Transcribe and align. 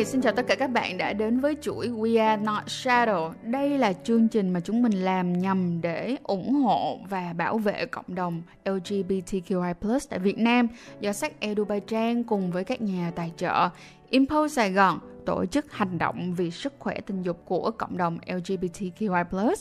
Hi, 0.00 0.04
xin 0.04 0.20
chào 0.20 0.32
tất 0.32 0.46
cả 0.46 0.54
các 0.54 0.66
bạn 0.66 0.98
đã 0.98 1.12
đến 1.12 1.40
với 1.40 1.56
chuỗi 1.62 1.88
We 1.88 2.26
Are 2.26 2.42
Not 2.42 2.64
Shadow. 2.66 3.32
Đây 3.42 3.78
là 3.78 3.92
chương 3.92 4.28
trình 4.28 4.50
mà 4.50 4.60
chúng 4.60 4.82
mình 4.82 4.92
làm 4.92 5.32
nhằm 5.32 5.80
để 5.80 6.16
ủng 6.22 6.54
hộ 6.54 6.98
và 7.08 7.32
bảo 7.36 7.58
vệ 7.58 7.86
cộng 7.86 8.14
đồng 8.14 8.42
LGBTQI+ 8.64 9.98
tại 10.10 10.18
Việt 10.18 10.38
Nam 10.38 10.68
do 11.00 11.12
sách 11.12 11.32
Edu 11.40 11.64
Trang 11.86 12.24
cùng 12.24 12.50
với 12.50 12.64
các 12.64 12.80
nhà 12.80 13.12
tài 13.16 13.32
trợ 13.36 13.68
Impulse 14.10 14.54
Sài 14.54 14.72
Gòn 14.72 14.98
tổ 15.30 15.46
chức 15.46 15.72
hành 15.72 15.98
động 15.98 16.34
vì 16.34 16.50
sức 16.50 16.72
khỏe 16.78 17.00
tình 17.00 17.22
dục 17.22 17.42
của 17.44 17.70
cộng 17.70 17.96
đồng 17.96 18.18
LGBTQI+, 18.26 19.54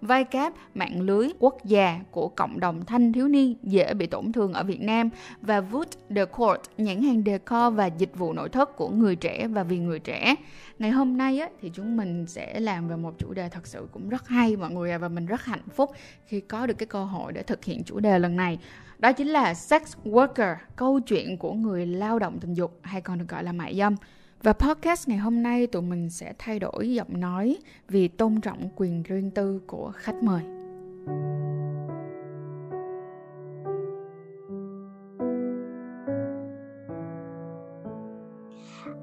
vai 0.00 0.24
cáp 0.24 0.52
mạng 0.74 1.00
lưới 1.00 1.28
quốc 1.38 1.64
gia 1.64 2.00
của 2.10 2.28
cộng 2.28 2.60
đồng 2.60 2.84
thanh 2.84 3.12
thiếu 3.12 3.28
niên 3.28 3.56
dễ 3.62 3.94
bị 3.94 4.06
tổn 4.06 4.32
thương 4.32 4.52
ở 4.52 4.64
Việt 4.64 4.80
Nam 4.80 5.10
và 5.40 5.60
Wood 5.60 6.26
court 6.26 6.60
nhãn 6.78 7.02
hàng 7.02 7.22
decor 7.26 7.74
và 7.74 7.86
dịch 7.86 8.16
vụ 8.16 8.32
nội 8.32 8.48
thất 8.48 8.76
của 8.76 8.88
người 8.88 9.16
trẻ 9.16 9.48
và 9.48 9.62
vì 9.62 9.78
người 9.78 9.98
trẻ. 9.98 10.34
Ngày 10.78 10.90
hôm 10.90 11.16
nay 11.16 11.38
á, 11.38 11.48
thì 11.60 11.70
chúng 11.74 11.96
mình 11.96 12.26
sẽ 12.26 12.60
làm 12.60 12.88
về 12.88 12.96
một 12.96 13.14
chủ 13.18 13.32
đề 13.32 13.48
thật 13.48 13.66
sự 13.66 13.88
cũng 13.92 14.08
rất 14.08 14.28
hay 14.28 14.56
mọi 14.56 14.70
người 14.70 14.98
và 14.98 15.08
mình 15.08 15.26
rất 15.26 15.44
hạnh 15.44 15.68
phúc 15.74 15.90
khi 16.26 16.40
có 16.40 16.66
được 16.66 16.74
cái 16.78 16.86
cơ 16.86 17.04
hội 17.04 17.32
để 17.32 17.42
thực 17.42 17.64
hiện 17.64 17.84
chủ 17.84 18.00
đề 18.00 18.18
lần 18.18 18.36
này. 18.36 18.58
Đó 18.98 19.12
chính 19.12 19.28
là 19.28 19.54
sex 19.54 19.82
worker, 20.04 20.56
câu 20.76 21.00
chuyện 21.00 21.38
của 21.38 21.52
người 21.52 21.86
lao 21.86 22.18
động 22.18 22.38
tình 22.40 22.54
dục 22.54 22.78
hay 22.82 23.00
còn 23.00 23.18
được 23.18 23.28
gọi 23.28 23.44
là 23.44 23.52
mại 23.52 23.76
dâm. 23.76 23.96
Và 24.42 24.52
podcast 24.52 25.08
ngày 25.08 25.18
hôm 25.18 25.42
nay 25.42 25.66
tụi 25.66 25.82
mình 25.82 26.10
sẽ 26.10 26.32
thay 26.38 26.58
đổi 26.58 26.94
giọng 26.94 27.20
nói 27.20 27.56
vì 27.88 28.08
tôn 28.08 28.40
trọng 28.40 28.68
quyền 28.76 29.02
riêng 29.02 29.30
tư 29.30 29.60
của 29.66 29.92
khách 29.96 30.22
mời. 30.22 30.42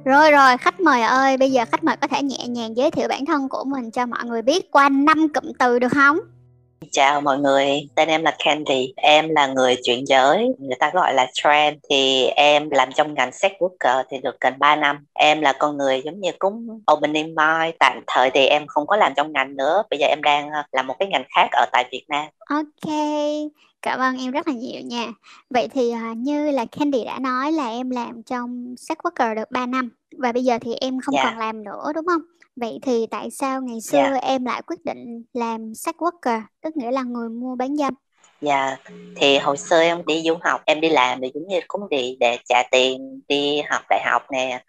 Rồi 0.05 0.31
rồi, 0.31 0.57
khách 0.57 0.79
mời 0.79 1.01
ơi, 1.01 1.37
bây 1.37 1.51
giờ 1.51 1.65
khách 1.71 1.83
mời 1.83 1.95
có 1.97 2.07
thể 2.07 2.23
nhẹ 2.23 2.47
nhàng 2.47 2.77
giới 2.77 2.91
thiệu 2.91 3.07
bản 3.07 3.25
thân 3.25 3.49
của 3.49 3.63
mình 3.63 3.91
cho 3.91 4.05
mọi 4.05 4.25
người 4.25 4.41
biết 4.41 4.71
qua 4.71 4.89
năm 4.89 5.27
cụm 5.33 5.51
từ 5.59 5.79
được 5.79 5.91
không? 5.91 6.17
Chào 6.93 7.21
mọi 7.21 7.37
người, 7.39 7.89
tên 7.95 8.09
em 8.09 8.23
là 8.23 8.35
Candy. 8.45 8.93
Em 8.95 9.29
là 9.29 9.47
người 9.47 9.75
chuyển 9.83 10.07
giới, 10.07 10.47
người 10.59 10.75
ta 10.79 10.91
gọi 10.93 11.13
là 11.13 11.27
trend. 11.33 11.77
Thì 11.89 12.25
em 12.25 12.69
làm 12.69 12.91
trong 12.91 13.13
ngành 13.13 13.31
sex 13.31 13.51
worker 13.59 14.03
thì 14.09 14.17
được 14.23 14.35
gần 14.41 14.53
3 14.59 14.75
năm. 14.75 15.05
Em 15.13 15.41
là 15.41 15.53
con 15.53 15.77
người 15.77 16.01
giống 16.05 16.19
như 16.19 16.31
cũng 16.39 16.81
opening 16.93 17.35
mind. 17.35 17.75
Tạm 17.79 18.01
thời 18.07 18.29
thì 18.29 18.45
em 18.45 18.67
không 18.67 18.87
có 18.87 18.95
làm 18.97 19.13
trong 19.15 19.33
ngành 19.33 19.55
nữa. 19.55 19.83
Bây 19.89 19.99
giờ 19.99 20.07
em 20.07 20.23
đang 20.23 20.49
ờ, 20.49 20.63
làm 20.71 20.87
một 20.87 20.95
cái 20.99 21.07
ngành 21.07 21.23
khác 21.35 21.47
ở 21.51 21.65
tại 21.71 21.85
Việt 21.91 22.05
Nam. 22.09 22.25
Ok, 22.49 22.93
cảm 23.81 23.99
ơn 23.99 24.17
em 24.17 24.31
rất 24.31 24.47
là 24.47 24.53
nhiều 24.53 24.81
nha. 24.85 25.07
Vậy 25.49 25.67
thì 25.67 25.93
uh, 26.11 26.17
như 26.17 26.51
là 26.51 26.65
Candy 26.65 27.03
đã 27.03 27.19
nói 27.19 27.51
là 27.51 27.69
em 27.69 27.89
làm 27.89 28.23
trong 28.23 28.75
sex 28.77 28.97
worker 28.97 29.35
được 29.35 29.51
3 29.51 29.65
năm. 29.65 29.89
Và 30.17 30.31
bây 30.31 30.43
giờ 30.43 30.57
thì 30.61 30.73
em 30.81 30.99
không 31.03 31.15
Dạ. 31.15 31.23
còn 31.23 31.37
làm 31.37 31.63
nữa 31.63 31.91
đúng 31.95 32.05
không? 32.05 32.21
Vậy 32.55 32.79
thì 32.81 33.05
tại 33.11 33.31
sao 33.31 33.61
ngày 33.61 33.81
xưa 33.81 33.97
Dạ. 33.97 34.19
em 34.21 34.45
lại 34.45 34.61
quyết 34.67 34.85
định 34.85 35.23
làm 35.33 35.73
sex 35.75 35.95
worker, 35.95 36.41
tức 36.61 36.77
nghĩa 36.77 36.91
là 36.91 37.03
người 37.03 37.29
mua 37.29 37.55
bán 37.55 37.75
dâm? 37.77 37.93
Dạ, 38.41 38.77
thì 39.15 39.37
hồi 39.37 39.57
xưa 39.57 39.81
em 39.81 40.05
đi 40.05 40.21
du 40.25 40.35
học, 40.41 40.61
em 40.65 40.81
đi 40.81 40.89
làm 40.89 41.21
thì 41.21 41.31
giống 41.33 41.47
như 41.47 41.59
cũng 41.67 41.89
đi 41.89 42.17
để 42.19 42.37
trả 42.49 42.63
tiền 42.71 43.21
đi 43.27 43.61
học 43.69 43.81
đại 43.89 44.01
học 44.05 44.21
nè, 44.31 44.63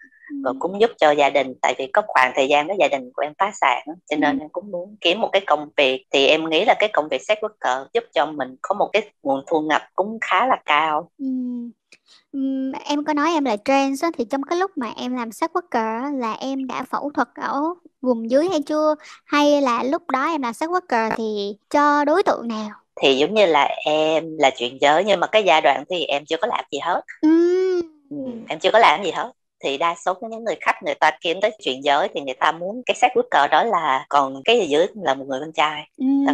rồi 0.44 0.54
Ừ. 0.54 0.58
cũng 0.60 0.80
giúp 0.80 0.90
cho 0.98 1.10
gia 1.10 1.30
đình 1.30 1.54
tại 1.62 1.74
vì 1.78 1.86
có 1.92 2.02
khoảng 2.06 2.32
thời 2.36 2.48
gian 2.48 2.66
đó 2.66 2.74
gia 2.78 2.88
đình 2.88 3.10
của 3.14 3.22
em 3.22 3.32
phá 3.38 3.50
sản 3.60 3.82
cho 4.10 4.16
nên 4.16 4.38
Ừ. 4.38 4.42
em 4.42 4.48
cũng 4.52 4.70
muốn 4.70 4.96
kiếm 5.00 5.20
một 5.20 5.28
cái 5.32 5.42
công 5.46 5.68
việc 5.76 6.04
thì 6.10 6.26
em 6.26 6.50
nghĩ 6.50 6.64
là 6.64 6.74
cái 6.78 6.88
công 6.92 7.08
việc 7.10 7.22
sex 7.28 7.38
worker 7.38 7.86
giúp 7.94 8.04
cho 8.14 8.26
mình 8.26 8.56
có 8.62 8.74
một 8.74 8.90
cái 8.92 9.10
nguồn 9.22 9.44
thu 9.46 9.60
nhập 9.60 9.82
cũng 9.94 10.18
khá 10.20 10.46
là 10.46 10.56
cao 10.64 11.10
ừm, 11.18 11.70
em 12.84 13.04
có 13.04 13.14
nói 13.14 13.30
em 13.32 13.44
là 13.44 13.56
trans 13.64 14.02
á, 14.02 14.10
thì 14.18 14.24
trong 14.30 14.42
cái 14.42 14.58
lúc 14.58 14.70
mà 14.78 14.92
em 14.96 15.16
làm 15.16 15.32
sex 15.32 15.50
worker 15.50 16.18
là 16.18 16.32
em 16.32 16.66
đã 16.66 16.82
phẫu 16.90 17.10
thuật 17.14 17.28
ở 17.34 17.60
vùng 18.00 18.30
dưới 18.30 18.48
hay 18.48 18.62
chưa? 18.62 18.94
Hay 19.24 19.60
là 19.60 19.82
lúc 19.82 20.10
đó 20.10 20.26
em 20.26 20.42
làm 20.42 20.54
sex 20.54 20.68
worker 20.70 21.10
thì 21.16 21.56
cho 21.70 22.04
đối 22.04 22.22
tượng 22.22 22.48
nào? 22.48 22.70
thì 23.02 23.16
giống 23.16 23.34
như 23.34 23.46
là 23.46 23.68
em 23.84 24.38
là 24.38 24.50
chuyển 24.50 24.78
giới 24.80 25.04
nhưng 25.04 25.20
mà 25.20 25.26
cái 25.26 25.42
giai 25.44 25.60
đoạn 25.60 25.84
thì 25.90 26.04
em 26.04 26.24
chưa 26.26 26.36
có 26.36 26.46
làm 26.46 26.64
gì 26.72 26.78
hết 26.78 27.00
ừ, 27.20 27.28
em 28.48 28.58
chưa 28.58 28.70
có 28.72 28.78
làm 28.78 29.04
gì 29.04 29.10
hết 29.10 29.32
thì 29.64 29.78
đa 29.78 29.94
số 30.04 30.14
những 30.30 30.44
người 30.44 30.56
khách 30.60 30.82
người 30.82 30.94
ta 30.94 31.10
kiếm 31.20 31.40
tới 31.42 31.50
chuyển 31.64 31.84
giới 31.84 32.08
thì 32.14 32.20
người 32.20 32.34
ta 32.40 32.52
muốn 32.52 32.82
cái 32.86 32.94
sex 32.94 33.10
worker 33.12 33.48
đó 33.50 33.64
là 33.64 34.06
còn 34.08 34.42
cái 34.44 34.60
gì 34.60 34.66
dưới 34.66 34.86
là 35.02 35.14
một 35.14 35.24
người 35.28 35.40
con 35.40 35.52
trai 35.52 35.88
ừm. 35.96 36.24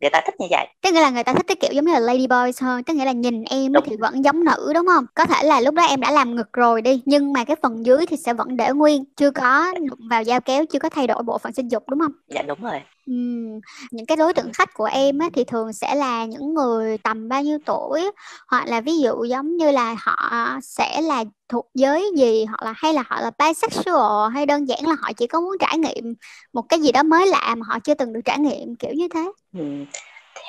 người 0.00 0.10
ta 0.12 0.20
thích 0.26 0.34
như 0.38 0.46
vậy 0.50 0.66
Tức 0.82 0.94
nghĩa 0.94 1.00
là 1.00 1.10
người 1.10 1.24
ta 1.24 1.32
thích 1.34 1.46
cái 1.46 1.56
kiểu 1.60 1.70
giống 1.72 1.84
như 1.84 1.92
là 1.92 1.98
lady 1.98 2.26
boys 2.26 2.62
hơn 2.62 2.82
Tức 2.82 2.94
nghĩa 2.94 3.04
là 3.04 3.12
nhìn 3.12 3.44
em 3.44 3.72
Đúng. 3.72 3.84
thì 3.86 3.96
vẫn 3.96 4.24
giống 4.24 4.44
nữ 4.44 4.72
đúng 4.74 4.86
không? 4.86 5.04
Có 5.14 5.26
thể 5.26 5.42
là 5.44 5.60
lúc 5.60 5.74
đó 5.74 5.82
em 5.82 6.00
đã 6.00 6.10
làm 6.10 6.36
ngực 6.36 6.52
rồi 6.52 6.82
đi 6.82 7.02
Nhưng 7.06 7.32
mà 7.32 7.44
cái 7.44 7.56
phần 7.62 7.86
dưới 7.86 8.06
thì 8.06 8.16
sẽ 8.16 8.34
vẫn 8.34 8.56
để 8.56 8.70
nguyên 8.72 9.04
Chưa 9.16 9.30
có 9.30 9.74
đụng 9.90 10.08
vào 10.10 10.24
dao 10.24 10.40
kéo 10.40 10.64
Chưa 10.66 10.78
có 10.78 10.88
thay 10.88 11.06
đổi 11.06 11.22
bộ 11.22 11.38
phận 11.38 11.52
sinh 11.52 11.68
dục 11.68 11.88
đúng 11.88 12.00
không? 12.00 12.12
dạ 12.28 12.42
đúng 12.42 12.60
rồi 12.60 12.80
Ừm, 13.08 13.60
những 13.90 14.06
cái 14.06 14.16
đối 14.16 14.32
tượng 14.34 14.52
khách 14.54 14.74
của 14.74 14.84
em 14.84 15.18
á, 15.18 15.28
thì 15.34 15.44
thường 15.44 15.72
sẽ 15.72 15.94
là 15.94 16.24
những 16.24 16.54
người 16.54 16.98
tầm 16.98 17.28
bao 17.28 17.42
nhiêu 17.42 17.58
tuổi 17.66 18.10
hoặc 18.48 18.64
là 18.68 18.80
ví 18.80 18.98
dụ 18.98 19.24
giống 19.24 19.56
như 19.56 19.70
là 19.70 19.96
họ 19.98 20.46
sẽ 20.62 21.00
là 21.02 21.24
thuộc 21.48 21.66
giới 21.74 22.10
gì 22.16 22.44
hoặc 22.44 22.62
là 22.62 22.72
hay 22.76 22.92
là 22.94 23.02
họ 23.06 23.20
là 23.20 23.30
bisexual 23.38 24.32
hay 24.34 24.46
đơn 24.46 24.68
giản 24.68 24.78
là 24.86 24.94
họ 25.00 25.10
chỉ 25.16 25.26
có 25.26 25.40
muốn 25.40 25.56
trải 25.60 25.78
nghiệm 25.78 26.14
một 26.52 26.62
cái 26.68 26.80
gì 26.80 26.92
đó 26.92 27.02
mới 27.02 27.26
lạ 27.26 27.54
mà 27.58 27.66
họ 27.68 27.78
chưa 27.84 27.94
từng 27.94 28.12
được 28.12 28.20
trải 28.24 28.38
nghiệm 28.38 28.76
kiểu 28.76 28.92
như 28.94 29.08
thế. 29.14 29.32
ừ. 29.54 29.60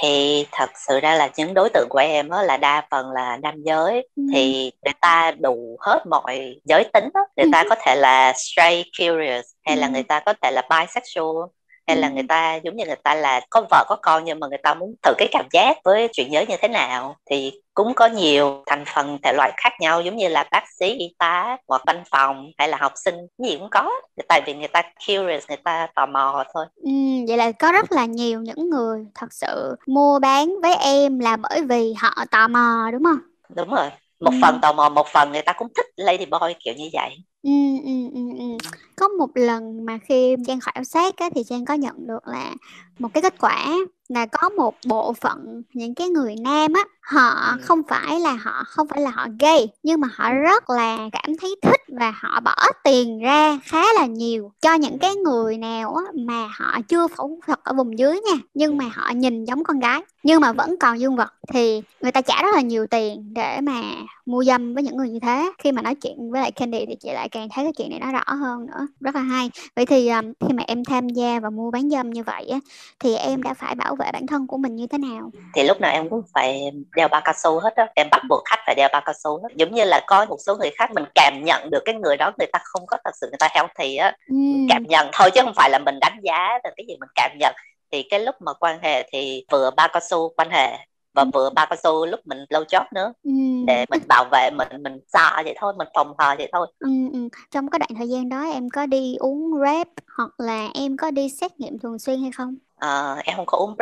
thì 0.01 0.45
thật 0.51 0.69
sự 0.87 0.99
ra 0.99 1.15
là 1.15 1.29
những 1.37 1.53
đối 1.53 1.69
tượng 1.69 1.87
của 1.89 1.99
em 1.99 2.29
á 2.29 2.43
là 2.43 2.57
đa 2.57 2.87
phần 2.91 3.11
là 3.11 3.37
nam 3.37 3.53
giới 3.65 4.07
Ừm. 4.15 4.27
thì 4.33 4.71
người 4.85 4.93
ta 5.01 5.31
đủ 5.31 5.77
hết 5.81 6.03
mọi 6.09 6.55
giới 6.63 6.83
tính 6.93 7.09
á. 7.13 7.21
người 7.37 7.45
ta 7.51 7.63
Ừ. 7.63 7.69
có 7.69 7.75
thể 7.85 7.95
là 7.95 8.33
straight 8.35 8.85
curious 8.99 9.45
hay 9.65 9.77
là 9.77 9.87
Ừ. 9.87 9.91
người 9.93 10.03
ta 10.03 10.19
có 10.25 10.33
thể 10.41 10.51
là 10.51 10.61
bisexual 10.69 11.47
hay 11.89 11.97
là 11.97 12.09
Ừ. 12.09 12.13
người 12.15 12.23
ta 12.23 12.55
giống 12.55 12.75
như 12.75 12.85
người 12.85 12.95
ta 13.03 13.15
là 13.15 13.41
có 13.49 13.61
vợ 13.71 13.85
có 13.89 13.97
con 14.01 14.23
nhưng 14.25 14.39
mà 14.39 14.47
người 14.47 14.57
ta 14.63 14.73
muốn 14.73 14.95
thử 15.03 15.13
cái 15.17 15.27
cảm 15.31 15.45
giác 15.53 15.77
với 15.85 16.07
chuyện 16.13 16.31
giới 16.31 16.45
như 16.47 16.55
thế 16.61 16.67
nào 16.67 17.15
thì 17.31 17.51
cũng 17.73 17.93
có 17.95 18.07
nhiều 18.07 18.63
thành 18.67 18.83
phần 18.95 19.17
thể 19.23 19.33
loại 19.37 19.51
khác 19.57 19.73
nhau 19.81 20.01
giống 20.01 20.15
như 20.17 20.27
là 20.27 20.45
bác 20.51 20.63
sĩ 20.79 20.93
y 20.99 21.13
tá 21.19 21.57
hoặc 21.67 21.81
văn 21.87 22.03
phòng 22.11 22.47
hay 22.57 22.67
là 22.69 22.77
học 22.81 22.91
sinh 23.05 23.15
gì 23.37 23.57
cũng 23.59 23.69
có 23.71 23.91
tại 24.29 24.41
vì 24.45 24.53
người 24.53 24.67
ta 24.67 24.81
curious 25.07 25.47
người 25.47 25.57
ta 25.63 25.87
tò 25.95 26.05
mò 26.05 26.43
thôi 26.53 26.65
Ừm, 26.75 27.25
vậy 27.27 27.37
là 27.37 27.51
có 27.51 27.71
rất 27.71 27.91
là 27.91 28.05
nhiều 28.05 28.41
những 28.41 28.69
người 28.69 29.05
thật 29.15 29.33
sự 29.33 29.75
mua 29.87 30.19
bán 30.19 30.55
với 30.61 30.75
em 30.75 31.19
là 31.19 31.37
bởi 31.37 31.61
vì 31.69 31.93
họ 31.93 32.25
tò 32.31 32.47
mò 32.47 32.89
đúng 32.93 33.03
không? 33.03 33.19
đúng 33.55 33.69
rồi 33.69 33.89
một 34.19 34.31
Ừ. 34.31 34.35
phần 34.41 34.59
tò 34.61 34.73
mò 34.73 34.89
một 34.89 35.07
phần 35.07 35.31
người 35.31 35.41
ta 35.41 35.53
cũng 35.53 35.67
thích 35.77 35.85
lady 35.95 36.25
boy 36.25 36.53
kiểu 36.59 36.73
như 36.77 36.89
vậy 36.93 37.15
Ừ, 37.43 37.49
ừ, 37.83 38.09
ừ, 38.13 38.19
ừ. 38.37 38.57
Có 38.95 39.07
một 39.07 39.29
lần 39.35 39.85
mà 39.85 39.97
khi 39.97 40.35
Trang 40.47 40.59
khảo 40.59 40.83
sát 40.83 41.17
á, 41.17 41.29
thì 41.35 41.43
Trang 41.43 41.65
có 41.65 41.73
nhận 41.73 42.07
được 42.07 42.27
là 42.27 42.55
một 42.99 43.09
cái 43.13 43.21
kết 43.23 43.33
quả 43.39 43.73
là 44.09 44.25
có 44.25 44.49
một 44.49 44.73
bộ 44.87 45.13
phận 45.13 45.63
những 45.73 45.95
cái 45.95 46.09
người 46.09 46.35
nam 46.41 46.73
á 46.73 46.81
họ 47.09 47.57
không 47.61 47.81
phải 47.89 48.19
là 48.19 48.33
họ 48.33 48.63
không 48.67 48.87
phải 48.87 49.01
là 49.01 49.09
họ 49.09 49.27
gay 49.39 49.67
nhưng 49.83 50.01
mà 50.01 50.07
họ 50.13 50.33
rất 50.33 50.69
là 50.69 50.97
cảm 51.11 51.37
thấy 51.41 51.55
thích 51.61 51.81
và 51.87 52.11
họ 52.11 52.39
bỏ 52.39 52.55
tiền 52.83 53.19
ra 53.19 53.59
khá 53.63 53.83
là 53.93 54.05
nhiều. 54.05 54.51
Cho 54.61 54.73
những 54.73 54.99
cái 54.99 55.15
người 55.15 55.57
nào 55.57 55.95
mà 56.27 56.47
họ 56.57 56.81
chưa 56.87 57.07
phẫu 57.07 57.39
thuật 57.47 57.59
ở 57.63 57.73
vùng 57.73 57.99
dưới 57.99 58.13
nha 58.13 58.41
nhưng 58.53 58.77
mà 58.77 58.85
họ 58.93 59.11
nhìn 59.11 59.45
giống 59.45 59.63
con 59.63 59.79
gái 59.79 60.01
nhưng 60.23 60.41
mà 60.41 60.53
vẫn 60.53 60.75
còn 60.79 60.99
dương 60.99 61.15
vật 61.15 61.33
thì 61.53 61.81
người 62.01 62.11
ta 62.11 62.21
trả 62.21 62.41
rất 62.41 62.55
là 62.55 62.61
nhiều 62.61 62.87
tiền 62.87 63.33
để 63.33 63.61
mà 63.61 63.81
mua 64.25 64.43
dâm 64.43 64.73
với 64.73 64.83
những 64.83 64.97
người 64.97 65.09
như 65.09 65.19
thế. 65.19 65.51
Khi 65.63 65.71
mà 65.71 65.81
nói 65.81 65.95
chuyện 65.95 66.31
với 66.31 66.41
lại 66.41 66.51
Candy 66.51 66.85
thì 66.85 66.95
chị 66.95 67.09
lại 67.11 67.29
càng 67.29 67.47
thấy 67.53 67.65
cái 67.65 67.73
chuyện 67.77 67.89
này 67.89 67.99
nó 67.99 68.11
rõ 68.11 68.33
hơn 68.33 68.65
nữa 68.65 68.87
rất 68.99 69.15
là 69.15 69.21
hay. 69.21 69.51
Vậy 69.75 69.85
thì 69.85 70.09
um, 70.09 70.33
khi 70.39 70.53
mà 70.53 70.63
em 70.67 70.85
tham 70.85 71.09
gia 71.09 71.39
và 71.39 71.49
mua 71.49 71.71
bán 71.71 71.89
dâm 71.89 72.09
như 72.09 72.23
vậy 72.23 72.49
á 72.49 72.59
thì 72.99 73.15
em 73.15 73.43
đã 73.43 73.53
phải 73.53 73.75
bảo 73.75 73.95
vệ 73.95 74.11
bản 74.13 74.27
thân 74.27 74.47
của 74.47 74.57
mình 74.57 74.75
như 74.75 74.87
thế 74.87 74.97
nào? 74.97 75.31
Thì 75.55 75.63
lúc 75.63 75.81
nào 75.81 75.91
em 75.91 76.09
cũng 76.09 76.21
phải 76.33 76.71
đeo 76.99 77.07
bao 77.07 77.21
cao 77.25 77.33
su 77.37 77.59
hết 77.59 77.75
á 77.75 77.87
em 77.95 78.07
bắt 78.11 78.21
buộc 78.29 78.43
khách 78.45 78.59
phải 78.65 78.75
đeo 78.75 78.89
bao 78.93 79.01
cao 79.05 79.13
su 79.23 79.41
hết. 79.43 79.49
Giống 79.55 79.73
như 79.73 79.83
là 79.83 80.01
có 80.07 80.25
một 80.25 80.37
số 80.45 80.55
người 80.55 80.69
khác 80.75 80.89
mình 80.95 81.03
cảm 81.15 81.33
nhận 81.45 81.69
được 81.71 81.79
cái 81.85 81.95
người 81.95 82.17
đó 82.17 82.31
người 82.37 82.47
ta 82.53 82.59
không 82.63 82.85
có 82.87 82.97
thật 83.03 83.11
sự 83.21 83.27
người 83.31 83.37
ta 83.39 83.49
healthy 83.55 83.95
á 83.95 84.15
Ừm, 84.29 84.67
cảm 84.69 84.83
nhận 84.83 85.09
thôi 85.13 85.29
chứ 85.33 85.41
không 85.43 85.53
phải 85.55 85.69
là 85.69 85.79
mình 85.85 85.99
đánh 86.01 86.17
giá 86.23 86.47
là 86.63 86.71
cái 86.77 86.85
gì 86.87 86.95
mình 86.99 87.09
cảm 87.15 87.31
nhận. 87.39 87.53
Thì 87.91 88.03
cái 88.09 88.19
lúc 88.19 88.35
mà 88.39 88.53
quan 88.53 88.79
hệ 88.81 89.09
thì 89.11 89.45
vừa 89.51 89.71
bao 89.77 89.87
cao 89.93 90.01
su 90.09 90.33
quan 90.37 90.49
hệ 90.49 90.77
và 91.13 91.25
vừa 91.33 91.49
bao 91.49 91.65
cao 91.69 91.75
su 91.83 92.05
lúc 92.05 92.19
mình 92.25 92.37
lâu 92.49 92.63
chót 92.63 92.83
nữa. 92.93 93.13
Ừm, 93.23 93.65
để 93.65 93.85
mình 93.89 94.01
bảo 94.07 94.25
vệ 94.31 94.49
mình 94.57 94.83
mình 94.83 94.99
sợ 95.07 95.41
vậy 95.43 95.53
thôi 95.57 95.73
mình 95.77 95.87
phòng 95.95 96.13
hờ 96.19 96.35
vậy 96.37 96.49
thôi. 96.53 96.67
Ừm, 96.79 97.11
ừm. 97.11 97.29
trong 97.51 97.69
cái 97.69 97.79
đoạn 97.79 97.89
thời 97.97 98.09
gian 98.09 98.29
đó 98.29 98.51
em 98.53 98.69
có 98.69 98.85
đi 98.85 99.15
uống 99.19 99.51
rep 99.65 99.87
hoặc 100.17 100.29
là 100.37 100.67
em 100.73 100.97
có 100.97 101.11
đi 101.11 101.29
xét 101.29 101.59
nghiệm 101.59 101.79
thường 101.79 101.99
xuyên 101.99 102.21
hay 102.21 102.31
không? 102.31 102.55
Ờ, 102.75 103.15
em 103.25 103.35
không 103.35 103.45
có 103.45 103.57
uống 103.57 103.75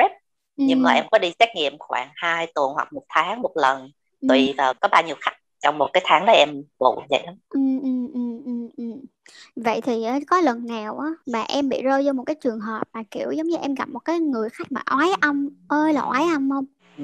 prep 0.58 0.68
nhưng 0.68 0.82
mà 0.84 0.90
Ừm, 0.92 0.96
em 0.96 1.06
có 1.12 1.18
đi 1.18 1.32
xét 1.40 1.50
nghiệm 1.56 1.74
khoảng 1.80 2.10
2 2.16 2.48
tuần 2.56 2.72
hoặc 2.74 2.94
một 2.94 3.04
tháng 3.10 3.42
một 3.42 3.52
lần 3.56 3.92
ừm, 4.22 4.28
tùy 4.30 4.54
vào 4.58 4.74
có 4.82 4.88
bao 4.88 5.04
nhiêu 5.04 5.16
khách 5.22 5.36
trong 5.64 5.78
một 5.78 5.90
cái 5.94 6.04
tháng 6.06 6.26
đó 6.26 6.34
em 6.34 6.50
bụng 6.80 7.00
vậy 7.10 7.24
đó. 7.26 7.32
Ừm, 7.50 7.82
ừm, 7.82 8.14
ừm, 8.14 8.44
ừm, 8.46 8.70
ừm. 8.78 9.00
vậy 9.56 9.82
thì 9.82 10.04
á, 10.04 10.20
có 10.28 10.42
lần 10.42 10.66
nào 10.66 11.00
á 11.00 11.08
mà 11.34 11.42
em 11.42 11.70
bị 11.70 11.82
rơi 11.82 12.04
vô 12.06 12.14
một 12.14 12.24
cái 12.26 12.36
trường 12.44 12.60
hợp 12.60 12.84
mà 12.94 13.04
kiểu 13.12 13.32
giống 13.32 13.48
như 13.48 13.58
em 13.62 13.76
gặp 13.76 13.90
một 13.90 14.00
cái 14.00 14.20
người 14.20 14.50
khách 14.50 14.72
mà 14.72 14.82
oái 14.98 15.10
âm 15.22 15.50
ơi 15.68 15.94
là 15.94 16.02
oái 16.02 16.24
âm 16.34 16.50
không? 16.50 16.66
Ừ, 16.98 17.04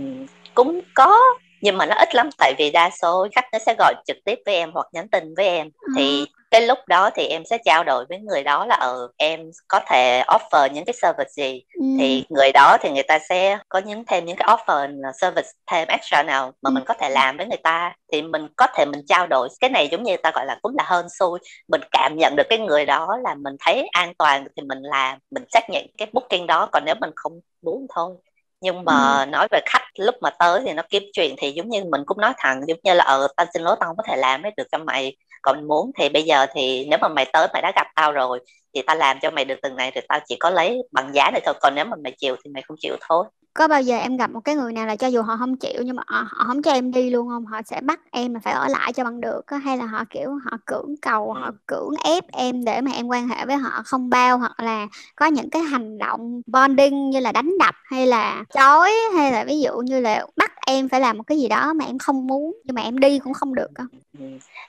cũng 0.56 0.81
có 0.94 1.19
nhưng 1.61 1.77
mà 1.77 1.85
nó 1.85 1.95
ít 1.95 2.15
lắm 2.15 2.29
tại 2.38 2.53
vì 2.57 2.71
đa 2.71 2.89
số 3.01 3.27
khách 3.35 3.45
nó 3.53 3.59
sẽ 3.59 3.75
gọi 3.79 3.94
trực 4.07 4.17
tiếp 4.25 4.39
với 4.45 4.56
em 4.56 4.71
hoặc 4.73 4.88
nhắn 4.94 5.07
tin 5.07 5.33
với 5.38 5.45
em. 5.47 5.69
Thì 5.97 6.25
cái 6.53 6.61
lúc 6.61 6.77
đó 6.88 7.09
thì 7.15 7.27
em 7.27 7.45
sẽ 7.45 7.57
trao 7.65 7.83
đổi 7.83 8.05
với 8.09 8.19
người 8.19 8.44
đó 8.44 8.65
là 8.65 8.75
ừ 8.75 9.07
em 9.17 9.39
có 9.67 9.79
thể 9.89 10.23
offer 10.27 10.71
những 10.73 10.85
cái 10.85 10.94
service 10.94 11.29
gì? 11.29 11.63
Ừ. 11.73 11.85
thì 12.00 12.25
người 12.29 12.51
đó 12.53 12.77
thì 12.81 12.89
người 12.91 13.03
ta 13.03 13.19
sẽ 13.29 13.57
có 13.69 13.79
những 13.79 14.05
thêm 14.05 14.25
những 14.25 14.35
cái 14.35 14.47
offer 14.47 15.11
service 15.21 15.50
thêm 15.71 15.88
extra 15.88 16.23
nào 16.23 16.51
mà 16.61 16.69
ừ. 16.69 16.73
mình 16.73 16.83
có 16.85 16.94
thể 16.94 17.09
làm 17.09 17.38
với 17.38 17.45
người 17.45 17.57
ta. 17.63 17.95
Thì 18.11 18.21
mình 18.21 18.47
có 18.57 18.67
thể 18.75 18.85
mình 18.85 19.01
trao 19.07 19.27
đổi. 19.27 19.50
Cái 19.59 19.69
này 19.69 19.88
giống 19.91 20.03
như 20.03 20.17
ta 20.17 20.31
gọi 20.35 20.45
là 20.45 20.57
cũng 20.61 20.75
là 20.77 20.83
hơn 20.88 21.09
xui. 21.19 21.39
Mình 21.67 21.81
cảm 21.91 22.15
nhận 22.17 22.35
được 22.35 22.47
cái 22.50 22.59
người 22.59 22.85
đó 22.85 23.17
là 23.23 23.35
mình 23.35 23.56
thấy 23.59 23.88
an 23.91 24.13
toàn 24.17 24.47
thì 24.57 24.63
mình 24.63 24.81
làm 24.81 25.19
mình 25.31 25.44
xác 25.53 25.69
nhận 25.69 25.85
cái 25.97 26.07
booking 26.13 26.47
đó. 26.47 26.69
Còn 26.71 26.83
nếu 26.85 26.95
mình 27.01 27.11
không 27.15 27.33
muốn 27.61 27.88
thôi. 27.95 28.15
Nhưng 28.61 28.85
mà 28.85 29.19
ừ. 29.19 29.25
nói 29.25 29.47
về 29.51 29.59
khách 29.65 29.83
lúc 29.97 30.15
mà 30.21 30.29
tới 30.29 30.61
thì 30.65 30.73
nó 30.73 30.83
kiếm 30.89 31.03
chuyện 31.13 31.35
thì 31.38 31.51
giống 31.51 31.69
như 31.69 31.83
mình 31.91 32.01
cũng 32.06 32.21
nói 32.21 32.33
thẳng 32.38 32.61
giống 32.67 32.79
như 32.83 32.94
là 32.94 33.03
ờ 33.03 33.27
tao 33.38 33.45
xin 33.53 33.63
lỗi 33.63 33.75
tao 33.79 33.89
không 33.89 33.97
có 33.97 34.03
thể 34.07 34.15
làm 34.15 34.44
hết 34.44 34.51
được 34.57 34.67
cho 34.71 34.77
mày 34.77 35.15
còn 35.44 35.68
muốn 35.68 35.92
thì 36.00 36.10
bây 36.10 36.24
giờ 36.24 36.45
thì 36.54 36.86
nếu 36.90 37.00
mà 37.01 37.07
mày 37.10 37.25
tới 37.34 37.48
mày 37.54 37.62
đã 37.62 37.72
gặp 37.75 37.88
tao 37.95 38.12
rồi 38.12 38.40
thì 38.75 38.81
tao 38.88 38.95
làm 38.98 39.18
cho 39.22 39.31
mày 39.31 39.45
được 39.45 39.56
từng 39.63 39.75
này 39.75 39.92
thì 39.95 40.01
tao 40.10 40.19
chỉ 40.28 40.38
có 40.40 40.50
lấy 40.50 40.78
bằng 40.92 41.13
giá 41.16 41.31
này 41.31 41.42
thôi. 41.45 41.56
Còn 41.62 41.75
nếu 41.75 41.86
mà 41.86 41.98
mày 42.04 42.13
chịu 42.18 42.36
thì 42.45 42.51
mày 42.54 42.63
không 42.63 42.78
chịu 42.80 42.95
thôi 43.10 43.25
có 43.53 43.67
bao 43.67 43.81
giờ 43.81 43.97
em 43.97 44.17
gặp 44.17 44.31
một 44.31 44.39
cái 44.39 44.55
người 44.55 44.73
nào 44.73 44.85
là 44.85 44.95
cho 44.95 45.07
dù 45.07 45.21
họ 45.21 45.38
không 45.38 45.57
chịu 45.57 45.81
nhưng 45.85 45.95
mà 45.95 46.03
họ, 46.07 46.27
họ 46.31 46.45
không 46.47 46.61
cho 46.61 46.71
em 46.71 46.91
đi 46.91 47.09
luôn 47.09 47.27
không? 47.27 47.45
Họ 47.45 47.61
sẽ 47.65 47.81
bắt 47.81 48.00
em 48.11 48.33
mà 48.33 48.39
phải 48.44 48.53
ở 48.53 48.67
lại 48.67 48.94
cho 48.94 49.03
bằng 49.03 49.21
được 49.21 49.47
á? 49.47 49.57
Hay 49.57 49.77
là 49.77 49.85
họ 49.85 50.03
kiểu 50.09 50.29
họ 50.45 50.57
cưỡng 50.65 50.95
cầu 51.01 51.33
họ 51.33 51.51
cưỡng 51.67 51.89
ép 52.03 52.23
em 52.31 52.65
để 52.65 52.81
mà 52.81 52.91
em 52.91 53.07
quan 53.07 53.27
hệ 53.27 53.45
với 53.45 53.55
họ 53.55 53.81
không 53.85 54.09
bao? 54.09 54.38
Hoặc 54.38 54.59
là 54.59 54.88
có 55.15 55.25
những 55.25 55.50
cái 55.50 55.61
hành 55.61 55.97
động 55.97 56.41
bonding 56.45 57.09
như 57.09 57.19
là 57.19 57.31
đánh 57.31 57.57
đập 57.59 57.75
hay 57.83 58.07
là 58.07 58.44
chói 58.53 58.91
hay 59.15 59.31
là 59.31 59.44
ví 59.44 59.61
dụ 59.61 59.77
như 59.77 59.99
là 59.99 60.25
bắt 60.35 60.51
em 60.67 60.89
phải 60.89 60.99
làm 60.99 61.17
một 61.17 61.23
cái 61.27 61.39
gì 61.39 61.47
đó 61.47 61.73
mà 61.73 61.85
em 61.85 61.97
không 61.97 62.27
muốn 62.27 62.57
nhưng 62.63 62.75
mà 62.75 62.81
em 62.81 62.99
đi 62.99 63.19
cũng 63.19 63.33
không 63.33 63.56
được 63.56 63.69
không 63.75 63.88
ừ. 64.19 64.25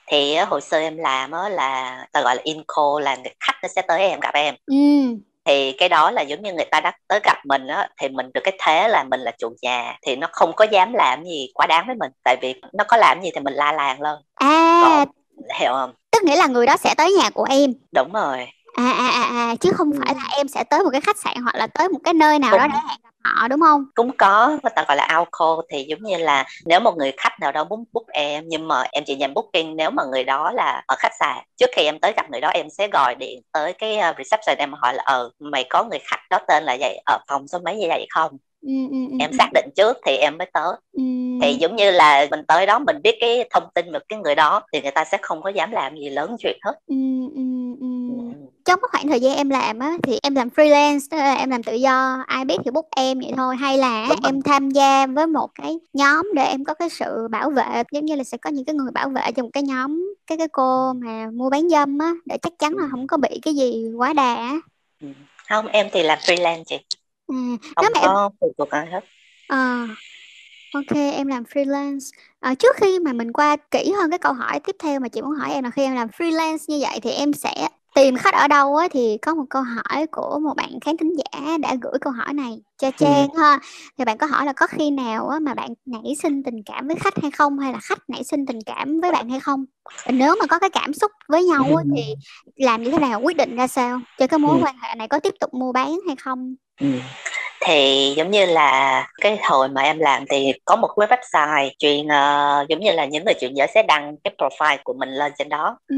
thì 0.07 0.35
hồi 0.35 0.61
xưa 0.61 0.77
em 0.77 0.97
làm 0.97 1.31
á 1.31 1.49
là 1.49 2.05
ta 2.11 2.21
gọi 2.21 2.35
là 2.35 2.41
in 2.45 2.57
call 2.57 3.03
là 3.03 3.17
khách 3.39 3.55
nó 3.63 3.69
sẽ 3.75 3.81
tới 3.81 3.99
em 3.99 4.19
gặp 4.19 4.33
em. 4.33 4.55
Ừ 4.65 4.75
thì 5.45 5.71
cái 5.71 5.89
đó 5.89 6.11
là 6.11 6.21
giống 6.21 6.41
như 6.41 6.53
người 6.53 6.65
ta 6.71 6.79
đã 6.79 6.91
tới 7.07 7.19
gặp 7.23 7.37
mình 7.45 7.67
á 7.67 7.87
thì 8.01 8.09
mình 8.09 8.31
được 8.33 8.41
cái 8.43 8.57
thế 8.59 8.87
là 8.87 9.03
mình 9.03 9.19
là 9.19 9.31
chủ 9.39 9.49
nhà 9.61 9.97
thì 10.01 10.15
nó 10.15 10.27
không 10.31 10.53
có 10.55 10.65
dám 10.71 10.93
làm 10.93 11.23
gì 11.23 11.51
quá 11.53 11.67
đáng 11.67 11.87
với 11.87 11.95
mình 11.95 12.11
tại 12.23 12.37
vì 12.41 12.61
nó 12.73 12.83
có 12.87 12.97
làm 12.97 13.21
gì 13.21 13.29
thì 13.35 13.41
mình 13.41 13.53
la 13.53 13.71
làng 13.71 14.01
lên. 14.01 14.15
À. 14.35 14.81
Còn, 14.83 15.07
hiểu 15.59 15.71
không? 15.71 15.93
Tức 16.11 16.23
nghĩa 16.23 16.35
là 16.35 16.47
người 16.47 16.65
đó 16.65 16.77
sẽ 16.77 16.93
tới 16.97 17.13
nhà 17.21 17.29
của 17.29 17.45
em. 17.49 17.73
Đúng 17.91 18.11
rồi 18.11 18.47
à 18.75 18.91
à 18.91 19.09
à, 19.09 19.23
à 19.23 19.55
chứ 19.55 19.69
không 19.73 19.91
phải 19.99 20.15
là 20.15 20.23
em 20.37 20.47
sẽ 20.47 20.63
tới 20.63 20.83
một 20.83 20.89
cái 20.91 21.01
khách 21.01 21.17
sạn 21.17 21.33
hoặc 21.43 21.55
là 21.55 21.67
tới 21.67 21.89
một 21.89 21.99
cái 22.03 22.13
nơi 22.13 22.39
nào 22.39 22.51
Cũng... 22.51 22.59
đó 22.59 22.67
để 22.67 22.79
hẹn 22.89 22.97
gặp 23.03 23.09
họ 23.23 23.47
đúng 23.47 23.59
không? 23.61 23.85
Cũng 23.95 24.11
có 24.17 24.49
người 24.49 24.71
ta 24.75 24.85
gọi 24.87 24.97
là 24.97 25.03
alco 25.03 25.61
thì 25.69 25.85
giống 25.89 26.03
như 26.03 26.17
là 26.17 26.45
nếu 26.65 26.79
một 26.79 26.97
người 26.97 27.11
khách 27.17 27.39
nào 27.39 27.51
đó 27.51 27.63
muốn 27.63 27.83
book 27.93 28.07
em 28.07 28.43
nhưng 28.47 28.67
mà 28.67 28.83
em 28.91 29.03
chỉ 29.07 29.15
nhận 29.15 29.33
booking 29.33 29.75
nếu 29.75 29.89
mà 29.89 30.03
người 30.11 30.23
đó 30.23 30.51
là 30.51 30.83
ở 30.87 30.95
khách 30.99 31.13
sạn. 31.19 31.37
Trước 31.57 31.69
khi 31.75 31.83
em 31.83 31.99
tới 31.99 32.13
gặp 32.15 32.31
người 32.31 32.41
đó 32.41 32.49
em 32.49 32.69
sẽ 32.69 32.87
gọi 32.87 33.15
điện 33.15 33.41
tới 33.51 33.73
cái 33.73 33.97
ờ, 33.97 34.13
reception 34.17 34.57
em 34.57 34.73
hỏi 34.73 34.93
là 34.93 35.03
ờ 35.05 35.29
mày 35.39 35.65
có 35.69 35.83
người 35.83 35.99
khách 36.03 36.21
đó 36.29 36.39
tên 36.47 36.63
là 36.63 36.77
vậy 36.79 37.01
ở 37.05 37.17
phòng 37.27 37.47
số 37.47 37.59
mấy 37.65 37.75
như 37.75 37.85
vậy 37.89 38.07
không? 38.09 38.31
Ừ, 38.61 38.73
ừ, 38.91 38.97
ừ, 39.11 39.17
em 39.19 39.31
xác 39.37 39.49
định 39.53 39.69
trước 39.75 39.97
thì 40.05 40.17
em 40.17 40.37
mới 40.37 40.47
tới. 40.53 40.73
Ừ. 40.97 41.03
thì 41.41 41.53
giống 41.53 41.75
như 41.75 41.91
là 41.91 42.27
mình 42.31 42.45
tới 42.47 42.65
đó 42.65 42.79
mình 42.79 43.01
biết 43.03 43.17
cái 43.19 43.49
thông 43.51 43.63
tin 43.75 43.91
về 43.91 43.99
cái 44.09 44.19
người 44.19 44.35
đó 44.35 44.61
thì 44.73 44.81
người 44.81 44.91
ta 44.91 45.05
sẽ 45.05 45.17
không 45.21 45.41
có 45.41 45.49
dám 45.49 45.71
làm 45.71 45.95
gì 45.95 46.09
lớn 46.09 46.35
chuyện 46.39 46.57
hết. 46.65 46.73
Ừ, 46.87 46.95
ừ, 47.35 47.41
ừ. 47.41 47.54
Trong 48.65 48.79
cái 48.81 48.89
khoảng 48.91 49.07
thời 49.07 49.19
gian 49.19 49.35
em 49.37 49.49
làm 49.49 49.79
á 49.79 49.97
thì 50.03 50.19
em 50.23 50.35
làm 50.35 50.49
freelance 50.49 50.99
tức 51.11 51.17
là 51.17 51.35
em 51.35 51.49
làm 51.49 51.63
tự 51.63 51.75
do 51.75 52.23
ai 52.27 52.45
biết 52.45 52.57
thì 52.65 52.71
book 52.71 52.85
em 52.95 53.19
vậy 53.19 53.31
thôi. 53.37 53.55
Hay 53.55 53.77
là 53.77 54.05
Đúng 54.09 54.19
em 54.23 54.41
tham 54.41 54.69
gia 54.69 55.07
với 55.07 55.27
một 55.27 55.49
cái 55.55 55.79
nhóm 55.93 56.31
để 56.35 56.45
em 56.45 56.65
có 56.65 56.73
cái 56.73 56.89
sự 56.89 57.27
bảo 57.31 57.49
vệ 57.49 57.83
giống 57.91 58.05
như 58.05 58.15
là 58.15 58.23
sẽ 58.23 58.37
có 58.37 58.49
những 58.49 58.65
cái 58.65 58.75
người 58.75 58.91
bảo 58.91 59.09
vệ 59.09 59.31
trong 59.35 59.51
cái 59.51 59.63
nhóm 59.63 60.15
cái 60.27 60.37
cái 60.37 60.47
cô 60.47 60.93
mà 60.93 61.27
mua 61.33 61.49
bán 61.49 61.69
dâm 61.69 61.97
á 61.99 62.11
để 62.25 62.37
chắc 62.37 62.53
chắn 62.59 62.73
là 62.73 62.87
không 62.91 63.07
có 63.07 63.17
bị 63.17 63.39
cái 63.41 63.55
gì 63.55 63.91
quá 63.97 64.13
đà 64.13 64.51
không 65.49 65.67
em 65.67 65.87
thì 65.91 66.03
làm 66.03 66.19
freelance 66.19 66.63
chị. 66.63 66.77
À, 67.27 67.35
không 67.75 67.85
nếu 67.93 68.03
có 68.03 68.29
phụ 68.41 68.53
thuộc 68.57 68.69
ai 68.69 68.85
hết. 68.91 68.99
À, 69.47 69.87
ok 70.73 70.95
em 70.95 71.27
làm 71.27 71.43
freelance. 71.43 72.11
À, 72.39 72.55
trước 72.55 72.75
khi 72.75 72.99
mà 72.99 73.13
mình 73.13 73.31
qua 73.31 73.57
kỹ 73.71 73.91
hơn 73.97 74.09
cái 74.09 74.19
câu 74.19 74.33
hỏi 74.33 74.59
tiếp 74.59 74.75
theo 74.79 74.99
mà 74.99 75.07
chị 75.07 75.21
muốn 75.21 75.31
hỏi 75.31 75.53
em 75.53 75.63
là 75.63 75.69
khi 75.69 75.83
em 75.83 75.95
làm 75.95 76.07
freelance 76.07 76.57
như 76.67 76.79
vậy 76.81 76.99
thì 77.01 77.11
em 77.11 77.33
sẽ 77.33 77.67
tìm 77.95 78.15
khách 78.15 78.33
ở 78.33 78.47
đâu 78.47 78.75
á 78.75 78.87
thì 78.91 79.17
có 79.21 79.35
một 79.35 79.43
câu 79.49 79.63
hỏi 79.63 80.07
của 80.11 80.39
một 80.43 80.53
bạn 80.55 80.79
khán 80.85 80.97
thính 80.97 81.13
giả 81.17 81.57
đã 81.57 81.75
gửi 81.81 81.93
câu 82.01 82.13
hỏi 82.13 82.33
này 82.33 82.57
cho 82.77 82.91
Trang 82.91 83.27
ừ. 83.33 83.39
ha. 83.39 83.59
Thì 83.97 84.05
bạn 84.05 84.17
có 84.17 84.27
hỏi 84.27 84.45
là 84.45 84.53
có 84.53 84.67
khi 84.67 84.91
nào 84.91 85.27
á 85.27 85.39
mà 85.39 85.53
bạn 85.53 85.69
nảy 85.85 86.15
sinh 86.23 86.43
tình 86.43 86.63
cảm 86.65 86.87
với 86.87 86.95
khách 86.95 87.21
hay 87.21 87.31
không? 87.31 87.59
Hay 87.59 87.73
là 87.73 87.79
khách 87.81 87.99
nảy 88.07 88.23
sinh 88.23 88.45
tình 88.45 88.59
cảm 88.65 89.01
với 89.01 89.11
bạn 89.11 89.29
hay 89.29 89.39
không? 89.39 89.65
Và 90.05 90.11
nếu 90.11 90.35
mà 90.39 90.45
có 90.47 90.59
cái 90.59 90.69
cảm 90.69 90.93
xúc 90.93 91.11
với 91.27 91.43
nhau 91.43 91.63
á, 91.63 91.83
thì 91.95 92.15
làm 92.55 92.83
như 92.83 92.91
thế 92.91 92.97
nào? 92.97 93.21
Quyết 93.21 93.37
định 93.37 93.55
ra 93.55 93.67
sao? 93.67 93.99
Cho 94.17 94.27
cái 94.27 94.39
mối 94.39 94.57
ừ. 94.57 94.63
quan 94.65 94.75
hệ 94.81 94.95
này 94.95 95.07
có 95.07 95.19
tiếp 95.19 95.33
tục 95.39 95.53
mua 95.53 95.71
bán 95.71 95.99
hay 96.07 96.15
không? 96.15 96.55
Ừ. 96.81 96.87
Thì 97.65 98.13
giống 98.17 98.31
như 98.31 98.45
là 98.45 99.07
cái 99.21 99.39
hồi 99.43 99.69
mà 99.69 99.81
em 99.81 99.99
làm 99.99 100.23
thì 100.29 100.53
có 100.65 100.75
một 100.75 100.89
cái 100.97 101.07
website 101.07 101.69
chuyện 101.79 102.05
uh, 102.05 102.69
giống 102.69 102.79
như 102.79 102.91
là 102.91 103.05
những 103.05 103.25
người 103.25 103.33
chuyển 103.33 103.57
giới 103.57 103.67
sẽ 103.73 103.83
đăng 103.83 104.15
cái 104.23 104.33
profile 104.37 104.77
của 104.83 104.93
mình 104.93 105.09
lên 105.09 105.31
trên 105.37 105.49
đó. 105.49 105.77
Ừ. 105.87 105.95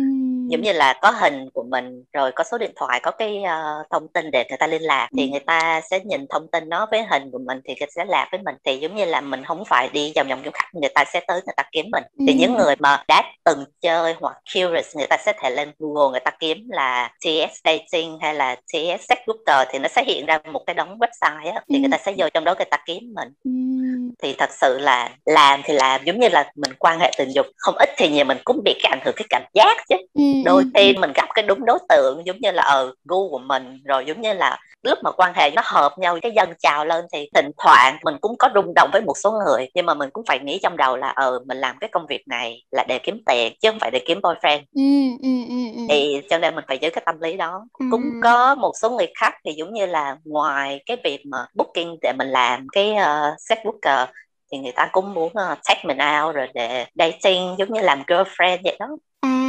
giống 0.50 0.62
như 0.62 0.72
là 0.72 1.00
có 1.02 1.12
hình 1.12 1.50
của 1.54 1.64
mình 1.64 2.04
rồi 2.14 2.32
có 2.32 2.44
số 2.44 2.58
điện 2.58 2.72
thoại 2.76 3.00
có 3.04 3.12
cái 3.12 3.44
uh, 3.44 3.88
thông 3.90 4.08
tin 4.08 4.32
để 4.32 4.46
người 4.50 4.58
ta 4.58 4.68
liên 4.68 4.82
lạc 4.82 5.10
thì 5.18 5.30
người 5.30 5.40
ta 5.40 5.82
sẽ 5.90 6.00
nhìn 6.00 6.26
thông 6.30 6.48
tin 6.52 6.70
đó 6.70 6.88
với 6.92 7.04
hình 7.10 7.32
của 7.32 7.40
mình 7.46 7.62
thì 7.66 7.76
người 7.80 7.88
sẽ 7.96 8.06
lạc 8.06 8.28
với 8.32 8.42
mình 8.46 8.56
thì 8.66 8.78
giống 8.78 8.96
như 8.96 9.06
là 9.06 9.22
mình 9.22 9.44
không 9.44 9.66
phải 9.66 9.90
đi 9.94 10.14
vòng 10.16 10.28
vòng 10.28 10.42
trong 10.44 10.54
khách 10.54 10.70
người 10.74 10.90
ta 10.96 11.04
sẽ 11.14 11.20
tới 11.28 11.42
người 11.46 11.54
ta 11.58 11.64
kiếm 11.72 11.86
mình 11.92 12.04
ừ. 12.20 12.26
thì 12.28 12.34
những 12.34 12.56
người 12.56 12.76
mà 12.80 13.04
đã 13.08 13.24
từng 13.44 13.66
chơi 13.82 14.16
hoặc 14.20 14.38
curious 14.54 14.96
người 14.98 15.08
ta 15.08 15.18
sẽ 15.18 15.34
thể 15.42 15.50
lên 15.50 15.72
google 15.80 16.12
người 16.12 16.20
ta 16.20 16.32
kiếm 16.40 16.58
là 16.70 17.12
TS 17.22 17.60
dating 17.64 18.18
hay 18.22 18.36
là 18.36 18.56
TS 18.56 19.06
sex 19.10 19.18
booker 19.28 19.68
thì 19.72 19.80
nó 19.80 19.88
sẽ 19.88 20.04
hiện 20.04 20.26
ra 20.26 20.40
một 20.52 20.64
cái 20.68 20.74
đống 20.74 20.98
website 21.00 21.54
á 21.54 21.62
thì 21.70 21.76
ừ. 21.76 21.80
người 21.80 21.90
ta 21.92 21.98
sẽ 21.98 22.14
vô 22.18 22.30
trong 22.34 22.44
đó 22.44 22.56
người 22.58 22.68
ta 22.72 22.78
kiếm 22.86 23.14
mình 23.16 23.30
ừ. 23.44 23.52
Thì 24.24 24.36
thật 24.38 24.50
sự 24.62 24.78
là 24.80 25.10
làm 25.26 25.62
thì 25.66 25.74
làm 25.74 26.02
giống 26.06 26.20
như 26.20 26.30
là 26.30 26.52
mình 26.56 26.72
quan 26.80 27.00
hệ 27.00 27.12
tình 27.18 27.30
dục 27.36 27.46
không 27.58 27.76
ít 27.78 27.90
thì 27.98 28.10
nhiều 28.10 28.26
mình 28.26 28.38
cũng 28.46 28.62
bị 28.64 28.74
cái 28.84 28.90
ảnh 28.90 29.00
hưởng 29.06 29.16
cái 29.18 29.26
cảm 29.30 29.44
giác 29.54 29.78
chứ 29.90 29.96
ừ. 30.14 30.24
đôi 30.46 30.64
khi 30.76 30.94
mình 30.98 31.12
gặp 31.16 31.30
cái 31.34 31.44
đúng 31.44 31.66
đối 31.66 31.80
tượng 31.90 32.26
giống 32.26 32.38
như 32.40 32.52
là 32.52 32.64
ờ 32.64 32.94
gu 33.06 33.30
của 33.30 33.40
mình 33.40 33.80
rồi 33.86 34.06
giống 34.06 34.22
như 34.22 34.34
là 34.34 34.60
lúc 34.84 35.00
mà 35.04 35.12
quan 35.12 35.34
hệ 35.36 35.52
nó 35.52 35.62
hợp 35.66 35.92
nhau 35.98 36.20
cái 36.22 36.32
dân 36.36 36.54
chào 36.60 36.86
lên 36.86 37.06
thì 37.14 37.30
thỉnh 37.36 37.52
thoảng 37.58 37.98
mình 38.04 38.16
cũng 38.22 38.36
có 38.40 38.50
rung 38.56 38.74
động 38.76 38.90
với 38.94 39.02
một 39.02 39.18
số 39.18 39.32
người 39.32 39.70
nhưng 39.74 39.86
mà 39.86 39.94
mình 39.94 40.10
cũng 40.14 40.24
phải 40.28 40.40
nghĩ 40.40 40.60
trong 40.64 40.78
đầu 40.78 40.98
là 40.98 41.08
ờ 41.08 41.40
mình 41.46 41.58
làm 41.58 41.76
cái 41.80 41.90
công 41.94 42.06
việc 42.10 42.28
này 42.28 42.64
là 42.72 42.86
để 42.88 43.00
kiếm 43.00 43.22
tiền 43.26 43.54
chứ 43.62 43.72
không 43.72 43.80
phải 43.80 43.92
để 43.92 44.00
kiếm 44.08 44.20
boyfriend 44.20 44.60
ừ, 44.76 44.82
ừ, 45.24 45.30
ừ, 45.50 45.56
ừ. 45.76 45.82
thì 45.90 46.22
cho 46.30 46.38
nên 46.38 46.56
mình 46.56 46.66
phải 46.68 46.78
giữ 46.82 46.90
cái 46.90 47.04
tâm 47.06 47.20
lý 47.22 47.38
đó 47.38 47.66
ừ. 47.80 47.86
cũng 47.92 48.04
có 48.24 48.56
một 48.56 48.72
số 48.82 48.90
người 48.90 49.08
khác 49.20 49.34
thì 49.46 49.52
giống 49.58 49.74
như 49.74 49.86
là 49.86 50.18
ngoài 50.26 50.82
cái 50.86 50.98
việc 51.04 51.26
mà 51.26 51.38
booking 51.56 51.96
để 52.02 52.14
mình 52.18 52.28
làm 52.28 52.68
cái 52.72 52.92
uh, 52.92 53.36
sex 53.50 53.58
booker 53.66 53.97
thì 54.52 54.58
người 54.58 54.72
ta 54.72 54.90
cũng 54.92 55.14
muốn 55.14 55.28
uh, 55.28 55.58
take 55.68 55.82
mình 55.84 55.98
out 55.98 56.36
rồi 56.36 56.48
để 56.54 56.86
dating 56.96 57.56
giống 57.58 57.74
như 57.74 57.82
làm 57.82 58.04
girlfriend 58.08 58.58
vậy 58.64 58.78
đó. 58.80 58.88
À 59.22 59.48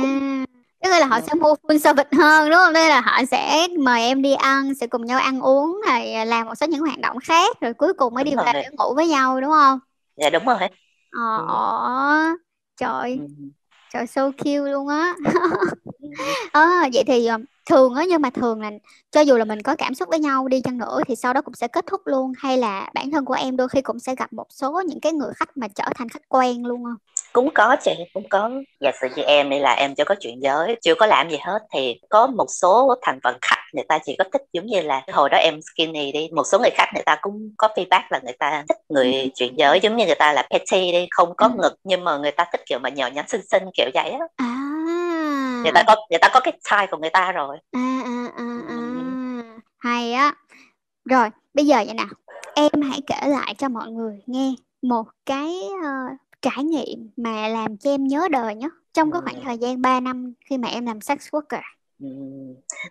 tức 0.85 0.91
là 0.91 1.07
họ 1.07 1.21
sẽ 1.21 1.35
mua 1.35 1.55
full 1.63 1.79
service 1.79 2.09
hơn 2.19 2.51
đúng 2.51 2.59
không? 2.59 2.73
Đây 2.73 2.89
là 2.89 3.01
họ 3.01 3.25
sẽ 3.31 3.69
mời 3.79 4.03
em 4.03 4.23
đi 4.23 4.35
ăn 4.35 4.75
sẽ 4.75 4.87
cùng 4.87 5.07
nhau 5.07 5.19
ăn 5.19 5.41
uống 5.41 5.81
rồi 5.89 6.13
à, 6.13 6.25
làm 6.25 6.47
một 6.47 6.55
số 6.55 6.67
những 6.67 6.81
hoạt 6.81 6.99
động 6.99 7.17
khác 7.25 7.61
rồi 7.61 7.75
cuối 7.75 7.93
cùng 7.95 8.15
mới 8.15 8.25
đi 8.25 8.33
về 8.37 8.53
để 8.53 8.65
ngủ 8.79 8.95
với 8.95 9.09
nhau 9.09 9.41
đúng 9.41 9.51
không? 9.51 9.79
Dạ 10.17 10.31
đúng 10.31 10.45
rồi. 10.45 10.59
Ờ 11.11 11.47
ừ. 11.49 12.37
trời. 12.77 13.19
Ừ. 13.21 13.27
trời 13.93 14.07
so 14.07 14.31
cute 14.31 14.73
luôn 14.73 14.89
á. 14.89 15.15
À, 16.53 16.89
vậy 16.93 17.05
thì 17.07 17.27
ờ, 17.27 17.39
thường 17.69 17.95
á 17.95 18.05
nhưng 18.09 18.23
mà 18.23 18.31
thường 18.31 18.61
là 18.61 18.71
cho 19.11 19.21
dù 19.21 19.37
là 19.37 19.45
mình 19.45 19.63
có 19.63 19.75
cảm 19.77 19.95
xúc 19.95 20.09
với 20.09 20.19
nhau 20.19 20.49
đi 20.49 20.61
chăng 20.61 20.79
nữa 20.79 21.01
thì 21.07 21.17
sau 21.17 21.33
đó 21.33 21.43
cũng 21.43 21.55
sẽ 21.55 21.69
kết 21.69 21.87
thúc 21.87 22.01
luôn 22.05 22.33
hay 22.39 22.59
là 22.59 22.91
bản 22.95 23.11
thân 23.11 23.25
của 23.25 23.35
em 23.35 23.57
đôi 23.57 23.69
khi 23.69 23.83
cũng 23.83 23.99
sẽ 23.99 24.15
gặp 24.15 24.33
một 24.33 24.47
số 24.51 24.83
những 24.87 25.01
cái 25.01 25.13
người 25.13 25.33
khách 25.37 25.57
mà 25.57 25.69
trở 25.69 25.85
thành 25.95 26.09
khách 26.09 26.29
quen 26.29 26.67
luôn 26.67 26.85
không 26.85 26.97
cũng 27.33 27.51
có 27.55 27.77
chị 27.83 27.91
cũng 28.15 28.29
có 28.29 28.51
giả 28.81 28.91
sử 29.01 29.09
như 29.17 29.23
em 29.23 29.51
đây 29.51 29.61
là 29.61 29.73
em 29.73 29.95
chưa 29.95 30.05
có 30.05 30.15
chuyện 30.21 30.43
giới 30.43 30.77
chưa 30.83 30.95
có 30.95 31.07
làm 31.07 31.31
gì 31.31 31.37
hết 31.47 31.59
thì 31.75 32.01
có 32.09 32.27
một 32.27 32.47
số 32.49 32.95
thành 33.03 33.19
phần 33.25 33.39
khách 33.43 33.63
người 33.73 33.85
ta 33.89 33.99
chỉ 34.05 34.17
có 34.19 34.25
thích 34.33 34.43
giống 34.53 34.67
như 34.67 34.81
là 34.81 35.03
hồi 35.13 35.29
đó 35.29 35.39
em 35.39 35.61
skinny 35.63 36.13
đi 36.13 36.29
một 36.33 36.45
số 36.47 36.59
người 36.59 36.71
khách 36.75 36.91
người 36.95 37.03
ta 37.07 37.19
cũng 37.21 37.51
có 37.57 37.69
feedback 37.77 38.03
là 38.11 38.21
người 38.25 38.37
ta 38.39 38.65
thích 38.69 38.79
người 38.89 39.13
ừ. 39.13 39.29
chuyện 39.35 39.55
giới 39.59 39.81
giống 39.81 39.97
như 39.97 40.07
người 40.07 40.15
ta 40.15 40.33
là 40.33 40.47
petty 40.51 40.93
đi 40.93 41.07
không 41.11 41.37
có 41.37 41.47
ừ. 41.47 41.53
ngực 41.63 41.75
nhưng 41.85 42.05
mà 42.05 42.17
người 42.17 42.31
ta 42.31 42.45
thích 42.53 42.61
kiểu 42.67 42.79
mà 42.79 42.89
nhỏ 42.89 43.07
nhắn 43.07 43.29
xinh 43.29 43.43
xinh 43.51 43.63
kiểu 43.75 43.91
vậy 43.95 44.11
á 44.11 44.27
à. 44.37 44.68
Người 45.63 45.73
ta 45.75 45.83
có 45.87 45.97
người 46.11 46.19
ta 46.19 46.29
có 46.35 46.41
cái 46.41 46.53
type 46.53 46.87
của 46.91 46.97
người 46.97 47.11
ta 47.11 47.33
rồi. 47.33 47.57
À, 47.73 48.01
à, 48.05 48.33
à, 48.37 48.45
à. 48.69 48.77
hay 49.79 50.13
á. 50.13 50.35
Rồi 51.05 51.29
bây 51.55 51.67
giờ 51.67 51.77
vậy 51.77 51.95
nào. 51.95 52.09
Em 52.55 52.83
hãy 52.91 53.01
kể 53.07 53.29
lại 53.29 53.55
cho 53.59 53.69
mọi 53.69 53.91
người 53.91 54.23
nghe 54.27 54.55
một 54.83 55.07
cái 55.27 55.61
uh, 55.75 56.19
trải 56.43 56.65
nghiệm 56.65 57.11
mà 57.17 57.49
làm 57.49 57.77
cho 57.77 57.91
em 57.91 58.07
nhớ 58.07 58.29
đời 58.31 58.55
nhất 58.55 58.73
trong 58.93 59.13
cái 59.13 59.21
khoảng 59.25 59.45
thời 59.45 59.59
gian 59.59 59.83
3 59.83 60.01
năm 60.01 60.33
khi 60.51 60.59
mà 60.59 60.69
em 60.69 60.87
làm 60.87 61.01
sex 61.01 61.19
worker 61.19 61.63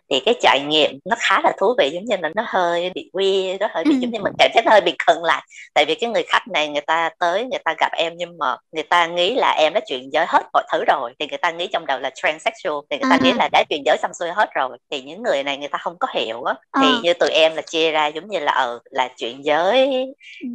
thì 0.10 0.20
cái 0.20 0.36
trải 0.42 0.60
nghiệm 0.68 1.00
nó 1.06 1.16
khá 1.20 1.42
là 1.44 1.54
thú 1.58 1.74
vị 1.78 1.90
giống 1.94 2.06
như 2.06 2.16
là 2.22 2.30
nó 2.36 2.44
hơi 2.48 2.92
bị 2.96 3.10
quy 3.14 3.58
nó 3.58 3.68
hơi 3.72 3.84
bị 3.84 3.96
giống 3.96 4.12
như 4.12 4.20
mình 4.20 4.34
cảm 4.40 4.52
thấy 4.54 4.64
nó 4.66 4.72
hơi 4.72 4.82
bị 4.82 4.96
khựng 5.08 5.24
lại. 5.24 5.44
Tại 5.74 5.86
vì 5.88 5.96
cái 5.96 6.10
người 6.10 6.24
khách 6.24 6.48
này 6.48 6.68
người 6.68 6.82
ta 6.82 7.10
tới 7.20 7.44
người 7.44 7.60
ta 7.66 7.76
gặp 7.80 7.92
em 7.92 8.14
nhưng 8.18 8.38
mà 8.38 8.56
người 8.72 8.84
ta 8.84 9.08
nghĩ 9.08 9.36
là 9.36 9.56
em 9.58 9.74
đã 9.74 9.80
chuyển 9.88 10.10
giới 10.14 10.26
hết 10.30 10.44
mọi 10.54 10.64
thứ 10.72 10.84
rồi. 10.88 11.14
Thì 11.20 11.28
người 11.28 11.38
ta 11.38 11.52
nghĩ 11.52 11.68
trong 11.68 11.86
đầu 11.86 12.00
là 12.00 12.10
transsexual 12.16 12.76
thì 12.90 12.98
người 12.98 13.10
ta 13.10 13.18
nghĩ 13.24 13.34
là 13.34 13.50
đã 13.52 13.64
chuyển 13.70 13.82
giới 13.86 13.98
xong 14.02 14.12
xuôi 14.20 14.30
hết 14.30 14.50
rồi. 14.54 14.78
Thì 14.92 15.02
những 15.02 15.24
người 15.24 15.44
này 15.44 15.58
người 15.58 15.70
ta 15.70 15.78
không 15.78 15.96
có 16.00 16.08
hiểu 16.14 16.44
á. 16.44 16.54
Thì 16.82 16.88
như 17.04 17.14
tụi 17.14 17.30
em 17.30 17.56
là 17.56 17.62
chia 17.62 17.92
ra 17.92 18.08
giống 18.08 18.30
như 18.30 18.40
là 18.40 18.52
ờ 18.52 18.80
là 18.90 19.10
chuyển 19.18 19.46
giới 19.46 20.06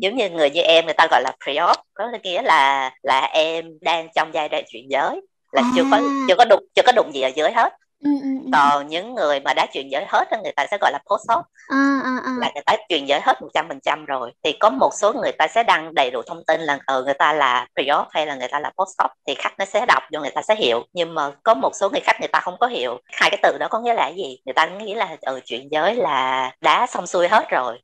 giống 0.01 0.17
như 0.17 0.31
người 0.31 0.51
như 0.51 0.61
em 0.61 0.85
người 0.85 0.95
ta 0.95 1.07
gọi 1.11 1.23
là 1.23 1.33
pre-op 1.45 1.75
có 1.95 2.05
nghĩa 2.23 2.43
là 2.43 2.93
là 3.03 3.21
em 3.21 3.79
đang 3.81 4.09
trong 4.15 4.31
giai 4.35 4.49
đoạn 4.49 4.65
chuyển 4.69 4.91
giới 4.91 5.21
là 5.53 5.63
chưa 5.77 5.85
có 5.91 6.01
chưa 6.29 6.35
có 6.35 6.45
đụng 6.45 6.65
chưa 6.75 6.83
có 6.87 6.93
đụng 6.93 7.15
gì 7.15 7.21
ở 7.21 7.31
dưới 7.35 7.51
hết. 7.53 7.73
Ừ, 8.05 8.11
ừ, 8.23 8.29
ừ. 8.42 8.42
Còn 8.53 8.87
những 8.87 9.15
người 9.15 9.41
mà 9.41 9.55
đã 9.55 9.67
chuyển 9.73 9.91
giới 9.91 10.05
hết 10.09 10.29
người 10.43 10.53
ta 10.57 10.67
sẽ 10.71 10.79
gọi 10.81 10.93
là 10.93 10.99
post 11.11 11.39
op. 11.39 11.45
À, 11.69 12.01
à, 12.05 12.17
à. 12.25 12.33
là 12.41 12.51
người 12.55 12.63
ta 12.67 12.77
chuyển 12.89 13.09
giới 13.09 13.21
hết 13.21 13.43
một 13.43 13.49
trăm 13.55 13.69
phần 13.69 13.81
trăm 13.81 14.05
rồi. 14.05 14.33
Thì 14.45 14.53
có 14.53 14.71
một 14.71 14.91
số 14.95 15.13
người 15.13 15.33
ta 15.33 15.49
sẽ 15.49 15.63
đăng 15.63 15.95
đầy 15.95 16.11
đủ 16.11 16.23
thông 16.27 16.45
tin 16.47 16.61
là 16.61 16.79
ờ 16.87 17.05
người 17.05 17.15
ta 17.15 17.33
là 17.33 17.67
pre-op 17.75 18.05
hay 18.11 18.27
là 18.27 18.35
người 18.35 18.49
ta 18.49 18.61
là 18.61 18.73
post 18.79 19.03
op 19.05 19.11
thì 19.27 19.35
khách 19.35 19.59
nó 19.59 19.65
sẽ 19.65 19.87
đọc 19.87 20.03
cho 20.13 20.21
người 20.21 20.31
ta 20.31 20.43
sẽ 20.43 20.55
hiểu. 20.55 20.83
Nhưng 20.93 21.15
mà 21.15 21.31
có 21.43 21.55
một 21.55 21.71
số 21.75 21.91
người 21.91 22.01
khách 22.01 22.21
người 22.21 22.29
ta 22.29 22.41
không 22.41 22.57
có 22.61 22.67
hiểu. 22.67 22.99
Hai 23.13 23.31
cái 23.31 23.39
từ 23.43 23.59
đó 23.59 23.69
có 23.71 23.81
nghĩa 23.81 23.95
là 23.95 24.09
gì? 24.09 24.39
Người 24.45 24.55
ta 24.55 24.67
nghĩ 24.67 24.95
là 24.95 25.17
ừ, 25.21 25.41
chuyển 25.45 25.69
giới 25.71 25.95
là 25.95 26.51
đã 26.61 26.87
xong 26.87 27.07
xuôi 27.07 27.29
hết 27.29 27.51
rồi. 27.51 27.79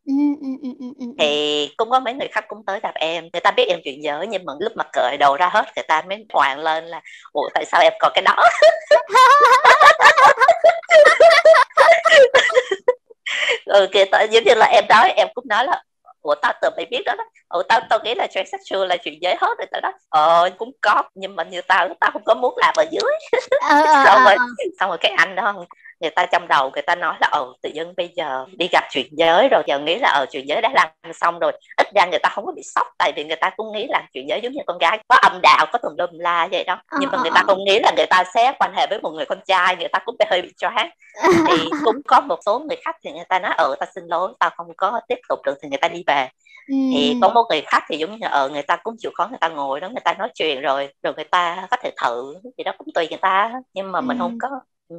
Thì 1.18 1.68
cũng 1.76 1.90
có 1.90 2.00
mấy 2.00 2.14
người 2.14 2.28
khách 2.32 2.48
cũng 2.48 2.64
tới 2.66 2.80
gặp 2.82 2.94
em. 2.94 3.28
Người 3.32 3.40
ta 3.40 3.50
biết 3.50 3.64
em 3.68 3.80
chuyển 3.84 4.02
giới 4.02 4.26
nhưng 4.26 4.44
mà 4.44 4.52
lúc 4.60 4.72
mà 4.76 4.84
cởi 4.92 5.16
đầu 5.20 5.37
ra 5.37 5.48
hết 5.48 5.64
người 5.76 5.84
ta 5.88 6.02
mới 6.08 6.26
hoàng 6.32 6.58
lên 6.58 6.84
là 6.84 7.00
ủa 7.32 7.48
tại 7.54 7.64
sao 7.64 7.80
em 7.80 7.92
còn 8.00 8.12
cái 8.14 8.22
đó 8.22 8.37
ừ 13.64 13.88
kìa 13.92 14.04
giống 14.30 14.44
như 14.44 14.54
là 14.54 14.66
em 14.66 14.84
nói 14.88 15.12
em 15.16 15.28
cũng 15.34 15.44
nói 15.48 15.64
là 15.64 15.82
ủa 16.22 16.34
tao 16.34 16.52
tự 16.62 16.70
mày 16.76 16.87
biết 16.90 17.02
đó 17.06 17.14
đó. 17.18 17.25
Ủa 17.48 17.62
tao 17.62 17.80
tao 17.90 17.98
nghĩ 18.04 18.14
là 18.14 18.26
transsexual 18.26 18.87
là 18.88 18.96
chuyện 18.96 19.22
dễ 19.22 19.37
hết 19.40 19.58
rồi 19.58 19.66
tao 19.70 19.80
đó. 19.80 19.92
Ờ 20.08 20.50
cũng 20.58 20.70
có 20.80 21.02
nhưng 21.14 21.37
mà 21.37 21.44
như 21.44 21.60
tao 21.60 21.88
tao 22.00 22.10
không 22.10 22.25
có 22.25 22.34
muốn 22.34 22.54
làm 22.56 22.75
ở 22.76 22.84
dưới. 22.90 23.12
Ờ, 23.60 23.82
ờ, 23.87 24.04
xong 24.04 24.25
rồi 24.25 24.34
ờ, 24.34 24.44
xong 24.80 24.88
rồi 24.88 24.98
cái 25.00 25.12
anh 25.16 25.34
đó 25.34 25.64
người 26.00 26.11
ta 26.11 26.26
trong 26.26 26.49
đầu 26.49 26.71
người 26.75 26.83
ta 26.83 26.95
nói 26.95 27.14
là 27.21 27.28
ồ 27.33 27.52
tự 27.62 27.71
dưng 27.75 27.95
bây 27.97 28.09
giờ 28.17 28.47
đi 28.59 28.69
gặp 28.73 28.85
chuyện 28.90 29.07
giới 29.11 29.49
rồi 29.50 29.62
giờ 29.67 29.78
nghĩ 29.78 29.99
là 29.99 30.09
ở 30.09 30.26
chuyện 30.31 30.49
giới 30.49 30.61
đã 30.61 30.71
làm 30.75 30.88
xong 31.14 31.38
rồi 31.38 31.52
ít 31.76 31.87
ra 31.95 32.07
người 32.07 32.19
ta 32.23 32.28
không 32.28 32.47
có 32.47 32.52
bị 32.52 32.62
sốc 32.75 32.87
tại 32.99 33.12
vì 33.17 33.25
người 33.25 33.37
ta 33.37 33.50
cũng 33.57 33.73
nghĩ 33.73 33.87
là 33.88 34.02
chuyện 34.12 34.28
giới 34.28 34.40
giống 34.40 34.52
như 34.52 34.61
con 34.67 34.78
gái 34.78 34.99
có 35.09 35.17
âm 35.23 35.40
đạo 35.43 35.67
có 35.73 35.78
tùm 35.83 35.93
lum 35.99 36.11
la 36.19 36.49
vậy 36.52 36.64
đó 36.64 36.83
nhưng 37.00 37.11
mà 37.12 37.19
người 37.23 37.31
ta 37.35 37.43
không 37.47 37.64
nghĩ 37.64 37.81
là 37.83 37.93
người 37.97 38.07
ta 38.11 38.25
sẽ 38.35 38.52
quan 38.59 38.73
hệ 38.76 38.87
với 38.90 39.00
một 39.00 39.11
người 39.11 39.25
con 39.26 39.38
trai 39.47 39.76
người 39.76 39.88
ta 39.93 39.99
cũng 40.05 40.17
hơi 40.31 40.43
bị 40.43 40.52
choáng 40.59 40.90
thì 41.47 41.71
cũng 41.85 41.97
có 42.07 42.21
một 42.21 42.38
số 42.47 42.59
người 42.59 42.76
khách 42.85 42.97
thì 43.05 43.12
người 43.12 43.25
ta 43.28 43.38
nói 43.38 43.55
ờ 43.59 43.75
ta 43.81 43.87
xin 43.95 44.05
lỗi 44.07 44.33
tao 44.40 44.50
không 44.57 44.67
có 44.76 45.00
tiếp 45.09 45.19
tục 45.28 45.38
được 45.45 45.55
thì 45.62 45.69
người 45.69 45.78
ta 45.78 45.88
đi 45.88 46.05
về 46.07 46.28
Ừ. 46.69 46.75
thì 46.95 47.14
có 47.21 47.28
một 47.28 47.45
người 47.50 47.62
khách 47.67 47.83
thì 47.88 47.97
giống 47.99 48.11
như 48.21 48.26
ở 48.31 48.49
người 48.49 48.62
ta 48.62 48.76
cũng 48.83 48.95
chịu 48.99 49.11
khó 49.14 49.26
người 49.31 49.38
ta 49.40 49.49
ngồi 49.49 49.81
đó 49.81 49.88
người 49.88 50.00
ta 50.05 50.14
nói 50.19 50.28
chuyện 50.35 50.61
rồi 50.61 50.88
rồi 51.02 51.14
người 51.17 51.25
ta 51.25 51.67
có 51.71 51.76
thể 51.83 51.90
thử 52.02 52.35
thì 52.59 52.64
đó 52.64 52.73
cũng 52.78 52.88
tùy 52.95 53.07
người 53.11 53.19
ta 53.23 53.52
nhưng 53.75 53.93
mà 53.93 54.00
mình 54.00 54.19
không 54.19 54.33
có 54.38 54.49
ừ 54.88 54.97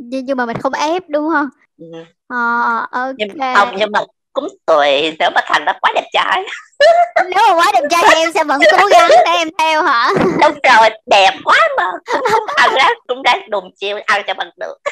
nhưng 0.00 0.36
mà 0.36 0.46
mình 0.46 0.56
không 0.56 0.72
ép 0.72 1.08
đúng 1.08 1.30
không? 1.32 1.48
Ừ. 1.78 1.86
ờ, 2.28 2.86
ok. 2.90 3.14
Nhưng, 3.18 3.28
không 3.54 3.68
nhưng 3.76 3.92
mà 3.92 4.00
cũng 4.32 4.48
tùy 4.66 5.16
nếu 5.18 5.30
mà 5.34 5.40
thành 5.46 5.64
nó 5.64 5.72
quá 5.80 5.92
đẹp 5.94 6.08
trai. 6.12 6.42
Nếu 7.30 7.44
mà 7.48 7.54
quá 7.54 7.72
đẹp 7.74 7.88
trai 7.90 8.02
thì 8.08 8.20
em 8.20 8.32
sẽ 8.32 8.44
vẫn 8.44 8.60
cố 8.78 8.86
gắng 8.86 9.10
để 9.10 9.32
em 9.32 9.48
theo 9.58 9.82
hả? 9.82 10.10
Đúng 10.24 10.58
rồi 10.62 10.90
đẹp 11.06 11.30
quá 11.44 11.58
mà. 11.76 11.84
Ăn 12.56 12.74
rác 12.74 12.92
cũng 13.06 13.22
đáng 13.22 13.50
đùm 13.50 13.64
chiêu 13.76 13.98
ăn 14.06 14.22
cho 14.26 14.34
bằng 14.34 14.50
được. 14.56 14.74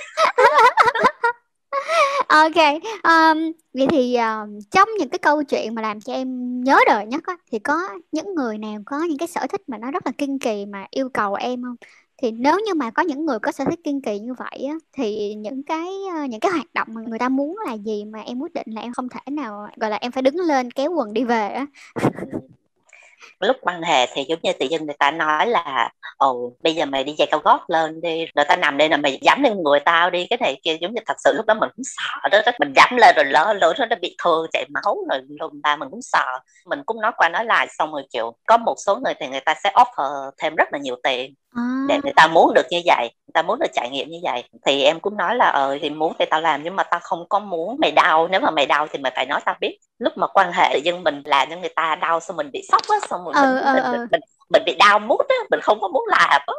Ok 2.29 2.57
um, 3.03 3.53
vậy 3.75 3.87
thì 3.91 4.17
uh, 4.17 4.49
trong 4.71 4.88
những 4.99 5.09
cái 5.09 5.19
câu 5.19 5.43
chuyện 5.43 5.75
mà 5.75 5.83
làm 5.83 6.00
cho 6.00 6.12
em 6.12 6.61
nhớ 6.65 6.79
đời 6.87 7.07
nhất 7.07 7.23
á, 7.27 7.37
thì 7.53 7.59
có 7.59 7.88
những 8.12 8.35
người 8.35 8.59
nào 8.59 8.79
có 8.87 8.99
những 9.09 9.19
cái 9.19 9.29
sở 9.29 9.47
thích 9.47 9.61
mà 9.67 9.79
nó 9.79 9.91
rất 9.91 10.07
là 10.07 10.12
kinh 10.19 10.38
kỳ 10.38 10.67
mà 10.67 10.87
yêu 10.91 11.09
cầu 11.15 11.35
em 11.35 11.62
không 11.62 11.77
thì 12.23 12.31
nếu 12.31 12.59
như 12.67 12.75
mà 12.75 12.91
có 12.91 13.03
những 13.03 13.27
người 13.27 13.39
có 13.39 13.53
sở 13.53 13.65
thích 13.65 13.81
kiên 13.85 14.03
kỳ 14.03 14.19
như 14.19 14.35
vậy 14.35 14.67
á, 14.69 14.75
thì 14.93 15.35
những 15.35 15.63
cái 15.63 15.89
ờ, 16.15 16.25
những 16.25 16.41
cái 16.41 16.53
hoạt 16.53 16.75
động 16.75 16.89
mà 16.91 17.01
người 17.09 17.19
ta 17.19 17.29
muốn 17.29 17.57
là 17.67 17.73
gì 17.75 18.05
mà 18.05 18.21
em 18.21 18.39
quyết 18.39 18.53
định 18.55 18.67
là 18.71 18.81
em 18.81 18.93
không 18.93 19.09
thể 19.09 19.21
nào 19.31 19.67
gọi 19.77 19.91
là 19.91 19.97
em 19.97 20.13
phải 20.13 20.23
đứng 20.23 20.37
lên 20.37 20.71
kéo 20.71 20.93
quần 20.93 21.13
đi 21.13 21.25
về 21.25 21.49
á? 21.49 21.67
Lúc 23.41 23.57
quan 23.61 23.83
hệ 23.83 24.07
thì 24.15 24.25
giống 24.29 24.39
như 24.43 24.53
tự 24.53 24.67
dưng 24.71 24.87
người 24.87 24.97
ta 24.99 25.11
nói 25.11 25.47
là 25.47 25.91
ồ 26.19 26.53
bây 26.63 26.75
giờ 26.75 26.85
mày 26.87 27.05
đi 27.05 27.15
giày 27.19 27.27
cao 27.31 27.41
gót 27.45 27.71
lên 27.71 28.01
đi 28.01 28.27
rồi 28.35 28.45
ta 28.49 28.57
nằm 28.57 28.77
đây 28.79 28.89
là 28.89 28.97
mày 28.97 29.19
dám 29.23 29.43
lên 29.43 29.63
người 29.63 29.81
tao 29.81 30.11
đi 30.11 30.27
cái 30.31 30.39
này 30.41 30.61
kia 30.63 30.77
giống 30.81 30.95
như 30.95 31.01
thật 31.07 31.17
sự 31.25 31.33
lúc 31.37 31.47
đó 31.47 31.55
mình 31.55 31.71
cũng 31.77 31.85
sợ 31.85 32.29
đó, 32.31 32.39
đó. 32.47 32.53
mình 32.61 32.73
dám 32.77 32.97
lên 32.97 33.15
rồi 33.17 33.25
lỡ 33.25 33.55
lỡ 33.61 33.75
nó 33.91 33.97
bị 34.03 34.17
thương 34.25 34.47
chảy 34.53 34.67
máu 34.69 34.97
rồi 35.11 35.21
lùm 35.41 35.61
ba 35.63 35.77
mình 35.77 35.89
cũng 35.91 36.03
sợ 36.03 36.25
mình 36.67 36.83
cũng 36.87 37.01
nói 37.01 37.13
qua 37.17 37.29
nói 37.29 37.45
lại 37.45 37.67
xong 37.79 37.93
rồi 37.93 38.03
chịu 38.11 38.33
có 38.47 38.57
một 38.57 38.75
số 38.87 38.97
người 39.05 39.15
thì 39.21 39.29
người 39.29 39.41
ta 39.41 39.55
sẽ 39.65 39.71
offer 39.75 40.31
thêm 40.39 40.55
rất 40.55 40.69
là 40.73 40.79
nhiều 40.79 40.97
tiền 41.03 41.35
à. 41.55 41.63
để 41.89 41.99
người 42.03 42.13
ta 42.17 42.27
muốn 42.27 42.55
được 42.55 42.67
như 42.71 42.81
vậy 42.87 43.11
người 43.27 43.33
ta 43.35 43.43
muốn 43.43 43.59
được 43.59 43.71
trải 43.75 43.91
nghiệm 43.91 44.09
như 44.09 44.19
vậy 44.23 44.45
thì 44.67 44.83
em 44.83 45.01
cũng 45.01 45.17
nói 45.17 45.37
là 45.37 45.49
ờ 45.49 45.79
thì 45.83 45.91
muốn 45.91 46.13
thì 46.19 46.25
tao 46.31 46.41
làm 46.41 46.63
nhưng 46.63 46.77
mà 46.77 46.83
tao 46.83 47.01
không 47.03 47.29
có 47.29 47.39
muốn 47.39 47.77
mày 47.81 47.93
đau 47.93 48.29
nếu 48.29 48.41
mà 48.41 48.51
mày 48.51 48.67
đau 48.67 48.87
thì 48.91 48.99
mày 48.99 49.13
phải 49.17 49.27
nói 49.27 49.41
tao 49.45 49.55
biết 49.61 49.79
lúc 49.99 50.13
mà 50.17 50.27
quan 50.27 50.53
hệ 50.53 50.79
dân 50.85 51.03
mình 51.03 51.23
làm 51.25 51.51
cho 51.51 51.57
người 51.57 51.73
ta 51.77 51.97
đau 52.01 52.21
xong 52.21 52.37
mình 52.37 52.51
bị 52.53 52.63
sốc 52.69 52.83
á 52.89 52.97
xong 53.11 53.25
rồi 53.25 53.35
ừ, 53.37 53.41
mình, 53.41 53.65
ừ, 53.65 53.73
mình, 53.75 54.01
ừ. 54.01 54.07
Mình, 54.13 54.21
mình, 54.50 54.62
bị 54.67 54.75
đau 54.78 54.99
mút 54.99 55.21
á 55.28 55.37
mình 55.50 55.61
không 55.61 55.81
có 55.81 55.88
muốn 55.88 56.05
làm 56.09 56.40
á 56.47 56.55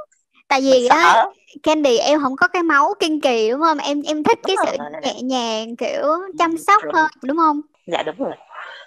tại 0.48 0.62
vì 0.62 0.88
á 0.88 1.26
Candy 1.64 1.98
em 1.98 2.20
không 2.22 2.36
có 2.36 2.48
cái 2.48 2.64
máu 2.64 2.94
kiên 3.00 3.22
kỳ 3.22 3.50
đúng 3.52 3.62
không 3.62 3.78
em 3.78 4.02
em 4.02 4.24
thích 4.24 4.40
đúng 4.48 4.56
cái 4.58 4.66
rồi, 4.66 4.78
sự 4.78 4.84
nhẹ 5.04 5.22
nhàng 5.22 5.76
kiểu 5.76 6.04
chăm 6.40 6.58
sóc 6.58 6.84
hơn 6.94 7.08
đúng 7.24 7.38
không 7.38 7.62
dạ 7.88 8.04
đúng 8.04 8.16
rồi 8.18 8.34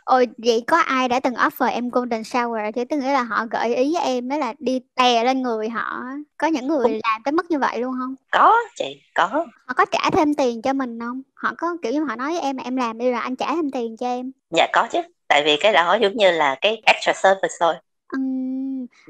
Ôi 0.04 0.26
vậy 0.38 0.64
có 0.66 0.78
ai 0.78 1.08
đã 1.08 1.20
từng 1.20 1.34
offer 1.34 1.70
em 1.70 1.90
golden 1.90 2.22
shower 2.22 2.72
thì 2.72 2.84
tức 2.84 2.96
nghĩa 2.96 3.12
là 3.12 3.22
họ 3.22 3.46
gợi 3.50 3.74
ý 3.74 3.94
với 3.94 4.02
em 4.02 4.28
đó 4.28 4.36
là 4.36 4.54
đi 4.58 4.80
tè 4.94 5.24
lên 5.24 5.42
người 5.42 5.68
họ 5.68 6.02
có 6.36 6.46
những 6.46 6.68
người 6.68 6.88
Đúng. 6.88 7.00
làm 7.04 7.22
tới 7.24 7.32
mức 7.32 7.50
như 7.50 7.58
vậy 7.58 7.80
luôn 7.80 7.94
không? 8.00 8.14
Có 8.30 8.56
chị, 8.76 9.02
có. 9.14 9.26
Họ 9.66 9.74
có 9.76 9.84
trả 9.92 10.10
thêm 10.10 10.34
tiền 10.34 10.62
cho 10.62 10.72
mình 10.72 11.00
không? 11.00 11.22
Họ 11.34 11.52
có 11.58 11.76
kiểu 11.82 11.92
như 11.92 12.04
họ 12.04 12.16
nói 12.16 12.32
với 12.32 12.40
em 12.40 12.56
mà 12.56 12.62
em 12.62 12.76
làm 12.76 12.98
đi 12.98 13.10
rồi 13.10 13.20
anh 13.20 13.36
trả 13.36 13.54
thêm 13.54 13.70
tiền 13.70 13.96
cho 13.96 14.06
em. 14.06 14.32
Dạ 14.50 14.66
có 14.72 14.86
chứ. 14.92 14.98
Tại 15.28 15.42
vì 15.44 15.56
cái 15.60 15.72
đó 15.72 15.98
giống 16.02 16.16
như 16.16 16.30
là 16.30 16.56
cái 16.60 16.82
extra 16.86 17.12
service 17.12 17.54
thôi. 17.60 17.74
Uhm, 18.16 18.51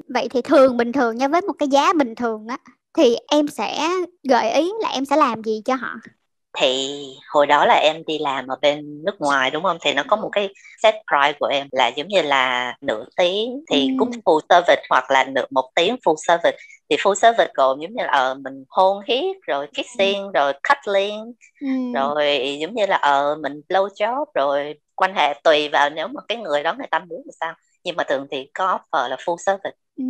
vậy 0.08 0.28
thì 0.30 0.42
thường 0.42 0.76
bình 0.76 0.92
thường 0.92 1.16
nha 1.16 1.28
với 1.28 1.40
một 1.40 1.52
cái 1.58 1.68
giá 1.68 1.92
bình 1.92 2.14
thường 2.14 2.46
á 2.48 2.58
thì 2.94 3.16
em 3.28 3.48
sẽ 3.48 3.88
gợi 4.28 4.52
ý 4.52 4.72
là 4.80 4.88
em 4.88 5.04
sẽ 5.04 5.16
làm 5.16 5.42
gì 5.42 5.62
cho 5.64 5.74
họ? 5.74 5.96
thì 6.58 6.88
hồi 7.28 7.46
đó 7.46 7.66
là 7.66 7.74
em 7.74 8.02
đi 8.06 8.18
làm 8.18 8.46
ở 8.46 8.56
bên 8.62 9.04
nước 9.04 9.20
ngoài 9.20 9.50
đúng 9.50 9.62
không 9.62 9.76
thì 9.80 9.92
nó 9.92 10.02
có 10.08 10.16
một 10.16 10.28
cái 10.32 10.48
set 10.82 10.94
price 10.94 11.38
của 11.40 11.46
em 11.46 11.66
là 11.72 11.88
giống 11.88 12.08
như 12.08 12.22
là 12.22 12.74
nửa 12.80 13.04
tiếng 13.16 13.64
thì 13.70 13.88
ừ. 13.88 13.94
cũng 13.98 14.10
full 14.10 14.40
service 14.48 14.82
hoặc 14.90 15.10
là 15.10 15.24
nửa 15.24 15.44
một 15.50 15.70
tiếng 15.74 15.96
full 16.04 16.16
service 16.26 16.58
thì 16.90 16.96
full 16.96 17.14
service 17.14 17.52
gồm 17.54 17.80
giống 17.80 17.92
như 17.94 18.04
là 18.04 18.12
ờ 18.12 18.34
mình 18.34 18.64
hôn 18.68 19.02
hít 19.06 19.36
rồi 19.42 19.66
kissing 19.74 20.22
ừ. 20.22 20.30
rồi 20.34 20.52
cuddling 20.52 21.32
ừ. 21.60 21.68
rồi 21.94 22.56
giống 22.60 22.74
như 22.74 22.86
là 22.86 22.96
ờ 22.96 23.36
mình 23.42 23.60
blow 23.68 23.88
job 23.88 24.24
rồi 24.34 24.74
quan 24.94 25.14
hệ 25.14 25.40
tùy 25.44 25.68
vào 25.68 25.90
nếu 25.90 26.08
mà 26.08 26.20
cái 26.28 26.38
người 26.38 26.62
đó 26.62 26.74
người 26.78 26.88
ta 26.90 26.98
muốn 26.98 27.22
thì 27.24 27.30
sao 27.40 27.54
nhưng 27.84 27.96
mà 27.96 28.04
thường 28.08 28.26
thì 28.30 28.50
có 28.54 28.78
offer 28.78 29.08
là 29.08 29.16
full 29.16 29.36
service. 29.36 29.76
Ừ. 29.96 30.04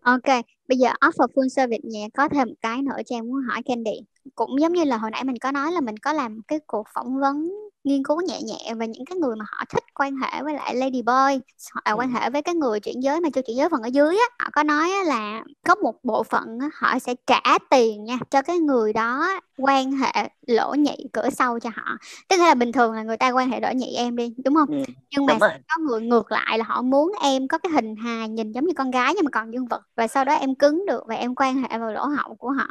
Ok, 0.00 0.22
bây 0.68 0.78
giờ 0.78 0.88
offer 1.00 1.26
full 1.34 1.48
service 1.48 1.80
nhé, 1.84 2.08
có 2.14 2.28
thêm 2.28 2.48
một 2.48 2.54
cái 2.60 2.82
nữa 2.82 2.96
cho 3.06 3.16
em 3.16 3.26
muốn 3.26 3.42
hỏi 3.48 3.62
Candy. 3.64 3.92
Cũng 4.34 4.60
giống 4.60 4.72
như 4.72 4.84
là 4.84 4.96
hồi 4.96 5.10
nãy 5.10 5.24
mình 5.24 5.36
có 5.40 5.52
nói 5.52 5.72
là 5.72 5.80
mình 5.80 5.96
có 5.96 6.12
làm 6.12 6.40
cái 6.48 6.58
cuộc 6.66 6.86
phỏng 6.94 7.20
vấn 7.20 7.50
nghiên 7.86 8.02
cứu 8.04 8.20
nhẹ 8.20 8.40
nhẹ 8.42 8.74
về 8.74 8.88
những 8.88 9.04
cái 9.04 9.18
người 9.18 9.36
mà 9.36 9.44
họ 9.48 9.64
thích 9.68 9.84
quan 9.94 10.16
hệ 10.16 10.42
với 10.42 10.54
lại 10.54 10.74
lady 10.74 11.02
boy 11.02 11.40
hoặc 11.72 11.82
là 11.84 11.92
quan 11.92 12.10
hệ 12.10 12.30
với 12.30 12.42
cái 12.42 12.54
người 12.54 12.80
chuyển 12.80 13.02
giới 13.02 13.20
mà 13.20 13.28
chưa 13.34 13.42
chuyển 13.42 13.56
giới 13.56 13.68
phần 13.68 13.82
ở 13.82 13.88
dưới 13.88 14.16
á 14.16 14.44
họ 14.44 14.50
có 14.52 14.62
nói 14.62 14.90
là 15.04 15.44
có 15.66 15.74
một 15.74 15.94
bộ 16.02 16.22
phận 16.22 16.58
họ 16.74 16.98
sẽ 16.98 17.14
trả 17.26 17.40
tiền 17.70 18.04
nha 18.04 18.18
cho 18.30 18.42
cái 18.42 18.58
người 18.58 18.92
đó 18.92 19.28
quan 19.58 19.92
hệ 19.92 20.28
lỗ 20.46 20.74
nhị 20.74 20.96
cửa 21.12 21.30
sau 21.30 21.58
cho 21.60 21.70
họ. 21.74 21.96
Tức 22.28 22.36
là 22.36 22.54
bình 22.54 22.72
thường 22.72 22.92
là 22.92 23.02
người 23.02 23.16
ta 23.16 23.30
quan 23.30 23.50
hệ 23.50 23.60
lỗ 23.60 23.68
nhị 23.74 23.94
em 23.96 24.16
đi 24.16 24.34
đúng 24.44 24.54
không? 24.54 24.68
Ừ, 24.68 24.84
nhưng 25.10 25.26
mà 25.26 25.38
có 25.40 25.82
người 25.88 26.00
ngược 26.00 26.32
lại 26.32 26.58
là 26.58 26.64
họ 26.68 26.82
muốn 26.82 27.12
em 27.22 27.48
có 27.48 27.58
cái 27.58 27.72
hình 27.72 27.96
hài 27.96 28.28
nhìn 28.28 28.52
giống 28.52 28.64
như 28.64 28.72
con 28.76 28.90
gái 28.90 29.14
nhưng 29.14 29.24
mà 29.24 29.30
còn 29.30 29.50
dương 29.52 29.66
vật 29.66 29.82
và 29.96 30.08
sau 30.08 30.24
đó 30.24 30.34
em 30.34 30.54
cứng 30.54 30.86
được 30.86 31.04
và 31.08 31.14
em 31.14 31.34
quan 31.34 31.62
hệ 31.62 31.78
vào 31.78 31.92
lỗ 31.92 32.06
hậu 32.06 32.34
của 32.34 32.50
họ. 32.50 32.66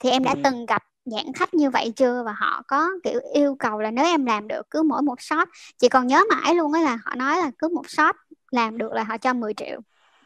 Thì 0.00 0.10
em 0.10 0.24
đã 0.24 0.34
ừ. 0.34 0.40
từng 0.44 0.66
gặp 0.66 0.82
giãn 1.10 1.32
khách 1.34 1.54
như 1.54 1.70
vậy 1.70 1.92
chưa? 1.96 2.22
Và 2.26 2.32
họ 2.32 2.62
có, 2.68 2.88
kiểu, 3.04 3.20
yêu 3.34 3.56
cầu 3.58 3.80
là 3.80 3.90
nếu 3.90 4.04
em 4.04 4.26
làm 4.26 4.48
được 4.48 4.70
cứ 4.70 4.82
mỗi 4.82 5.02
một 5.02 5.20
shot. 5.20 5.48
Chị 5.78 5.88
còn 5.88 6.06
nhớ 6.06 6.22
mãi 6.30 6.54
luôn 6.54 6.72
á 6.72 6.80
là 6.80 6.98
họ 7.04 7.14
nói 7.16 7.36
là 7.36 7.50
cứ 7.58 7.68
một 7.68 7.90
shot 7.90 8.14
làm 8.50 8.78
được 8.78 8.92
là 8.92 9.02
họ 9.02 9.18
cho 9.18 9.32
10 9.32 9.54
triệu. 9.54 9.80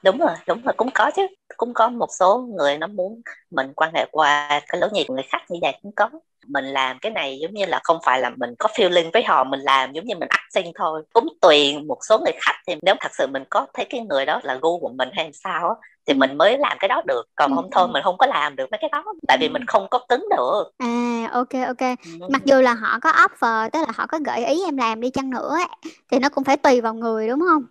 Đúng 0.04 0.18
rồi 0.18 0.34
đúng 0.46 0.62
rồi, 0.62 0.74
cũng 0.76 0.90
có 0.94 1.10
chứ. 1.16 1.26
Cũng 1.56 1.74
có 1.74 1.88
một 1.88 2.08
số 2.18 2.38
người 2.58 2.78
nó 2.78 2.86
muốn 2.86 3.20
mình 3.50 3.72
quan 3.76 3.90
hệ 3.94 4.06
qua 4.12 4.60
cái 4.68 4.80
lối 4.80 4.90
nhìn 4.92 5.06
của 5.08 5.14
người 5.14 5.24
khác 5.28 5.42
như 5.48 5.58
vậy 5.62 5.78
cũng 5.82 5.92
có. 5.96 6.10
Mình 6.46 6.64
làm 6.64 6.98
cái 6.98 7.12
này 7.12 7.38
giống 7.42 7.54
như 7.54 7.64
là 7.66 7.80
không 7.84 7.98
phải 8.04 8.20
là 8.20 8.30
mình 8.36 8.54
có 8.58 8.68
feeling 8.74 9.10
với 9.12 9.22
họ, 9.22 9.44
mình 9.44 9.60
làm 9.60 9.92
giống 9.92 10.04
như 10.04 10.14
mình 10.16 10.28
acting 10.28 10.72
thôi. 10.74 11.02
Cũng 11.12 11.28
tùy 11.40 11.78
một 11.78 11.98
số 12.08 12.18
người 12.18 12.32
khách 12.40 12.56
thì 12.66 12.74
nếu 12.82 12.94
thật 13.00 13.10
sự 13.18 13.26
mình 13.26 13.44
có 13.50 13.66
thấy 13.74 13.86
cái 13.90 14.00
người 14.00 14.26
đó 14.26 14.40
là 14.42 14.58
gu 14.62 14.80
của 14.80 14.88
mình 14.88 15.08
hay 15.12 15.30
sao 15.32 15.68
á 15.68 15.74
thì 16.06 16.14
mình 16.14 16.38
mới 16.38 16.58
làm 16.58 16.76
cái 16.80 16.88
đó 16.88 17.02
được. 17.06 17.22
Còn 17.34 17.54
không 17.54 17.68
thôi 17.72 17.88
mình 17.88 18.02
không 18.02 18.18
có 18.18 18.26
làm 18.26 18.56
được 18.56 18.70
mấy 18.70 18.78
cái 18.80 18.90
đó 18.92 19.04
tại 19.28 19.38
vì 19.40 19.48
mình 19.48 19.66
không 19.66 19.86
có 19.90 19.98
cứng 20.08 20.24
được. 20.36 20.64
À 20.78 21.28
ok 21.32 21.48
ok. 21.66 21.98
Mặc 22.28 22.42
dù 22.44 22.60
là 22.60 22.74
họ 22.74 22.98
có 23.00 23.12
offer 23.12 23.70
tức 23.70 23.78
là 23.78 23.92
họ 23.94 24.06
có 24.06 24.18
gợi 24.24 24.46
ý 24.46 24.64
em 24.64 24.76
làm 24.76 25.00
đi 25.00 25.10
chăng 25.10 25.30
nữa 25.30 25.56
thì 26.10 26.18
nó 26.18 26.28
cũng 26.28 26.44
phải 26.44 26.56
tùy 26.56 26.80
vào 26.80 26.94
người 26.94 27.28
đúng 27.28 27.40
không? 27.40 27.62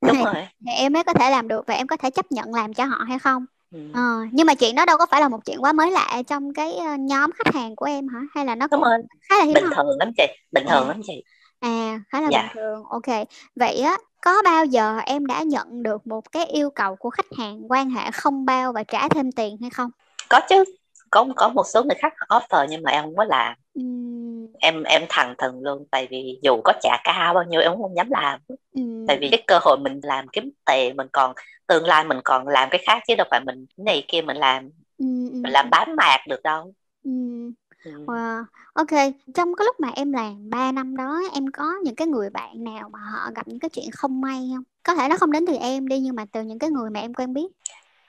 Đúng 0.00 0.24
rồi. 0.24 0.34
thì 0.66 0.72
em 0.72 0.92
mới 0.92 1.04
có 1.04 1.12
thể 1.12 1.30
làm 1.30 1.48
được 1.48 1.66
và 1.66 1.74
em 1.74 1.86
có 1.86 1.96
thể 1.96 2.10
chấp 2.10 2.32
nhận 2.32 2.54
làm 2.54 2.74
cho 2.74 2.84
họ 2.84 2.96
hay 3.08 3.18
không? 3.18 3.46
Ừ. 3.72 3.78
Ờ, 3.94 4.00
nhưng 4.32 4.46
mà 4.46 4.54
chuyện 4.54 4.74
đó 4.74 4.84
đâu 4.84 4.98
có 4.98 5.06
phải 5.10 5.20
là 5.20 5.28
một 5.28 5.44
chuyện 5.44 5.58
quá 5.60 5.72
mới 5.72 5.90
lạ 5.90 6.22
trong 6.26 6.54
cái 6.54 6.78
nhóm 6.98 7.30
khách 7.32 7.54
hàng 7.54 7.76
của 7.76 7.86
em 7.86 8.08
hả? 8.08 8.20
Hay 8.34 8.44
là 8.44 8.54
nó 8.54 8.66
đúng 8.70 8.82
rồi. 8.82 8.98
khá 9.28 9.38
là 9.38 9.44
hiếm 9.44 9.54
bình 9.54 9.64
không? 9.64 9.72
thường 9.76 9.98
lắm 9.98 10.10
chị 10.16 10.24
bình 10.52 10.64
thường 10.70 10.84
à. 10.84 10.88
lắm 10.88 11.00
chị. 11.06 11.22
À 11.60 12.00
khá 12.08 12.20
là 12.20 12.28
dạ. 12.32 12.42
bình 12.42 12.50
thường. 12.54 12.84
Ok. 12.90 13.26
Vậy 13.56 13.80
á 13.80 13.96
có 14.26 14.42
bao 14.44 14.64
giờ 14.64 14.98
em 15.06 15.26
đã 15.26 15.42
nhận 15.42 15.82
được 15.82 16.06
một 16.06 16.32
cái 16.32 16.46
yêu 16.46 16.70
cầu 16.70 16.96
của 16.96 17.10
khách 17.10 17.26
hàng 17.38 17.72
quan 17.72 17.90
hệ 17.90 18.10
không 18.10 18.44
bao 18.44 18.72
và 18.72 18.84
trả 18.84 19.08
thêm 19.08 19.32
tiền 19.32 19.56
hay 19.60 19.70
không 19.70 19.90
có 20.28 20.40
chứ 20.48 20.64
có 21.10 21.26
có 21.36 21.48
một 21.48 21.64
số 21.66 21.82
người 21.82 21.96
khác 21.98 22.12
offer 22.28 22.66
nhưng 22.70 22.82
mà 22.82 22.90
em 22.90 23.04
không 23.04 23.16
có 23.16 23.24
làm 23.24 23.56
uhm. 23.80 24.46
em 24.58 24.82
em 24.82 25.02
thẳng 25.08 25.34
thừng 25.38 25.62
luôn 25.62 25.86
tại 25.90 26.08
vì 26.10 26.38
dù 26.42 26.60
có 26.64 26.72
trả 26.82 26.96
cao 27.04 27.34
bao 27.34 27.44
nhiêu 27.44 27.60
em 27.60 27.72
cũng 27.72 27.82
không 27.82 27.96
dám 27.96 28.10
làm 28.10 28.40
uhm. 28.80 29.06
tại 29.06 29.18
vì 29.20 29.28
cái 29.28 29.42
cơ 29.46 29.58
hội 29.62 29.78
mình 29.78 30.00
làm 30.02 30.28
kiếm 30.28 30.50
tiền 30.66 30.96
mình 30.96 31.08
còn 31.12 31.32
tương 31.66 31.86
lai 31.86 32.04
mình 32.04 32.20
còn 32.24 32.48
làm 32.48 32.68
cái 32.70 32.82
khác 32.86 33.02
chứ 33.08 33.14
đâu 33.14 33.26
phải 33.30 33.40
mình 33.40 33.66
này 33.76 34.04
kia 34.08 34.22
mình 34.22 34.36
làm 34.36 34.70
uhm. 35.04 35.42
mình 35.42 35.52
làm 35.52 35.70
bán 35.70 35.96
mạc 35.96 36.18
được 36.28 36.42
đâu 36.42 36.72
uhm. 37.08 37.52
Wow. 38.06 38.44
Ok, 38.72 39.14
trong 39.34 39.54
cái 39.54 39.64
lúc 39.64 39.80
mà 39.80 39.88
em 39.96 40.12
làm 40.12 40.50
3 40.50 40.72
năm 40.72 40.96
đó 40.96 41.20
em 41.34 41.44
có 41.52 41.74
những 41.84 41.94
cái 41.94 42.06
người 42.06 42.30
bạn 42.30 42.64
nào 42.64 42.88
mà 42.88 42.98
họ 42.98 43.30
gặp 43.34 43.48
những 43.48 43.58
cái 43.58 43.68
chuyện 43.68 43.90
không 43.92 44.20
may 44.20 44.50
không? 44.54 44.64
Có 44.82 44.94
thể 44.94 45.08
nó 45.08 45.16
không 45.16 45.32
đến 45.32 45.46
từ 45.46 45.54
em 45.54 45.88
đi 45.88 45.98
nhưng 45.98 46.16
mà 46.16 46.24
từ 46.32 46.42
những 46.42 46.58
cái 46.58 46.70
người 46.70 46.90
mà 46.90 47.00
em 47.00 47.14
quen 47.14 47.34
biết 47.34 47.46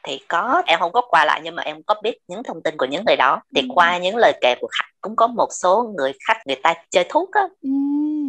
thì 0.07 0.19
có 0.27 0.61
em 0.65 0.79
không 0.79 0.91
có 0.91 1.01
qua 1.09 1.25
lại 1.25 1.41
nhưng 1.43 1.55
mà 1.55 1.63
em 1.63 1.83
có 1.83 1.95
biết 2.03 2.17
những 2.27 2.43
thông 2.43 2.61
tin 2.61 2.77
của 2.77 2.85
những 2.85 3.03
người 3.07 3.15
đó 3.15 3.41
thì 3.55 3.61
ừ. 3.61 3.67
qua 3.75 3.97
những 3.97 4.15
lời 4.15 4.33
kể 4.41 4.55
của 4.61 4.67
khách 4.71 4.87
cũng 5.01 5.15
có 5.15 5.27
một 5.27 5.47
số 5.51 5.93
người 5.97 6.13
khách 6.27 6.37
người 6.47 6.55
ta 6.63 6.73
chơi 6.89 7.05
thuốc 7.09 7.31
á 7.31 7.41
ừ. 7.61 7.69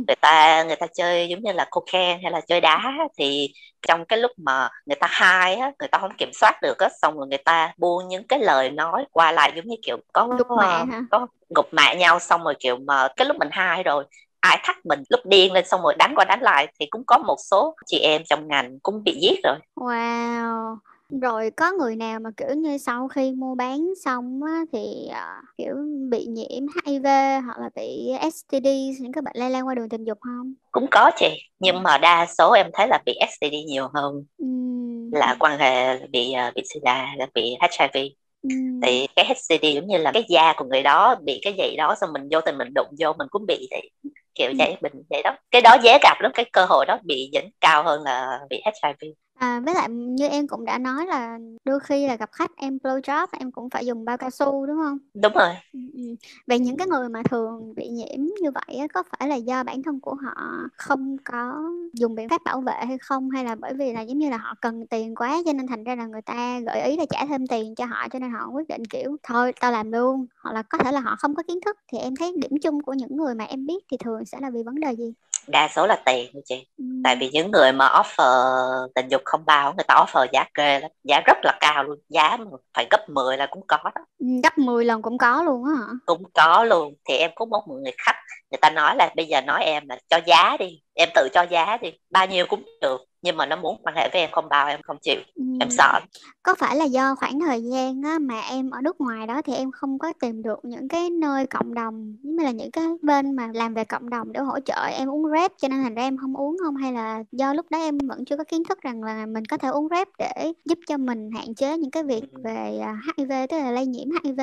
Người 0.06 0.16
ta 0.20 0.62
người 0.64 0.76
ta 0.76 0.86
chơi 0.94 1.28
giống 1.28 1.42
như 1.42 1.52
là 1.52 1.66
cocaine 1.70 2.20
hay 2.22 2.32
là 2.32 2.40
chơi 2.40 2.60
đá 2.60 2.92
thì 3.18 3.48
trong 3.82 4.04
cái 4.04 4.18
lúc 4.18 4.30
mà 4.36 4.68
người 4.86 4.96
ta 5.00 5.06
hai 5.10 5.54
á 5.54 5.72
người 5.78 5.88
ta 5.88 5.98
không 5.98 6.16
kiểm 6.18 6.30
soát 6.34 6.58
được 6.62 6.78
á 6.78 6.88
xong 7.02 7.18
rồi 7.18 7.26
người 7.26 7.38
ta 7.38 7.72
buông 7.78 8.08
những 8.08 8.26
cái 8.28 8.38
lời 8.38 8.70
nói 8.70 9.04
qua 9.12 9.32
lại 9.32 9.52
giống 9.56 9.66
như 9.66 9.76
kiểu 9.82 9.96
có 10.12 10.26
gục 10.26 10.46
hả? 10.60 10.86
có 11.10 11.26
gục 11.54 11.66
mẹ 11.72 11.96
nhau 11.96 12.18
xong 12.18 12.44
rồi 12.44 12.54
kiểu 12.60 12.76
mà 12.76 13.08
cái 13.16 13.26
lúc 13.26 13.36
mình 13.36 13.48
hai 13.52 13.82
rồi 13.82 14.04
ai 14.40 14.60
thắt 14.64 14.76
mình 14.86 15.02
lúc 15.08 15.20
điên 15.24 15.52
lên 15.52 15.66
xong 15.68 15.82
rồi 15.82 15.94
đánh 15.98 16.12
qua 16.16 16.24
đánh 16.24 16.42
lại 16.42 16.68
thì 16.80 16.86
cũng 16.90 17.02
có 17.06 17.18
một 17.18 17.36
số 17.50 17.74
chị 17.86 17.98
em 17.98 18.22
trong 18.24 18.48
ngành 18.48 18.78
cũng 18.82 19.04
bị 19.04 19.18
giết 19.20 19.40
rồi 19.44 19.56
wow 19.76 20.76
rồi 21.08 21.50
có 21.50 21.72
người 21.72 21.96
nào 21.96 22.20
mà, 22.20 22.30
kiểu 22.36 22.48
như, 22.56 22.78
sau 22.78 23.08
khi 23.08 23.32
mua 23.32 23.54
bán 23.54 23.92
xong 24.04 24.40
á 24.46 24.62
thì, 24.72 25.08
ờ, 25.14 25.26
kiểu, 25.58 25.74
bị 26.10 26.26
nhiễm 26.26 26.66
HIV 26.86 27.40
hoặc 27.46 27.58
là 27.58 27.70
bị 27.74 28.10
STD, 28.20 28.66
những 29.00 29.12
cái 29.12 29.22
bệnh 29.22 29.36
lây 29.36 29.50
lan 29.50 29.66
qua 29.66 29.74
đường 29.74 29.88
tình 29.88 30.04
dục 30.04 30.18
không 30.20 30.54
Cũng 30.72 30.86
có 30.90 31.10
chị, 31.16 31.26
nhưng 31.58 31.82
mà 31.82 31.98
đa 31.98 32.26
số 32.38 32.52
em 32.52 32.66
thấy 32.72 32.86
là 32.88 32.98
bị 33.06 33.14
STD 33.14 33.62
nhiều 33.66 33.88
hơn 33.94 34.24
Ừm. 34.38 35.10
là 35.12 35.36
quan 35.40 35.58
hệ 35.58 35.98
bị, 36.06 36.32
ờ, 36.32 36.50
bị 36.54 36.62
SIDA, 36.74 37.06
là 37.18 37.26
bị 37.34 37.42
HIV. 37.60 37.96
Ừm. 38.42 38.80
Thì 38.82 39.06
cái 39.16 39.24
STD 39.24 39.64
giống 39.74 39.86
như 39.86 39.98
là 39.98 40.12
cái 40.12 40.24
da 40.28 40.52
của 40.56 40.64
người 40.64 40.82
đó 40.82 41.16
bị 41.24 41.40
cái 41.42 41.54
gì 41.58 41.76
đó 41.76 41.94
xong 42.00 42.10
mình 42.12 42.28
vô 42.30 42.40
tình 42.40 42.58
mình 42.58 42.68
đụng 42.74 42.86
vô 43.00 43.12
mình 43.18 43.28
cũng 43.30 43.46
bị 43.46 43.68
thì 43.70 43.90
kiểu 44.34 44.48
Ừm. 44.50 44.58
vậy, 44.58 44.76
mình 44.82 44.92
vậy 45.10 45.22
đó. 45.24 45.36
Cái 45.50 45.62
đó 45.62 45.76
dễ 45.82 45.98
gặp 46.02 46.16
lắm, 46.20 46.32
cái 46.34 46.44
cơ 46.52 46.64
hội 46.68 46.86
đó 46.86 46.98
bị 47.04 47.30
dính 47.32 47.50
cao 47.60 47.82
hơn 47.82 48.02
là 48.02 48.38
bị 48.50 48.62
HIV. 48.64 49.08
À, 49.38 49.60
với 49.64 49.74
lại 49.74 49.88
như 49.90 50.26
em 50.26 50.48
cũng 50.48 50.64
đã 50.64 50.78
nói 50.78 51.06
là 51.06 51.38
đôi 51.64 51.80
khi 51.80 52.06
là 52.06 52.16
gặp 52.16 52.30
khách 52.32 52.50
em 52.56 52.78
blow 52.82 53.00
job 53.00 53.26
em 53.38 53.52
cũng 53.52 53.70
phải 53.70 53.86
dùng 53.86 54.04
bao 54.04 54.16
cao 54.16 54.30
su 54.30 54.66
đúng 54.66 54.76
không? 54.76 54.98
Đúng 55.14 55.32
rồi. 55.32 55.48
Ừ, 55.72 55.78
ừ. 55.94 56.00
Vậy 56.46 56.58
những 56.58 56.76
cái 56.76 56.86
người 56.86 57.08
mà 57.08 57.22
thường 57.30 57.74
bị 57.76 57.88
nhiễm 57.88 58.20
như 58.42 58.50
vậy 58.50 58.88
có 58.94 59.02
phải 59.02 59.28
là 59.28 59.34
do 59.34 59.62
bản 59.64 59.82
thân 59.82 60.00
của 60.00 60.14
họ 60.14 60.52
không 60.76 61.16
có 61.24 61.62
dùng 61.92 62.14
biện 62.14 62.28
pháp 62.28 62.40
bảo 62.44 62.60
vệ 62.60 62.72
hay 62.86 62.98
không 62.98 63.30
hay 63.30 63.44
là 63.44 63.54
bởi 63.54 63.74
vì 63.74 63.92
là 63.92 64.00
giống 64.00 64.18
như 64.18 64.30
là 64.30 64.36
họ 64.36 64.54
cần 64.60 64.86
tiền 64.86 65.14
quá 65.14 65.36
cho 65.46 65.52
nên 65.52 65.66
thành 65.66 65.84
ra 65.84 65.94
là 65.94 66.06
người 66.06 66.22
ta 66.22 66.60
gợi 66.60 66.82
ý 66.82 66.96
là 66.96 67.04
trả 67.10 67.26
thêm 67.26 67.46
tiền 67.46 67.74
cho 67.74 67.84
họ 67.86 68.08
cho 68.12 68.18
nên 68.18 68.30
họ 68.30 68.50
quyết 68.52 68.68
định 68.68 68.82
kiểu 68.90 69.16
thôi 69.22 69.52
tao 69.60 69.72
làm 69.72 69.92
luôn 69.92 70.26
hoặc 70.42 70.52
là 70.52 70.62
có 70.62 70.78
thể 70.78 70.92
là 70.92 71.00
họ 71.00 71.16
không 71.18 71.34
có 71.34 71.42
kiến 71.48 71.58
thức 71.64 71.76
thì 71.92 71.98
em 71.98 72.16
thấy 72.16 72.34
điểm 72.38 72.50
chung 72.62 72.82
của 72.82 72.92
những 72.94 73.16
người 73.16 73.34
mà 73.34 73.44
em 73.44 73.66
biết 73.66 73.84
thì 73.90 73.96
thường 73.96 74.24
sẽ 74.24 74.38
là 74.40 74.50
vì 74.50 74.62
vấn 74.62 74.80
đề 74.80 74.92
gì? 74.96 75.12
Đa 75.48 75.68
số 75.68 75.86
là 75.86 76.02
tiền 76.06 76.30
thôi 76.32 76.42
chị. 76.44 76.66
Ừ. 76.78 76.84
tại 77.04 77.16
vì 77.16 77.30
những 77.32 77.50
người 77.50 77.72
mà 77.72 77.88
offer 77.88 78.88
tình 78.94 79.08
dục 79.08 79.22
không 79.24 79.44
bao 79.46 79.74
người 79.76 79.84
ta 79.88 79.94
offer 79.94 80.26
giá 80.32 80.44
kê 80.54 80.80
lắm 80.80 80.90
giá 81.04 81.20
rất 81.26 81.36
là 81.42 81.58
cao 81.60 81.84
luôn 81.84 81.98
giá 82.08 82.36
phải 82.74 82.86
gấp 82.90 83.08
10 83.08 83.36
là 83.36 83.46
cũng 83.50 83.66
có 83.66 83.78
đó. 83.84 84.04
Gấp 84.42 84.58
10 84.58 84.84
lần 84.84 85.02
cũng 85.02 85.18
có 85.18 85.42
luôn 85.42 85.64
á 85.64 85.72
hả? 85.74 85.92
Cũng 86.06 86.22
có 86.34 86.64
luôn 86.64 86.94
thì 87.08 87.16
em 87.16 87.30
có 87.34 87.44
một 87.44 87.62
người 87.68 87.92
khách 87.98 88.16
người 88.50 88.58
ta 88.60 88.70
nói 88.70 88.96
là 88.96 89.12
bây 89.16 89.26
giờ 89.26 89.40
nói 89.40 89.64
em 89.64 89.88
là 89.88 89.98
cho 90.08 90.20
giá 90.26 90.56
đi 90.58 90.80
em 90.94 91.08
tự 91.14 91.28
cho 91.34 91.42
giá 91.42 91.76
đi 91.82 91.92
bao 92.10 92.26
nhiêu 92.26 92.46
cũng 92.48 92.62
được 92.80 93.08
nhưng 93.22 93.36
mà 93.36 93.46
nó 93.46 93.56
muốn 93.56 93.80
quan 93.82 93.96
hệ 93.96 94.08
với 94.12 94.20
em 94.20 94.30
không 94.32 94.48
bao 94.48 94.68
em 94.68 94.80
không 94.82 94.96
chịu 95.02 95.20
ừ. 95.34 95.42
em 95.60 95.70
sợ. 95.70 96.00
Có 96.42 96.54
phải 96.54 96.76
là 96.76 96.84
do 96.84 97.14
khoảng 97.14 97.40
thời 97.40 97.62
gian 97.62 98.02
á, 98.02 98.18
mà 98.18 98.40
em 98.40 98.70
ở 98.70 98.80
nước 98.82 99.00
ngoài 99.00 99.26
đó 99.26 99.42
thì 99.42 99.54
em 99.54 99.70
không 99.70 99.98
có 99.98 100.12
tìm 100.20 100.42
được 100.42 100.58
những 100.62 100.88
cái 100.88 101.10
nơi 101.10 101.46
cộng 101.46 101.74
đồng 101.74 102.16
như 102.22 102.44
là 102.44 102.50
những 102.50 102.70
cái 102.70 102.84
bên 103.02 103.36
mà 103.36 103.48
làm 103.54 103.74
về 103.74 103.84
cộng 103.84 104.10
đồng 104.10 104.32
để 104.32 104.40
hỗ 104.40 104.60
trợ 104.60 104.86
em 104.92 105.10
uống 105.10 105.30
rep 105.32 105.52
cho 105.58 105.68
nên 105.68 105.82
thành 105.82 105.94
ra 105.94 106.02
em 106.02 106.16
không 106.16 106.36
uống 106.36 106.56
không? 106.64 106.76
Hay 106.76 106.92
là 106.92 107.22
do 107.32 107.54
lúc 107.54 107.66
đó 107.70 107.78
em 107.78 107.98
vẫn 107.98 108.24
chưa 108.24 108.36
có 108.36 108.44
kiến 108.44 108.62
thức 108.68 108.80
rằng 108.80 109.02
là 109.02 109.26
mình 109.26 109.44
có 109.44 109.56
thể 109.56 109.68
uống 109.68 109.88
rep 109.90 110.08
để 110.18 110.52
giúp 110.64 110.78
cho 110.86 110.96
mình 110.96 111.30
hạn 111.34 111.54
chế 111.54 111.78
những 111.78 111.90
cái 111.90 112.02
việc 112.02 112.24
về 112.44 112.80
HIV 113.16 113.32
à, 113.32 113.46
tức 113.50 113.58
là 113.58 113.70
lây 113.70 113.86
nhiễm 113.86 114.08
HIV 114.24 114.40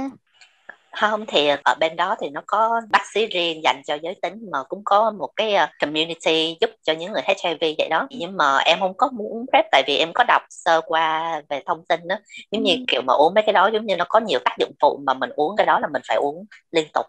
không 0.95 1.25
thì 1.27 1.47
ở 1.63 1.75
bên 1.79 1.95
đó 1.95 2.15
thì 2.21 2.29
nó 2.29 2.41
có 2.47 2.81
bác 2.91 3.01
sĩ 3.13 3.25
riêng 3.25 3.61
dành 3.63 3.81
cho 3.87 3.97
giới 4.03 4.15
tính 4.21 4.33
mà 4.51 4.63
cũng 4.69 4.81
có 4.85 5.11
một 5.11 5.29
cái 5.35 5.53
ờ, 5.53 5.67
community 5.79 6.57
giúp 6.61 6.69
cho 6.83 6.93
những 6.93 7.13
người 7.13 7.21
HIV 7.27 7.75
vậy 7.77 7.87
đó. 7.89 8.07
Nhưng 8.09 8.37
mà 8.37 8.57
em 8.57 8.79
không 8.79 8.97
có 8.97 9.09
muốn 9.13 9.31
uống 9.33 9.45
PrEP 9.51 9.65
tại 9.71 9.83
vì 9.87 9.97
em 9.97 10.11
có 10.13 10.23
đọc 10.27 10.41
sơ 10.49 10.81
qua 10.85 11.41
về 11.49 11.61
thông 11.65 11.85
tin 11.85 12.07
đó 12.07 12.15
giống 12.51 12.63
như 12.63 12.75
kiểu 12.87 13.01
mà 13.01 13.13
uống 13.13 13.33
mấy 13.33 13.43
cái 13.47 13.53
đó 13.53 13.69
giống 13.73 13.85
như 13.85 13.95
nó 13.95 14.05
có 14.09 14.19
nhiều 14.19 14.39
tác 14.45 14.55
dụng 14.59 14.71
phụ 14.81 14.99
mà 15.05 15.13
mình 15.13 15.29
uống 15.35 15.55
cái 15.57 15.65
đó 15.65 15.79
là 15.79 15.87
mình 15.93 16.01
phải 16.07 16.17
uống 16.17 16.45
liên 16.71 16.87
tục. 16.93 17.05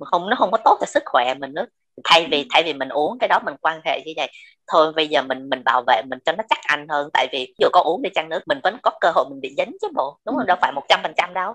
Không 0.00 0.30
nó 0.30 0.36
không 0.36 0.50
có 0.50 0.58
tốt 0.64 0.76
cho 0.80 0.86
sức 0.86 1.02
khỏe 1.06 1.34
mình 1.34 1.54
nữa 1.54 1.66
thay 2.04 2.28
vì 2.30 2.46
thay 2.50 2.62
vì 2.62 2.72
mình 2.72 2.88
uống 2.88 3.18
cái 3.18 3.28
đó 3.28 3.40
mình 3.44 3.54
quan 3.60 3.80
hệ 3.84 4.02
như 4.06 4.12
vậy 4.16 4.30
thôi 4.72 4.92
bây 4.96 5.08
giờ 5.08 5.22
mình 5.22 5.48
mình 5.48 5.62
bảo 5.64 5.82
vệ 5.86 6.02
mình 6.10 6.18
cho 6.24 6.32
nó 6.32 6.44
chắc 6.50 6.58
ăn 6.62 6.86
hơn. 6.88 7.08
Tại 7.12 7.28
vì 7.32 7.54
dù 7.58 7.68
có 7.72 7.80
uống 7.80 8.02
đi 8.02 8.10
chăng 8.14 8.28
nữa 8.28 8.38
mình 8.46 8.58
vẫn 8.62 8.76
có 8.82 8.90
cơ 9.00 9.10
hội 9.14 9.24
mình 9.30 9.40
bị 9.40 9.54
dính 9.58 9.76
chứ 9.82 9.88
bộ. 9.94 10.18
Đúng 10.26 10.36
không? 10.36 10.46
Đâu 10.46 10.56
phải 10.60 10.72
một 10.72 10.82
trăm 10.88 11.00
phần 11.02 11.12
trăm 11.16 11.34
đâu 11.34 11.54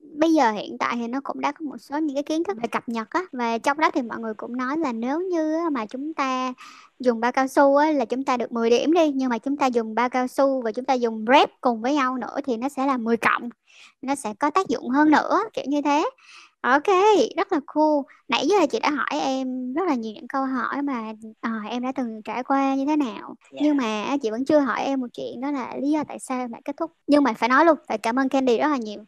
Bây 0.00 0.34
giờ 0.34 0.50
hiện 0.50 0.78
tại 0.78 0.96
thì 0.96 1.08
nó 1.08 1.20
cũng 1.22 1.40
đã 1.40 1.52
có 1.52 1.64
một 1.64 1.78
số 1.78 1.98
những 1.98 2.16
cái 2.16 2.22
kiến 2.22 2.44
thức 2.44 2.56
về 2.62 2.68
cập 2.68 2.88
nhật 2.88 3.10
á, 3.10 3.20
và 3.32 3.58
trong 3.58 3.80
đó 3.80 3.90
thì 3.90 4.02
mọi 4.02 4.18
người 4.18 4.34
cũng 4.34 4.56
nói 4.56 4.78
là 4.78 4.92
nếu 4.92 5.20
như 5.20 5.60
mà 5.72 5.86
chúng 5.86 6.14
ta 6.14 6.52
dùng 6.98 7.20
bao 7.20 7.32
cao 7.32 7.48
su 7.48 7.76
á 7.76 7.92
là 7.92 8.04
chúng 8.04 8.24
ta 8.24 8.36
được 8.36 8.52
10 8.52 8.70
điểm 8.70 8.92
đi, 8.92 9.12
nhưng 9.14 9.30
mà 9.30 9.38
chúng 9.38 9.56
ta 9.56 9.66
dùng 9.66 9.94
bao 9.94 10.08
cao 10.08 10.26
su 10.26 10.62
và 10.62 10.72
chúng 10.72 10.84
ta 10.84 10.94
dùng 10.94 11.24
rep 11.28 11.50
cùng 11.60 11.80
với 11.82 11.94
nhau 11.94 12.16
nữa 12.16 12.36
thì 12.44 12.56
nó 12.56 12.68
sẽ 12.68 12.86
là 12.86 12.96
10 12.96 13.16
cộng, 13.16 13.48
nó 14.02 14.14
sẽ 14.14 14.34
có 14.38 14.50
tác 14.50 14.68
dụng 14.68 14.88
hơn 14.88 15.10
nữa, 15.10 15.40
kiểu 15.52 15.64
như 15.68 15.82
thế. 15.82 16.10
OK, 16.62 16.86
rất 17.36 17.52
là 17.52 17.60
cool. 17.66 18.02
Nãy 18.28 18.46
giờ 18.46 18.66
chị 18.70 18.78
đã 18.80 18.90
hỏi 18.90 19.20
em 19.20 19.72
rất 19.72 19.88
là 19.88 19.94
nhiều 19.94 20.12
những 20.14 20.28
câu 20.28 20.44
hỏi 20.44 20.82
mà, 20.82 21.12
ờ, 21.40 21.50
em 21.70 21.82
đã 21.82 21.92
từng 21.92 22.22
trải 22.22 22.42
qua 22.42 22.74
như 22.74 22.84
thế 22.86 22.96
nào. 22.96 23.34
Yeah. 23.50 23.62
Nhưng 23.62 23.76
mà 23.76 24.16
chị 24.22 24.30
vẫn 24.30 24.44
chưa 24.44 24.58
hỏi 24.58 24.82
em 24.82 25.00
một 25.00 25.06
chuyện 25.12 25.40
đó 25.40 25.50
là 25.50 25.76
lý 25.82 25.90
do 25.90 26.04
tại 26.08 26.18
sao 26.18 26.38
em 26.38 26.52
lại 26.52 26.62
kết 26.64 26.76
thúc. 26.76 26.92
Nhưng 27.06 27.22
mà 27.22 27.32
phải 27.32 27.48
nói 27.48 27.64
luôn, 27.64 27.78
phải 27.88 27.98
cảm 27.98 28.16
ơn 28.18 28.28
Candy 28.28 28.58
rất 28.58 28.68
là 28.68 28.76
nhiều. 28.76 29.04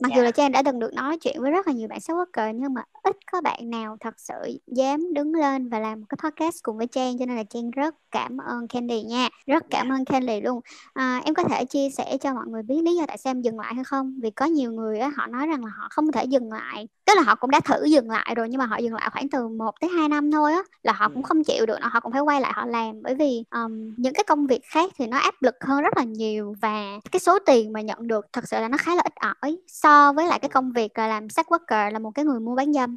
Mặc 0.00 0.12
dù 0.16 0.22
là 0.22 0.30
cho 0.30 0.42
em 0.42 0.52
đã 0.52 0.62
từng 0.62 0.78
được 0.78 0.94
nói 0.94 1.18
chuyện 1.18 1.42
với 1.42 1.50
rất 1.50 1.66
là 1.66 1.72
nhiều 1.72 1.88
bạn 1.88 2.00
sex 2.00 2.16
worker 2.16 2.52
nhưng 2.52 2.74
mà 2.74 2.82
ít 3.02 3.16
có 3.32 3.40
bạn 3.40 3.70
nào 3.70 3.96
thật 4.00 4.14
sự 4.18 4.58
dám 4.66 5.14
đứng 5.14 5.34
lên 5.34 5.68
và 5.68 5.78
làm 5.78 6.00
một 6.00 6.06
cái 6.08 6.18
podcast 6.22 6.56
cùng 6.62 6.76
với 6.76 6.86
Trang 6.86 7.18
cho 7.18 7.26
nên 7.26 7.36
là 7.36 7.44
Trang 7.44 7.70
rất 7.70 7.94
cảm 8.10 8.36
ơn 8.38 8.68
Candy 8.68 9.02
nha. 9.02 9.28
Rất 9.46 9.64
cảm 9.70 9.88
ơn 9.88 10.04
Candy 10.04 10.40
luôn. 10.40 10.60
À, 10.94 11.20
em 11.24 11.34
có 11.34 11.44
thể 11.44 11.64
chia 11.64 11.90
sẻ 11.90 12.16
cho 12.20 12.34
mọi 12.34 12.44
người 12.46 12.62
biết 12.62 12.82
lý 12.82 12.96
do 12.96 13.04
tại 13.06 13.18
sao 13.18 13.30
em 13.30 13.42
dừng 13.42 13.60
lại 13.60 13.74
hay 13.74 13.84
không? 13.84 14.14
Vì 14.22 14.30
có 14.30 14.46
nhiều 14.46 14.72
người 14.72 14.98
á, 14.98 15.10
họ 15.16 15.26
nói 15.26 15.46
rằng 15.46 15.64
là 15.64 15.70
họ 15.78 15.88
không 15.90 16.12
thể 16.12 16.24
dừng 16.24 16.52
lại 16.52 16.86
tức 17.06 17.14
là 17.16 17.22
họ 17.22 17.34
cũng 17.34 17.50
đã 17.50 17.60
thử 17.60 17.84
dừng 17.84 18.10
lại 18.10 18.34
rồi 18.36 18.48
nhưng 18.48 18.58
mà 18.58 18.66
họ 18.66 18.76
dừng 18.76 18.94
lại 18.94 19.10
khoảng 19.12 19.28
từ 19.28 19.48
1 19.48 19.80
tới 19.80 19.90
2 19.90 20.08
năm 20.08 20.30
thôi 20.30 20.52
á 20.52 20.62
là 20.82 20.92
họ 20.92 21.08
cũng 21.08 21.22
không 21.22 21.44
chịu 21.44 21.66
được 21.66 21.78
họ 21.80 22.00
cũng 22.00 22.12
phải 22.12 22.20
quay 22.20 22.40
lại 22.40 22.52
họ 22.54 22.66
làm. 22.66 23.02
Bởi 23.02 23.14
vì 23.14 23.44
um, 23.50 23.94
những 23.96 24.14
cái 24.14 24.24
công 24.24 24.46
việc 24.46 24.60
khác 24.64 24.92
thì 24.98 25.06
nó 25.06 25.18
áp 25.18 25.34
lực 25.40 25.54
hơn 25.60 25.82
rất 25.82 25.96
là 25.96 26.04
nhiều 26.04 26.54
và 26.62 26.98
cái 27.12 27.20
số 27.20 27.38
tiền 27.46 27.72
mà 27.72 27.80
nhận 27.80 28.08
được 28.08 28.26
thật 28.32 28.48
sự 28.48 28.60
là 28.60 28.68
nó 28.68 28.76
khá 28.78 28.94
là 28.94 29.02
ít 29.04 29.12
ỏi 29.16 29.56
so 29.66 30.12
với 30.12 30.26
lại 30.26 30.38
cái 30.38 30.48
công 30.48 30.72
việc 30.72 30.98
là 30.98 31.08
làm 31.08 31.28
sex 31.28 31.46
worker 31.46 31.92
là 31.92 31.98
một 31.98 32.10
cái 32.14 32.24
người 32.24 32.40
mua 32.40 32.54
bán 32.54 32.72
dâm 32.72 32.96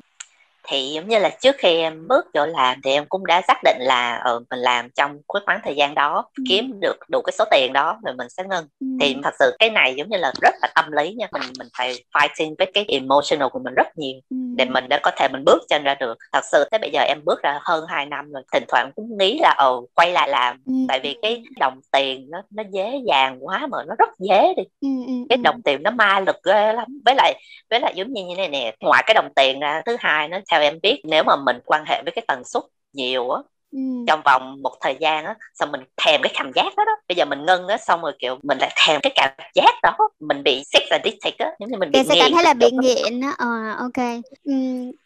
thì 0.69 0.89
giống 0.89 1.07
như 1.07 1.19
là 1.19 1.29
trước 1.29 1.55
khi 1.57 1.77
em 1.77 2.07
bước 2.07 2.25
vô 2.33 2.45
làm 2.45 2.81
thì 2.83 2.91
em 2.91 3.05
cũng 3.09 3.25
đã 3.25 3.41
xác 3.47 3.57
định 3.63 3.77
là 3.79 4.21
ừ, 4.25 4.39
mình 4.49 4.59
làm 4.59 4.89
trong 4.89 5.11
cái 5.33 5.41
khoảng 5.45 5.59
thời 5.63 5.75
gian 5.75 5.95
đó 5.95 6.29
ừ. 6.37 6.43
kiếm 6.49 6.79
được 6.79 6.97
đủ 7.09 7.21
cái 7.21 7.33
số 7.37 7.45
tiền 7.51 7.73
đó 7.73 7.99
rồi 8.05 8.15
mình 8.15 8.27
sẽ 8.29 8.43
ngưng 8.43 8.67
ừ. 8.79 8.87
thì 9.01 9.15
thật 9.23 9.33
sự 9.39 9.55
cái 9.59 9.69
này 9.69 9.95
giống 9.95 10.09
như 10.09 10.17
là 10.17 10.33
rất 10.41 10.53
là 10.61 10.67
tâm 10.75 10.91
lý 10.91 11.13
nha 11.13 11.27
mình 11.31 11.41
mình 11.59 11.67
phải 11.77 11.95
fighting 12.13 12.55
với 12.57 12.71
cái 12.73 12.85
emotional 12.87 13.49
của 13.51 13.59
mình 13.59 13.73
rất 13.73 13.87
nhiều 13.97 14.19
ừ. 14.29 14.37
để 14.55 14.65
mình 14.65 14.89
đã 14.89 14.99
có 15.03 15.11
thể 15.17 15.27
mình 15.27 15.43
bước 15.45 15.61
chân 15.69 15.83
ra 15.83 15.95
được 15.95 16.17
thật 16.33 16.45
sự 16.51 16.63
tới 16.71 16.79
bây 16.79 16.89
giờ 16.93 17.01
em 17.07 17.17
bước 17.25 17.41
ra 17.43 17.59
hơn 17.61 17.85
2 17.87 18.05
năm 18.05 18.31
rồi 18.31 18.43
thỉnh 18.53 18.63
thoảng 18.67 18.91
cũng 18.95 19.17
nghĩ 19.17 19.39
là 19.39 19.55
ồ 19.57 19.77
oh, 19.77 19.89
quay 19.95 20.11
lại 20.11 20.29
làm 20.29 20.57
ừ. 20.65 20.73
tại 20.87 20.99
vì 20.99 21.17
cái 21.21 21.43
đồng 21.59 21.79
tiền 21.91 22.27
nó 22.29 22.41
nó 22.51 22.63
dễ 22.71 23.01
dàng 23.07 23.37
quá 23.39 23.67
mà 23.71 23.77
nó 23.87 23.95
rất 23.99 24.09
dễ 24.19 24.53
đi 24.57 24.63
ừ, 24.81 24.89
ừ, 25.07 25.13
cái 25.29 25.37
ừ. 25.37 25.41
đồng 25.43 25.61
tiền 25.61 25.83
nó 25.83 25.91
ma 25.91 26.19
lực 26.19 26.35
ghê 26.43 26.73
lắm 26.73 26.87
với 27.05 27.15
lại 27.15 27.41
với 27.69 27.79
lại 27.79 27.93
giống 27.95 28.13
như 28.13 28.25
như 28.25 28.35
này 28.35 28.47
nè 28.47 28.75
ngoài 28.79 29.03
cái 29.05 29.13
đồng 29.13 29.29
tiền 29.35 29.59
ra 29.59 29.81
thứ 29.85 29.95
hai 29.99 30.27
nó 30.27 30.39
theo 30.51 30.56
em 30.61 30.79
biết? 30.83 31.01
Nếu 31.03 31.23
mà 31.23 31.35
mình 31.35 31.57
quan 31.65 31.85
hệ 31.87 32.01
với 32.05 32.11
cái 32.15 32.25
tần 32.27 32.43
suất 32.43 32.63
nhiều 32.93 33.29
á 33.31 33.41
Ừ. 33.71 33.79
trong 34.07 34.21
vòng 34.25 34.61
một 34.61 34.75
thời 34.81 34.97
gian 34.99 35.25
á 35.25 35.35
xong 35.53 35.71
mình 35.71 35.81
thèm 36.05 36.21
cái 36.23 36.31
cảm 36.35 36.51
giác 36.55 36.73
đó 36.77 36.85
đó. 36.85 36.91
Bây 37.07 37.15
giờ 37.15 37.25
mình 37.25 37.45
ngưng 37.45 37.67
á 37.67 37.77
xong 37.77 38.01
rồi 38.01 38.13
kiểu 38.19 38.37
mình 38.43 38.57
lại 38.57 38.75
thèm 38.85 39.01
cái 39.03 39.11
cảm 39.15 39.29
giác 39.55 39.75
đó. 39.83 39.97
Mình 40.19 40.43
bị 40.43 40.63
sex 40.73 40.81
addicted 40.89 41.33
á 41.37 41.47
giống 41.59 41.71
như 41.71 41.77
mình 41.77 41.91
bị 41.91 41.99
sẽ 42.09 42.15
cảm 42.19 42.31
thấy 42.33 42.43
là 42.43 42.53
bị 42.53 42.71
nghiện 42.71 43.21
á. 43.21 43.33
Ờ 43.37 43.75
ok. 43.79 44.23
Ừ, 44.43 44.53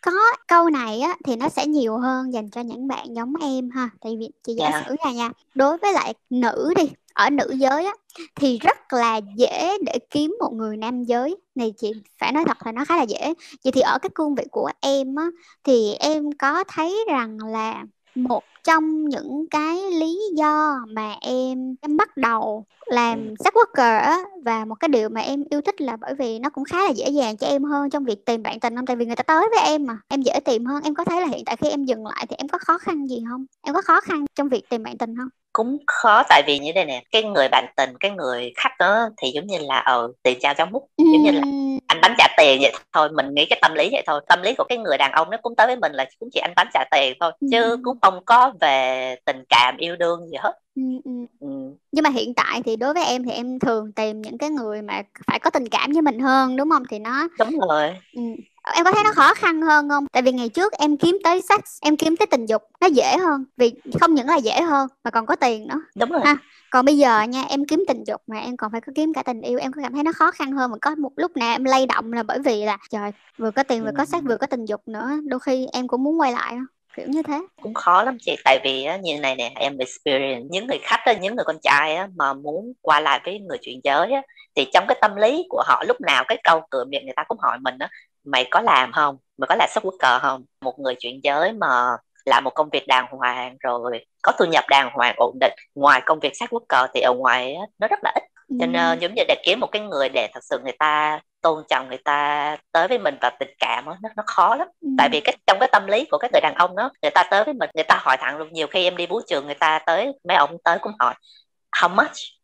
có 0.01 0.11
câu 0.47 0.69
này 0.69 0.99
á 0.99 1.15
thì 1.25 1.35
nó 1.35 1.49
sẽ 1.49 1.65
nhiều 1.65 1.97
hơn 1.97 2.33
dành 2.33 2.49
cho 2.49 2.61
những 2.61 2.87
bạn 2.87 3.05
giống 3.15 3.33
em 3.41 3.69
ha. 3.69 3.89
Tại 4.01 4.17
vì 4.19 4.29
chị 4.47 4.53
giả 4.53 4.65
yeah. 4.65 4.73
Dạ. 4.73 4.89
sử 4.89 4.95
ra 5.05 5.11
nha 5.11 5.29
đối 5.55 5.77
với 5.77 5.93
lại 5.93 6.13
nữ 6.29 6.73
đi 6.75 6.89
ở 7.13 7.29
nữ 7.29 7.53
giới 7.55 7.85
á 7.85 7.93
thì 8.35 8.57
rất 8.57 8.93
là 8.93 9.19
dễ 9.35 9.77
để 9.85 9.99
kiếm 10.09 10.35
một 10.39 10.53
người 10.53 10.77
nam 10.77 11.03
giới. 11.03 11.35
Này 11.55 11.73
chị 11.77 11.91
phải 12.19 12.31
nói 12.31 12.43
thật 12.47 12.57
là 12.65 12.71
nó 12.71 12.85
khá 12.85 12.97
là 12.97 13.03
dễ. 13.03 13.33
Vậy 13.63 13.71
thì 13.71 13.81
ở 13.81 13.97
cái 14.01 14.09
cương 14.15 14.35
vị 14.35 14.43
của 14.51 14.69
em 14.81 15.15
á 15.15 15.25
thì 15.63 15.93
em 15.93 16.23
có 16.39 16.63
thấy 16.67 17.05
rằng 17.07 17.37
là 17.47 17.83
một 18.15 18.43
trong 18.63 19.05
những 19.05 19.45
cái 19.51 19.91
lý 19.91 20.19
do 20.35 20.79
mà 20.87 21.15
em 21.21 21.75
em 21.81 21.97
bắt 21.97 22.17
đầu 22.17 22.65
làm 22.85 23.27
ừ. 23.27 23.33
sex 23.39 23.53
worker 23.53 23.99
á 24.01 24.17
và 24.45 24.65
một 24.65 24.75
cái 24.75 24.89
điều 24.89 25.09
mà 25.09 25.21
em 25.21 25.43
yêu 25.49 25.61
thích 25.61 25.81
là 25.81 25.97
bởi 25.97 26.13
vì 26.15 26.39
nó 26.39 26.49
cũng 26.49 26.63
khá 26.63 26.77
là 26.83 26.89
dễ 26.89 27.09
dàng 27.09 27.37
cho 27.37 27.47
em 27.47 27.63
hơn 27.63 27.89
trong 27.89 28.03
việc 28.05 28.25
tìm 28.25 28.43
bạn 28.43 28.59
tình 28.59 28.75
không? 28.75 28.85
Tại 28.85 28.95
vì 28.95 29.05
người 29.05 29.15
ta 29.15 29.23
tới 29.23 29.47
với 29.49 29.59
em 29.65 29.85
mà 29.85 29.97
em 30.07 30.21
dễ 30.21 30.39
tìm 30.45 30.65
hơn. 30.65 30.83
Em 30.83 30.95
có 30.95 31.05
thấy 31.05 31.21
là 31.21 31.27
hiện 31.27 31.45
tại 31.45 31.55
khi 31.55 31.69
em 31.69 31.85
dừng 31.85 32.05
lại 32.05 32.25
thì 32.29 32.35
em 32.39 32.47
có 32.47 32.57
khó 32.57 32.77
khăn 32.77 33.07
gì 33.07 33.23
không? 33.29 33.45
Em 33.61 33.75
có 33.75 33.81
khó 33.81 34.01
khăn 34.01 34.25
trong 34.35 34.49
việc 34.49 34.69
tìm 34.69 34.83
bạn 34.83 34.97
tình 34.97 35.17
không 35.17 35.29
cũng 35.53 35.77
khó 35.87 36.23
tại 36.29 36.43
vì 36.47 36.59
như 36.59 36.71
thế 36.75 36.85
này 36.85 36.85
nè 36.85 37.03
cái 37.11 37.23
người 37.23 37.47
bạn 37.51 37.65
tình 37.77 37.89
cái 37.99 38.11
người 38.11 38.51
khách 38.55 38.71
đó 38.79 39.09
thì 39.17 39.31
giống 39.35 39.47
như 39.47 39.57
là 39.61 39.79
ờ 39.79 40.11
tiền 40.23 40.37
trao 40.41 40.53
trong 40.53 40.71
mút 40.71 40.87
ừ. 40.97 41.03
giống 41.13 41.23
như 41.23 41.31
là 41.31 41.41
anh 41.87 42.01
bánh 42.01 42.15
trả 42.17 42.27
tiền 42.37 42.61
vậy 42.61 42.73
thôi 42.93 43.09
mình 43.11 43.25
nghĩ 43.33 43.45
cái 43.49 43.59
tâm 43.61 43.73
lý 43.73 43.89
vậy 43.91 44.03
thôi 44.07 44.21
tâm 44.27 44.41
lý 44.41 44.53
của 44.57 44.63
cái 44.69 44.77
người 44.77 44.97
đàn 44.97 45.11
ông 45.11 45.29
nó 45.29 45.37
cũng 45.41 45.55
tới 45.55 45.67
với 45.67 45.75
mình 45.75 45.91
là 45.91 46.05
cũng 46.19 46.29
chỉ 46.33 46.39
anh 46.39 46.53
bánh 46.55 46.67
trả 46.73 46.83
tiền 46.91 47.13
thôi 47.19 47.31
ừ. 47.39 47.47
chứ 47.51 47.77
cũng 47.83 47.97
không 48.01 48.25
có 48.25 48.53
về 48.61 49.15
tình 49.25 49.43
cảm 49.49 49.77
yêu 49.77 49.95
đương 49.95 50.27
gì 50.27 50.37
hết 50.39 50.53
ừ, 50.75 50.81
ừ. 51.03 51.11
Ừ. 51.39 51.47
nhưng 51.91 52.03
mà 52.03 52.09
hiện 52.09 52.33
tại 52.33 52.61
thì 52.65 52.75
đối 52.75 52.93
với 52.93 53.05
em 53.05 53.23
thì 53.23 53.31
em 53.31 53.59
thường 53.59 53.91
tìm 53.91 54.21
những 54.21 54.37
cái 54.37 54.49
người 54.49 54.81
mà 54.81 55.01
phải 55.27 55.39
có 55.39 55.49
tình 55.49 55.69
cảm 55.69 55.91
với 55.91 56.01
mình 56.01 56.19
hơn 56.19 56.55
đúng 56.55 56.69
không 56.69 56.83
thì 56.89 56.99
nó 56.99 57.27
đúng 57.39 57.59
rồi 57.59 57.89
ừ 58.15 58.21
em 58.63 58.85
có 58.85 58.91
thấy 58.91 59.03
nó 59.03 59.11
khó 59.13 59.33
khăn 59.33 59.61
hơn 59.61 59.89
không? 59.89 60.05
Tại 60.11 60.21
vì 60.21 60.31
ngày 60.31 60.49
trước 60.49 60.73
em 60.73 60.97
kiếm 60.97 61.17
tới 61.23 61.41
sex 61.49 61.59
em 61.81 61.97
kiếm 61.97 62.17
tới 62.17 62.25
tình 62.25 62.45
dục 62.45 62.61
nó 62.81 62.87
dễ 62.87 63.17
hơn. 63.17 63.45
Vì 63.57 63.73
không 63.99 64.13
những 64.13 64.27
là 64.27 64.37
dễ 64.37 64.61
hơn 64.61 64.87
mà 65.03 65.11
còn 65.11 65.25
có 65.25 65.35
tiền 65.35 65.67
nữa. 65.67 65.81
Đúng 65.95 66.09
rồi. 66.09 66.21
Ha 66.25 66.37
còn 66.71 66.85
bây 66.85 66.97
giờ 66.97 67.21
nha 67.21 67.43
em 67.49 67.65
kiếm 67.65 67.83
tình 67.87 68.03
dục 68.03 68.21
mà 68.27 68.37
em 68.37 68.57
còn 68.57 68.71
phải 68.71 68.81
có 68.81 68.91
kiếm 68.95 69.13
cả 69.13 69.23
tình 69.23 69.41
yêu 69.41 69.59
em 69.59 69.71
có 69.71 69.81
cảm 69.81 69.93
thấy 69.93 70.03
nó 70.03 70.11
khó 70.11 70.31
khăn 70.31 70.51
hơn 70.51 70.71
mà 70.71 70.77
có 70.81 70.95
một 70.95 71.11
lúc 71.15 71.37
nào 71.37 71.55
em 71.55 71.63
lay 71.63 71.85
động 71.85 72.13
là 72.13 72.23
bởi 72.23 72.39
vì 72.39 72.65
là 72.65 72.77
trời 72.89 73.11
vừa 73.37 73.51
có 73.51 73.63
tiền 73.63 73.83
vừa 73.83 73.91
có 73.97 74.05
sex 74.05 74.23
vừa 74.23 74.37
có 74.37 74.47
tình 74.47 74.65
dục 74.65 74.81
nữa 74.87 75.11
đôi 75.25 75.39
khi 75.39 75.67
em 75.73 75.87
cũng 75.87 76.03
muốn 76.03 76.19
quay 76.19 76.31
lại 76.31 76.57
kiểu 76.97 77.05
như 77.09 77.23
thế. 77.23 77.41
Cũng 77.61 77.73
khó 77.73 78.03
lắm 78.03 78.17
chị 78.21 78.35
tại 78.45 78.59
vì 78.63 78.83
á, 78.83 78.97
như 78.97 79.19
này 79.19 79.35
nè 79.35 79.51
em 79.55 79.77
experience 79.77 80.47
những 80.49 80.67
người 80.67 80.79
khách 80.83 81.01
á, 81.05 81.13
những 81.13 81.35
người 81.35 81.45
con 81.45 81.57
trai 81.61 81.95
á, 81.95 82.07
mà 82.15 82.33
muốn 82.33 82.73
qua 82.81 82.99
lại 82.99 83.21
với 83.25 83.39
người 83.39 83.57
chuyển 83.61 83.79
giới 83.83 84.11
á, 84.11 84.21
thì 84.55 84.67
trong 84.73 84.85
cái 84.87 84.97
tâm 85.01 85.15
lý 85.15 85.45
của 85.49 85.63
họ 85.65 85.83
lúc 85.87 86.01
nào 86.01 86.23
cái 86.27 86.37
câu 86.43 86.61
cửa 86.69 86.85
miệng 86.85 87.05
người 87.05 87.13
ta 87.15 87.23
cũng 87.27 87.37
hỏi 87.39 87.57
mình 87.61 87.75
á 87.79 87.89
mày 88.23 88.47
có 88.51 88.61
làm 88.61 88.91
không? 88.91 89.17
Mày 89.37 89.47
có 89.47 89.55
là 89.55 89.67
quất 89.81 89.93
cờ 89.99 90.19
không? 90.19 90.45
Một 90.61 90.79
người 90.79 90.95
chuyển 90.99 91.19
giới 91.23 91.53
mà 91.53 91.67
làm 92.25 92.43
một 92.43 92.51
công 92.55 92.69
việc 92.69 92.87
đàng 92.87 93.05
hoàng 93.09 93.55
rồi 93.59 94.05
có 94.23 94.31
thu 94.39 94.45
nhập 94.45 94.63
đàng 94.69 94.89
hoàng 94.93 95.15
ổn 95.17 95.37
định 95.39 95.53
ngoài 95.75 96.01
công 96.05 96.19
việc 96.19 96.31
sát 96.33 96.49
quốc 96.49 96.63
cờ 96.69 96.87
thì 96.93 97.01
ở 97.01 97.13
ngoài 97.13 97.53
á, 97.53 97.65
nó 97.79 97.87
rất 97.87 97.99
là 98.03 98.11
ít 98.15 98.23
cho 98.59 98.65
nên 98.65 98.99
giống 98.99 99.13
như 99.15 99.23
để 99.27 99.35
kiếm 99.45 99.59
một 99.59 99.67
cái 99.71 99.81
người 99.81 100.09
để 100.09 100.29
thật 100.33 100.39
sự 100.43 100.59
người 100.63 100.75
ta 100.79 101.19
tôn 101.41 101.63
trọng 101.69 101.89
người 101.89 101.97
ta 102.05 102.57
tới 102.71 102.87
với 102.87 102.99
mình 102.99 103.17
và 103.21 103.29
tình 103.39 103.49
cảm 103.59 103.85
đó, 103.85 103.97
nó 104.01 104.09
nó 104.17 104.23
khó 104.27 104.55
lắm. 104.55 104.67
Ừ. 104.81 104.87
tại 104.97 105.09
vì 105.11 105.21
cái 105.21 105.37
trong 105.47 105.57
cái 105.59 105.69
tâm 105.71 105.87
lý 105.87 106.05
của 106.11 106.17
các 106.17 106.31
người 106.33 106.41
đàn 106.41 106.53
ông 106.55 106.75
đó 106.75 106.91
người 107.01 107.11
ta 107.11 107.23
tới 107.31 107.43
với 107.43 107.53
mình 107.53 107.69
người 107.73 107.83
ta 107.83 107.99
hỏi 108.01 108.17
thẳng 108.19 108.37
luôn 108.37 108.53
nhiều 108.53 108.67
khi 108.67 108.83
em 108.83 108.97
đi 108.97 109.07
vũ 109.07 109.21
trường 109.27 109.45
người 109.45 109.55
ta 109.55 109.79
tới 109.85 110.13
mấy 110.27 110.37
ông 110.37 110.57
tới 110.63 110.77
cũng 110.81 110.91
hỏi 110.99 111.13
how 111.71 111.89
much 111.95 112.40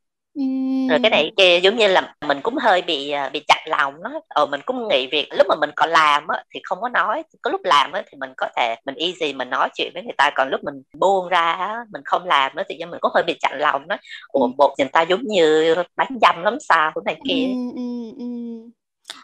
rồi 0.89 1.00
cái 1.04 1.10
này 1.10 1.32
kia 1.38 1.60
giống 1.63 1.76
như 1.78 1.88
là 1.88 2.15
mình 2.28 2.39
cũng 2.43 2.56
hơi 2.58 2.82
bị 2.82 3.10
à, 3.10 3.30
bị 3.30 3.43
chặt 3.47 3.62
lòng 3.67 4.04
đó. 4.04 4.21
Ờ 4.28 4.45
mình 4.45 4.62
cũng 4.65 4.88
nghĩ 4.88 5.08
việc 5.12 5.28
lúc 5.38 5.47
mà 5.50 5.56
mình 5.56 5.69
còn 5.76 5.89
làm 5.89 6.28
á 6.28 6.43
thì 6.54 6.60
không 6.63 6.82
có 6.82 6.89
nói 6.89 7.23
có 7.41 7.52
lúc 7.52 7.62
làm 7.63 7.91
á 7.91 8.04
thì 8.12 8.17
mình 8.19 8.30
có 8.38 8.47
thể 8.58 8.76
mình 8.86 8.95
easy 8.95 9.34
mình 9.34 9.50
nói 9.50 9.69
chuyện 9.76 9.91
với 9.93 10.04
người 10.04 10.15
ta. 10.17 10.32
Còn 10.36 10.50
lúc 10.50 10.62
mình 10.63 10.82
buông 11.00 11.30
ra 11.30 11.52
á 11.52 11.76
mình 11.93 12.02
không 12.06 12.26
làm 12.26 12.56
nữa 12.56 12.63
thì 12.69 12.86
mình 12.86 13.00
cũng 13.02 13.12
hơi 13.15 13.23
bị 13.28 13.34
chặt 13.39 13.52
lòng 13.58 13.88
đó. 13.88 13.97
Ủa 14.28 14.47
bộ 14.58 14.76
người 14.78 14.88
ta 14.93 15.02
giống 15.02 15.21
như 15.23 15.76
bán 15.95 16.08
dâm 16.21 16.43
lắm 16.43 16.58
sao 16.60 16.91
cái 16.95 17.02
này 17.06 17.21
kia. 17.28 17.47
Ừ, 17.47 17.71
ừ, 17.76 18.12
ừ. 18.17 18.26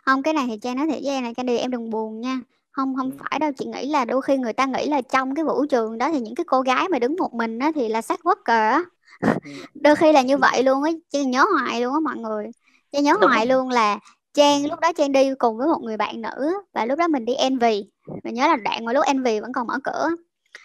không 0.05 0.23
cái 0.23 0.33
này 0.33 0.45
thì 0.49 0.57
cha 0.61 0.73
nói 0.73 0.87
thiệt 0.87 0.99
với 1.03 1.13
em 1.13 1.23
là 1.23 1.33
cái 1.37 1.43
điều 1.43 1.57
em 1.57 1.71
đừng 1.71 1.89
buồn 1.89 2.21
nha. 2.21 2.39
Không 2.71 2.95
không 2.95 3.11
phải 3.19 3.39
đâu 3.39 3.51
chị 3.57 3.65
nghĩ 3.65 3.89
là 3.89 4.05
đôi 4.05 4.21
khi 4.21 4.37
người 4.37 4.53
ta 4.53 4.65
nghĩ 4.65 4.87
là 4.87 5.01
trong 5.01 5.35
cái 5.35 5.45
vũ 5.45 5.65
trường 5.65 5.97
đó 5.97 6.11
thì 6.11 6.19
những 6.19 6.35
cái 6.35 6.43
cô 6.47 6.61
gái 6.61 6.89
mà 6.89 6.99
đứng 6.99 7.15
một 7.19 7.33
mình 7.33 7.59
đó 7.59 7.71
thì 7.75 7.89
là 7.89 8.01
sex 8.01 8.19
worker 8.19 8.71
á 8.71 8.83
đôi 9.73 9.95
khi 9.95 10.11
là 10.11 10.21
như 10.21 10.37
vậy 10.37 10.63
luôn 10.63 10.83
á 10.83 10.91
chị 11.11 11.25
nhớ 11.25 11.45
hoài 11.59 11.81
luôn 11.81 11.93
á 11.93 11.99
mọi 11.99 12.15
người. 12.15 12.45
Chị 12.91 13.01
nhớ 13.01 13.13
Đúng 13.21 13.29
hoài 13.29 13.45
luôn 13.45 13.69
là 13.69 13.99
Trang 14.33 14.65
lúc 14.65 14.79
đó 14.79 14.91
Trang 14.97 15.11
đi 15.11 15.29
cùng 15.37 15.57
với 15.57 15.67
một 15.67 15.79
người 15.83 15.97
bạn 15.97 16.21
nữ 16.21 16.53
và 16.73 16.85
lúc 16.85 16.99
đó 16.99 17.07
mình 17.07 17.25
đi 17.25 17.33
Envy 17.33 17.85
mình 18.23 18.33
nhớ 18.33 18.47
là 18.47 18.55
đoạn 18.55 18.85
mà 18.85 18.93
lúc 18.93 19.05
Envy 19.05 19.39
vẫn 19.39 19.53
còn 19.53 19.67
mở 19.67 19.79
cửa 19.83 20.09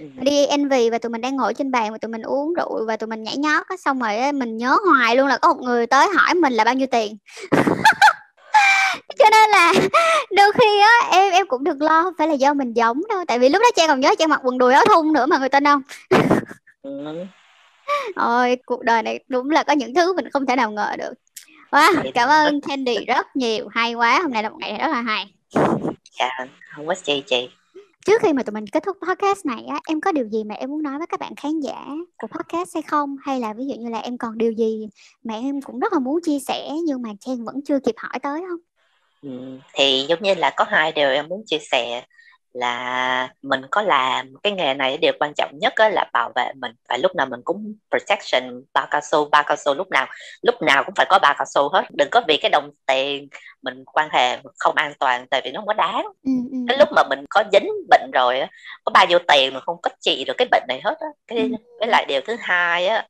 mình 0.00 0.24
đi 0.24 0.46
Envy 0.46 0.90
và 0.90 0.98
tụi 0.98 1.10
mình 1.10 1.20
đang 1.20 1.36
ngồi 1.36 1.54
trên 1.54 1.70
bàn 1.70 1.92
và 1.92 1.98
tụi 1.98 2.10
mình 2.10 2.22
uống 2.22 2.54
rượu 2.54 2.86
và 2.86 2.96
tụi 2.96 3.06
mình 3.06 3.22
nhảy 3.22 3.36
nhót 3.36 3.66
xong 3.84 3.98
rồi 4.00 4.32
mình 4.32 4.56
nhớ 4.56 4.76
hoài 4.86 5.16
luôn 5.16 5.26
là 5.26 5.38
có 5.38 5.54
một 5.54 5.62
người 5.62 5.86
tới 5.86 6.08
hỏi 6.16 6.34
mình 6.34 6.52
là 6.52 6.64
bao 6.64 6.74
nhiêu 6.74 6.86
tiền. 6.90 7.16
Cho 9.18 9.24
nên 9.30 9.50
là 9.50 9.72
đôi 10.36 10.52
khi 10.52 10.80
á 10.80 11.08
em 11.10 11.32
em 11.32 11.46
cũng 11.46 11.64
được 11.64 11.80
lo 11.80 12.02
không 12.02 12.14
phải 12.18 12.28
là 12.28 12.34
do 12.34 12.54
mình 12.54 12.72
giống 12.72 13.00
đâu 13.08 13.24
tại 13.28 13.38
vì 13.38 13.48
lúc 13.48 13.62
đó 13.62 13.68
trang 13.76 13.88
còn 13.88 14.00
nhớ 14.00 14.14
trang 14.18 14.28
mặc 14.28 14.40
quần 14.44 14.58
đùi 14.58 14.74
áo 14.74 14.84
thun 14.86 15.12
nữa 15.12 15.26
mà 15.26 15.38
người 15.38 15.48
ta 15.48 15.60
không 15.64 15.82
ôi 18.14 18.56
cuộc 18.66 18.82
đời 18.82 19.02
này 19.02 19.24
đúng 19.28 19.50
là 19.50 19.62
có 19.62 19.72
những 19.72 19.94
thứ 19.94 20.14
mình 20.14 20.30
không 20.30 20.46
thể 20.46 20.56
nào 20.56 20.70
ngờ 20.70 20.96
được. 20.98 21.12
Wow, 21.70 22.10
cảm 22.14 22.28
ơn 22.28 22.60
Candy 22.60 23.04
rất 23.06 23.36
nhiều 23.36 23.68
hay 23.68 23.94
quá 23.94 24.20
hôm 24.22 24.32
nay 24.32 24.42
là 24.42 24.48
một 24.48 24.56
ngày 24.60 24.78
rất 24.78 24.88
là 24.88 25.00
hay. 25.00 25.34
Dạ 26.18 26.28
không 26.76 26.86
có 26.86 26.94
gì 27.04 27.22
chị. 27.26 27.48
Trước 28.06 28.22
khi 28.22 28.32
mà 28.32 28.42
tụi 28.42 28.52
mình 28.52 28.66
kết 28.66 28.82
thúc 28.82 28.96
podcast 29.08 29.46
này 29.46 29.64
á 29.68 29.80
em 29.88 30.00
có 30.00 30.12
điều 30.12 30.28
gì 30.28 30.44
mà 30.44 30.54
em 30.54 30.70
muốn 30.70 30.82
nói 30.82 30.98
với 30.98 31.06
các 31.06 31.20
bạn 31.20 31.34
khán 31.36 31.60
giả 31.60 31.86
của 32.16 32.26
podcast 32.26 32.74
hay 32.74 32.82
không? 32.82 33.16
Hay 33.22 33.40
là 33.40 33.52
ví 33.52 33.64
dụ 33.66 33.74
như 33.74 33.90
là 33.90 33.98
em 33.98 34.18
còn 34.18 34.38
điều 34.38 34.52
gì 34.52 34.88
mà 35.24 35.34
em 35.34 35.60
cũng 35.60 35.78
rất 35.78 35.92
là 35.92 35.98
muốn 35.98 36.20
chia 36.22 36.38
sẻ 36.38 36.70
nhưng 36.86 37.02
mà 37.02 37.08
Trang 37.20 37.44
vẫn 37.44 37.54
chưa 37.64 37.78
kịp 37.80 37.94
hỏi 37.98 38.18
tới 38.22 38.40
không? 38.48 38.58
Ừ, 39.22 39.58
thì 39.74 40.06
giống 40.08 40.22
như 40.22 40.34
là 40.34 40.50
có 40.56 40.64
hai 40.68 40.92
điều 40.92 41.10
em 41.10 41.28
muốn 41.28 41.42
chia 41.46 41.58
sẻ 41.70 42.04
là 42.58 43.28
mình 43.42 43.60
có 43.70 43.82
làm 43.82 44.32
cái 44.42 44.52
nghề 44.52 44.74
này 44.74 44.96
điều 44.96 45.12
quan 45.20 45.32
trọng 45.36 45.58
nhất 45.58 45.72
là 45.78 46.10
bảo 46.12 46.32
vệ 46.34 46.52
mình. 46.56 46.72
Và 46.88 46.96
lúc 46.96 47.14
nào 47.16 47.26
mình 47.26 47.40
cũng 47.44 47.74
protection 47.90 48.62
bao 48.72 48.86
cao 48.90 49.00
su 49.00 49.28
bao 49.28 49.42
cao 49.46 49.56
su 49.56 49.74
lúc 49.74 49.90
nào 49.90 50.06
lúc 50.42 50.62
nào 50.62 50.84
cũng 50.84 50.94
phải 50.94 51.06
có 51.08 51.18
bao 51.18 51.34
cao 51.38 51.46
su 51.46 51.68
hết. 51.72 51.84
Đừng 51.90 52.08
có 52.10 52.22
vì 52.28 52.36
cái 52.36 52.50
đồng 52.50 52.70
tiền 52.86 53.28
mình 53.62 53.84
quan 53.84 54.08
hệ 54.12 54.38
không 54.58 54.74
an 54.74 54.92
toàn 55.00 55.26
tại 55.30 55.40
vì 55.44 55.50
nó 55.50 55.60
không 55.60 55.66
có 55.66 55.72
đáng. 55.74 56.06
Ừ, 56.24 56.32
ừ. 56.50 56.58
cái 56.68 56.78
lúc 56.78 56.88
mà 56.96 57.02
mình 57.10 57.24
có 57.30 57.44
dính 57.52 57.68
bệnh 57.90 58.10
rồi 58.12 58.40
có 58.84 58.90
bao 58.90 59.06
nhiêu 59.06 59.18
tiền 59.28 59.54
mà 59.54 59.60
không 59.60 59.76
có 59.82 59.90
trị 60.00 60.24
được 60.26 60.34
cái 60.38 60.48
bệnh 60.50 60.62
này 60.68 60.80
hết 60.84 60.98
cái 61.26 61.38
ừ. 61.38 61.48
với 61.78 61.88
lại 61.88 62.04
điều 62.08 62.20
thứ 62.20 62.36
hai 62.40 62.86
á 62.86 63.06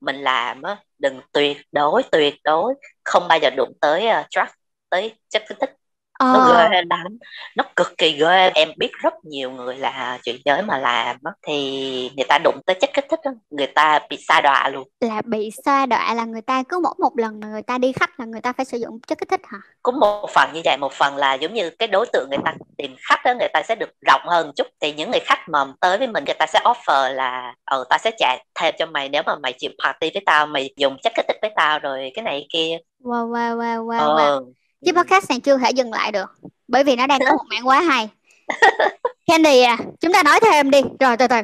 mình 0.00 0.16
làm 0.16 0.62
á 0.62 0.76
đừng 0.98 1.20
tuyệt 1.32 1.56
đối 1.72 2.02
tuyệt 2.02 2.34
đối 2.44 2.74
không 3.04 3.28
bao 3.28 3.38
giờ 3.42 3.50
đụng 3.56 3.72
tới 3.80 4.08
uh, 4.20 4.26
drug 4.30 4.44
tới 4.90 5.14
chất 5.28 5.42
kích 5.48 5.58
thích 5.60 5.79
ờ. 6.20 6.32
nó 6.32 6.68
ghê 6.70 6.82
lắm. 6.90 7.18
Nó 7.56 7.64
cực 7.76 7.98
kỳ 7.98 8.18
ghê. 8.20 8.50
Em 8.54 8.68
biết 8.78 8.92
rất 9.02 9.14
nhiều 9.24 9.50
người 9.50 9.76
là 9.76 10.18
chuyện 10.22 10.36
giới 10.44 10.62
mà 10.62 10.78
làm 10.78 11.16
thì 11.46 12.10
người 12.16 12.26
ta 12.28 12.38
đụng 12.44 12.60
tới 12.66 12.76
chất 12.80 12.90
kích 12.94 13.04
thích 13.10 13.20
đó, 13.24 13.30
người 13.50 13.66
ta 13.66 13.98
bị 14.10 14.16
sa 14.28 14.40
đọa 14.40 14.68
luôn. 14.68 14.88
Là 15.00 15.22
bị 15.24 15.50
sa 15.64 15.86
đọa 15.86 16.14
là 16.14 16.24
người 16.24 16.42
ta 16.42 16.62
cứ 16.68 16.80
mỗi 16.82 16.94
một 16.98 17.12
lần 17.18 17.40
mà 17.40 17.46
người 17.46 17.62
ta 17.62 17.78
đi 17.78 17.92
khách 17.92 18.20
là 18.20 18.26
người 18.26 18.40
ta 18.40 18.52
phải 18.52 18.64
sử 18.64 18.78
dụng 18.78 19.00
chất 19.06 19.18
kích 19.18 19.28
thích 19.28 19.40
hả? 19.44 19.58
Cũng 19.82 20.00
một 20.00 20.30
phần 20.34 20.50
như 20.54 20.60
vậy 20.64 20.76
một 20.76 20.92
phần 20.92 21.16
là 21.16 21.34
giống 21.34 21.54
như 21.54 21.70
cái 21.70 21.88
đối 21.88 22.06
tượng 22.12 22.28
người 22.30 22.38
ta 22.44 22.54
tìm 22.78 22.96
khách 23.08 23.20
đó 23.24 23.34
người 23.38 23.48
ta 23.52 23.62
sẽ 23.62 23.74
được 23.74 23.90
rộng 24.06 24.22
hơn 24.24 24.52
chút. 24.56 24.66
Thì 24.80 24.92
những 24.92 25.10
người 25.10 25.20
khách 25.24 25.48
mà 25.48 25.64
tới 25.80 25.98
với 25.98 26.06
mình 26.06 26.24
người 26.24 26.34
ta 26.38 26.46
sẽ 26.46 26.60
offer 26.64 27.14
là 27.14 27.54
ờ 27.64 27.84
ta 27.90 27.98
sẽ 27.98 28.10
trả 28.18 28.36
thêm 28.54 28.74
cho 28.78 28.86
mày 28.86 29.08
nếu 29.08 29.22
mà 29.26 29.36
mày 29.42 29.54
chịu 29.58 29.70
party 29.84 30.10
với 30.14 30.22
tao 30.26 30.46
mày 30.46 30.70
dùng 30.76 30.96
chất 31.02 31.12
kích 31.16 31.24
thích 31.28 31.36
với 31.42 31.50
tao 31.56 31.78
rồi 31.78 32.10
cái 32.14 32.22
này 32.22 32.46
kia. 32.52 32.78
Wow 33.04 33.30
wow 33.30 33.58
wow 33.58 33.86
wow, 33.86 34.16
ờ. 34.16 34.40
Chứ 34.86 34.92
podcast 34.92 35.30
này 35.30 35.40
chưa 35.40 35.58
thể 35.58 35.70
dừng 35.70 35.92
lại 35.92 36.12
được 36.12 36.30
bởi 36.68 36.84
vì 36.84 36.96
nó 36.96 37.06
đang 37.06 37.20
có 37.20 37.32
một 37.32 37.44
mảng 37.50 37.68
quá 37.68 37.80
hay. 37.80 38.08
Candy 39.26 39.60
à 39.62 39.76
chúng 40.00 40.12
ta 40.12 40.22
nói 40.22 40.40
thêm 40.42 40.70
đi. 40.70 40.82
Rồi 41.00 41.16
từ 41.16 41.26
từ 41.26 41.36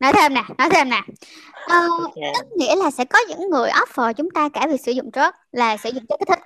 nói 0.00 0.12
thêm 0.12 0.34
nè 0.34 0.42
nói 0.58 0.70
thêm 0.70 0.90
nè. 0.90 1.00
Ờ, 1.66 1.80
Yeah. 2.16 2.34
tức 2.38 2.46
nghĩa 2.56 2.76
là 2.76 2.90
sẽ 2.90 3.04
có 3.04 3.18
những 3.28 3.50
người 3.50 3.70
offer 3.70 4.12
chúng 4.12 4.30
ta 4.30 4.48
cả 4.48 4.66
việc 4.66 4.80
sử 4.80 4.92
dụng 4.92 5.10
drug 5.12 5.30
là 5.52 5.76
sử 5.76 5.90
dụng 5.90 6.06
chất 6.08 6.16
kích 6.18 6.28
thích. 6.28 6.38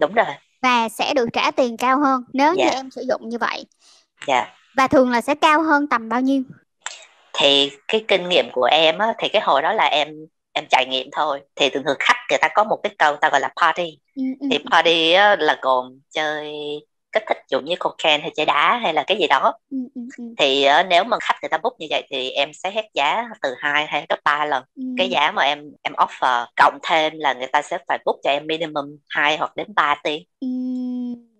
Đúng 0.00 0.14
rồi. 0.14 0.26
Và 0.62 0.88
sẽ 0.88 1.14
được 1.14 1.28
trả 1.32 1.50
tiền 1.50 1.76
cao 1.76 1.98
hơn 2.00 2.24
nếu 2.32 2.54
như 2.54 2.64
Dạ. 2.64 2.70
em 2.70 2.90
sử 2.90 3.04
dụng 3.08 3.28
như 3.28 3.38
vậy. 3.38 3.66
Dạ. 4.26 4.46
Và 4.76 4.86
thường 4.86 5.10
là 5.10 5.20
sẽ 5.20 5.34
cao 5.34 5.62
hơn 5.62 5.86
tầm 5.86 6.08
bao 6.08 6.20
nhiêu? 6.20 6.42
Thì 7.32 7.70
cái 7.88 8.04
kinh 8.08 8.28
nghiệm 8.28 8.50
của 8.52 8.64
em 8.70 8.98
á 8.98 9.06
thì 9.18 9.28
cái 9.28 9.42
hồi 9.42 9.62
đó 9.62 9.72
là 9.72 9.84
em 9.84 10.08
em 10.58 10.66
trải 10.70 10.86
nghiệm 10.86 11.08
thôi. 11.12 11.40
Thì 11.56 11.70
thường 11.70 11.82
thường 11.86 11.96
khách 12.00 12.16
người 12.30 12.38
ta 12.38 12.48
có 12.54 12.64
một 12.64 12.80
cái 12.82 12.94
câu 12.98 13.16
ta 13.16 13.28
gọi 13.30 13.40
là 13.40 13.50
party. 13.62 13.98
Ừ, 14.14 14.22
ừ, 14.40 14.48
thì 14.50 14.58
party 14.70 15.12
á, 15.12 15.36
là 15.38 15.58
gồm 15.62 16.00
chơi 16.10 16.52
kích 17.12 17.22
thích 17.28 17.38
dụng 17.50 17.64
như 17.64 17.76
cocaine 17.78 18.22
hay 18.22 18.30
chơi 18.36 18.46
đá 18.46 18.78
hay 18.82 18.94
là 18.94 19.04
cái 19.06 19.16
gì 19.18 19.26
đó. 19.26 19.52
Ừ, 19.70 19.78
thì 20.38 20.66
nếu 20.88 21.04
mà 21.04 21.16
khách 21.20 21.38
người 21.42 21.48
ta 21.48 21.58
book 21.58 21.74
như 21.78 21.86
vậy 21.90 22.06
thì 22.10 22.30
em 22.30 22.50
sẽ 22.52 22.70
hết 22.70 22.84
giá 22.94 23.24
từ 23.42 23.54
2 23.58 23.86
hay 23.86 24.06
gấp 24.08 24.18
3 24.24 24.44
lần. 24.44 24.64
Cái 24.96 25.08
giá 25.10 25.30
mà 25.30 25.42
em 25.42 25.62
em 25.82 25.92
offer 25.92 26.46
cộng 26.56 26.78
thêm 26.82 27.12
là 27.16 27.32
người 27.32 27.48
ta 27.52 27.62
sẽ 27.62 27.78
phải 27.88 27.98
book 28.04 28.16
cho 28.24 28.30
em 28.30 28.46
minimum 28.46 28.96
2 29.08 29.36
hoặc 29.36 29.56
đến 29.56 29.66
3 29.74 29.94
tiếng 30.04 30.22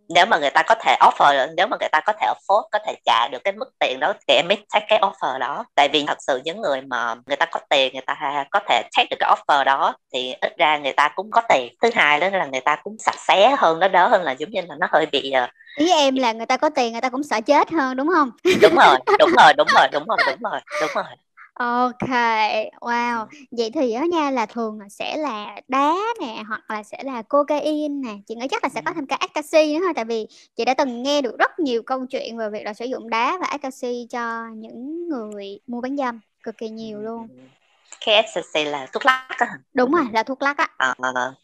nếu 0.08 0.26
mà 0.26 0.38
người 0.38 0.50
ta 0.50 0.62
có 0.62 0.74
thể 0.74 0.96
offer 1.00 1.54
nếu 1.56 1.66
mà 1.66 1.76
người 1.80 1.88
ta 1.92 2.00
có 2.00 2.12
thể 2.20 2.26
afford 2.26 2.68
có 2.72 2.78
thể 2.86 2.94
trả 3.04 3.28
được 3.28 3.38
cái 3.44 3.52
mức 3.52 3.68
tiền 3.80 4.00
đó 4.00 4.12
thì 4.28 4.34
em 4.34 4.48
mới 4.48 4.56
take 4.72 4.86
cái 4.88 5.00
offer 5.00 5.38
đó. 5.38 5.64
Tại 5.74 5.88
vì 5.92 6.04
thật 6.06 6.18
sự 6.20 6.40
những 6.44 6.60
người 6.60 6.80
mà 6.80 7.14
người 7.26 7.36
ta 7.36 7.46
có 7.46 7.60
tiền 7.70 7.92
người 7.92 8.02
ta 8.06 8.44
có 8.50 8.60
thể 8.68 8.82
take 8.96 9.08
được 9.10 9.16
cái 9.20 9.34
offer 9.34 9.64
đó 9.64 9.96
thì 10.12 10.34
ít 10.40 10.52
ra 10.58 10.78
người 10.78 10.92
ta 10.92 11.08
cũng 11.14 11.30
có 11.30 11.42
tiền. 11.48 11.74
Thứ 11.82 11.90
hai 11.94 12.20
đó 12.20 12.28
là 12.32 12.46
người 12.46 12.60
ta 12.60 12.76
cũng 12.84 12.96
sạch 12.98 13.18
sẽ 13.28 13.56
hơn 13.58 13.78
nó 13.78 13.88
đỡ 13.88 14.08
hơn 14.08 14.22
là 14.22 14.32
giống 14.32 14.50
như 14.50 14.60
là 14.68 14.74
nó 14.78 14.86
hơi 14.92 15.06
bị 15.12 15.30
ờ, 15.30 15.48
ý 15.78 15.92
em 15.92 16.16
là 16.16 16.32
người 16.32 16.46
ta 16.46 16.56
có 16.56 16.70
tiền 16.70 16.92
người 16.92 17.00
ta 17.00 17.08
cũng 17.08 17.22
sợ 17.22 17.40
chết 17.40 17.70
hơn 17.70 17.96
đúng 17.96 18.08
không? 18.14 18.30
Đúng 18.62 18.74
rồi 18.74 18.96
đúng 19.18 19.30
rồi 19.36 19.54
đúng 19.56 19.68
rồi 19.74 19.88
đúng 19.92 20.06
rồi 20.06 20.18
đúng 20.26 20.42
rồi 20.50 20.60
đúng 20.80 20.90
rồi 20.94 21.04
Ok, 21.58 22.08
wow. 22.80 23.26
Vậy 23.50 23.70
thì 23.74 23.92
á 23.92 24.04
nha 24.12 24.30
là 24.30 24.46
thường 24.46 24.80
là 24.80 24.88
sẽ 24.88 25.16
là 25.16 25.60
đá 25.68 25.94
nè 26.20 26.42
hoặc 26.48 26.70
là 26.70 26.82
sẽ 26.82 27.02
là 27.02 27.22
cocaine 27.22 27.88
nè. 27.88 28.14
Chị 28.26 28.34
nghĩ 28.34 28.48
chắc 28.50 28.62
là 28.64 28.68
sẽ 28.68 28.80
có 28.84 28.92
thêm 28.94 29.06
cả 29.06 29.18
ecstasy 29.20 29.74
nữa 29.74 29.80
thôi 29.84 29.92
tại 29.96 30.04
vì 30.04 30.26
chị 30.56 30.64
đã 30.64 30.74
từng 30.74 31.02
nghe 31.02 31.22
được 31.22 31.38
rất 31.38 31.58
nhiều 31.58 31.82
câu 31.82 32.06
chuyện 32.06 32.36
về 32.38 32.50
việc 32.50 32.62
là 32.64 32.74
sử 32.74 32.84
dụng 32.84 33.10
đá 33.10 33.38
và 33.40 33.46
ecstasy 33.46 34.06
cho 34.10 34.46
những 34.54 35.08
người 35.08 35.60
mua 35.66 35.80
bán 35.80 35.96
dâm 35.96 36.20
cực 36.42 36.58
kỳ 36.58 36.68
nhiều 36.68 36.98
luôn. 37.00 37.28
cái 38.06 38.14
ecstasy 38.14 38.64
là 38.64 38.86
thuốc 38.92 39.06
lắc 39.06 39.26
á 39.38 39.46
Đúng 39.74 39.92
rồi, 39.92 40.04
là 40.12 40.22
thuốc 40.22 40.42
lắc 40.42 40.56
á. 40.56 40.68
Ờ, 40.78 40.94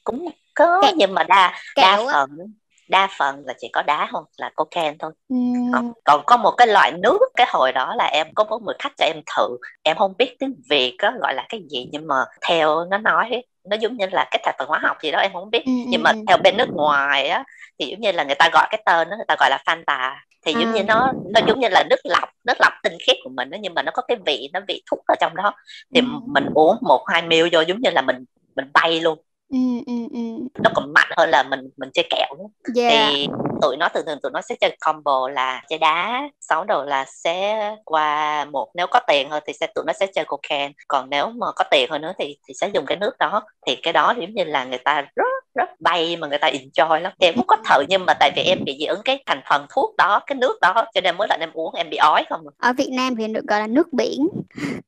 cũng 0.04 0.28
có 0.54 0.80
Kẹo- 0.82 0.94
nhưng 0.96 1.14
mà 1.14 1.24
đa 1.24 1.52
đa 1.76 1.96
kẹo 1.96 2.06
á. 2.06 2.12
phần 2.14 2.52
đa 2.88 3.08
phần 3.18 3.42
là 3.46 3.54
chỉ 3.58 3.68
có 3.72 3.82
đá 3.82 4.08
không 4.12 4.24
là 4.38 4.50
cocaine 4.56 4.96
thôi 4.98 5.12
Ừm, 5.28 5.64
còn, 5.70 5.84
còn 6.04 6.22
có 6.26 6.36
một 6.36 6.50
cái 6.58 6.66
loại 6.66 6.92
nước 7.02 7.18
cái 7.36 7.46
hồi 7.50 7.72
đó 7.72 7.94
là 7.94 8.04
em 8.06 8.26
có 8.34 8.44
một 8.44 8.58
người 8.66 8.74
khách 8.78 8.92
cho 8.98 9.04
em 9.06 9.16
thử 9.36 9.56
em 9.82 9.96
không 9.96 10.14
biết 10.18 10.36
tiếng 10.38 10.54
việt 10.70 10.96
á 10.98 11.12
gọi 11.20 11.34
là 11.34 11.46
cái 11.48 11.60
gì 11.70 11.88
nhưng 11.92 12.06
mà 12.08 12.14
theo 12.48 12.84
nó 12.90 12.98
nói 12.98 13.28
ấy, 13.30 13.46
nó 13.64 13.76
giống 13.80 13.96
như 13.96 14.06
là 14.12 14.26
cái 14.30 14.40
thành 14.44 14.54
phần 14.58 14.68
hóa 14.68 14.78
học 14.82 14.96
gì 15.02 15.10
đó 15.10 15.18
em 15.18 15.32
không 15.32 15.50
biết 15.50 15.64
Ừ, 15.64 15.72
nhưng 15.90 16.02
ừ, 16.02 16.02
mà 16.02 16.12
ừ. 16.12 16.18
theo 16.26 16.36
bên 16.44 16.56
nước 16.56 16.68
ngoài 16.72 17.28
á 17.28 17.44
thì 17.78 17.86
giống 17.90 18.00
như 18.00 18.12
là 18.12 18.24
người 18.24 18.34
ta 18.38 18.48
gọi 18.52 18.66
cái 18.70 18.82
tên 18.86 19.10
đó 19.10 19.16
người 19.16 19.24
ta 19.28 19.36
gọi 19.40 19.50
là 19.50 19.62
Fanta 19.66 20.14
thì 20.46 20.54
giống 20.54 20.72
như 20.72 20.82
À. 20.82 20.84
nó 20.84 21.12
nó 21.34 21.40
giống 21.46 21.60
như 21.60 21.68
là 21.70 21.84
nước 21.90 21.96
lọc 22.04 22.28
nước 22.44 22.54
lọc 22.60 22.72
tinh 22.82 22.92
khiết 23.06 23.16
của 23.24 23.30
mình 23.30 23.50
đó, 23.50 23.58
nhưng 23.60 23.74
mà 23.74 23.82
nó 23.82 23.90
có 23.94 24.02
cái 24.08 24.16
vị 24.26 24.50
nó 24.52 24.60
vị 24.68 24.82
thuốc 24.90 25.00
ở 25.06 25.14
trong 25.20 25.36
đó 25.36 25.52
thì 25.94 26.00
Ừ. 26.00 26.06
mình 26.26 26.44
uống 26.54 26.76
một 26.82 27.04
hai 27.08 27.22
ml 27.22 27.48
vô 27.52 27.60
giống 27.60 27.80
như 27.80 27.90
là 27.90 28.02
mình 28.02 28.24
mình 28.56 28.70
bay 28.74 29.00
luôn 29.00 29.18
ừ, 29.48 29.58
ừ, 29.86 29.92
ừ. 30.12 30.18
nó 30.62 30.70
còn 30.74 30.83
hơn 31.16 31.30
là 31.30 31.42
mình 31.50 31.60
mình 31.76 31.90
chơi 31.94 32.06
kẹo 32.10 32.34
nữa. 32.38 32.72
Yeah. 32.80 32.92
thì 32.92 33.28
tụi 33.62 33.76
nó 33.76 33.88
thường 33.88 34.04
thường 34.06 34.18
tụi 34.22 34.32
nó 34.32 34.40
sẽ 34.40 34.54
chơi 34.60 34.76
combo 34.80 35.28
là 35.28 35.62
chơi 35.68 35.78
đá 35.78 36.22
sáu 36.40 36.64
đầu 36.64 36.84
là 36.84 37.04
sẽ 37.08 37.70
qua 37.84 38.44
một 38.44 38.68
nếu 38.74 38.86
có 38.86 39.00
tiền 39.08 39.30
hơn 39.30 39.42
thì 39.46 39.52
sẽ 39.52 39.66
tụi 39.74 39.84
nó 39.86 39.92
sẽ 39.92 40.06
chơi 40.14 40.24
cocaine 40.24 40.72
còn 40.88 41.10
nếu 41.10 41.30
mà 41.30 41.46
có 41.56 41.64
tiền 41.70 41.90
hơn 41.90 42.02
nữa 42.02 42.12
thì 42.18 42.36
thì 42.48 42.54
sẽ 42.54 42.70
dùng 42.74 42.86
cái 42.86 42.96
nước 42.96 43.18
đó 43.18 43.42
thì 43.66 43.76
cái 43.82 43.92
đó 43.92 44.14
giống 44.20 44.34
như 44.34 44.44
là 44.44 44.64
người 44.64 44.78
ta 44.78 45.04
rất 45.16 45.44
rất 45.54 45.80
bay 45.80 46.16
mà 46.16 46.26
người 46.26 46.38
ta 46.38 46.50
enjoy 46.50 47.00
lắm 47.00 47.12
thì 47.20 47.26
em 47.26 47.34
cũng 47.34 47.46
có 47.46 47.56
thử 47.70 47.84
nhưng 47.88 48.06
mà 48.06 48.14
tại 48.20 48.30
vì 48.36 48.42
em 48.42 48.64
bị 48.64 48.76
dị 48.80 48.84
ứng 48.84 49.02
cái 49.04 49.22
thành 49.26 49.40
phần 49.48 49.66
thuốc 49.74 49.96
đó 49.96 50.20
cái 50.26 50.36
nước 50.36 50.58
đó 50.60 50.84
cho 50.94 51.00
nên 51.00 51.16
mỗi 51.16 51.26
lần 51.30 51.40
em 51.40 51.50
uống 51.52 51.74
em 51.74 51.90
bị 51.90 51.96
ói 51.96 52.24
không 52.28 52.40
à. 52.40 52.52
Ở 52.68 52.72
Việt 52.72 52.90
Nam 52.92 53.16
thì 53.16 53.26
được 53.28 53.44
gọi 53.48 53.60
là 53.60 53.66
nước 53.66 53.92
biển. 53.92 54.28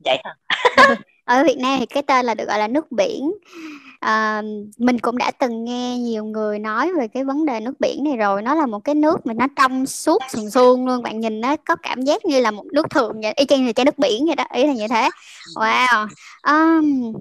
vậy 0.05 0.19
hả 0.25 0.35
ở 1.25 1.45
Việt 1.45 1.59
Nam 1.59 1.79
thì 1.81 1.87
cái 1.87 2.03
tên 2.03 2.27
là 2.27 2.35
được 2.35 2.45
gọi 2.49 2.59
là 2.59 2.69
nước 2.69 2.93
biển 2.93 3.33
à, 4.01 4.43
mình 4.79 4.99
cũng 4.99 5.19
đã 5.19 5.31
từng 5.31 5.65
nghe 5.65 5.99
nhiều 5.99 6.25
người 6.25 6.59
nói 6.59 6.93
về 6.99 7.09
cái 7.09 7.25
vấn 7.25 7.47
đề 7.47 7.61
nước 7.61 7.81
biển 7.81 8.05
này 8.05 8.17
rồi. 8.17 8.43
Nó 8.43 8.55
là 8.55 8.67
một 8.67 8.85
cái 8.85 8.95
nước 8.95 9.27
mà 9.27 9.35
nó 9.35 9.47
trong 9.57 9.87
suốt 9.87 10.23
sườn 10.29 10.51
suông 10.51 10.87
luôn. 10.87 11.03
Bạn 11.03 11.21
nhìn 11.21 11.41
nó 11.41 11.57
có 11.57 11.77
cảm 11.77 12.03
giác 12.03 12.25
như 12.25 12.41
là 12.41 12.51
một 12.51 12.67
nước 12.73 12.91
thường 12.91 13.21
vậy 13.23 13.33
y 13.37 13.45
chang 13.45 13.67
là 13.67 13.73
chai 13.73 13.85
nước 13.85 13.99
biển 13.99 14.27
vậy 14.27 14.37
đó. 14.37 14.45
Ý 14.53 14.67
là 14.67 14.73
như 14.73 14.89
thế. 14.89 15.11
Wow. 15.55 16.07
Um, 16.43 17.13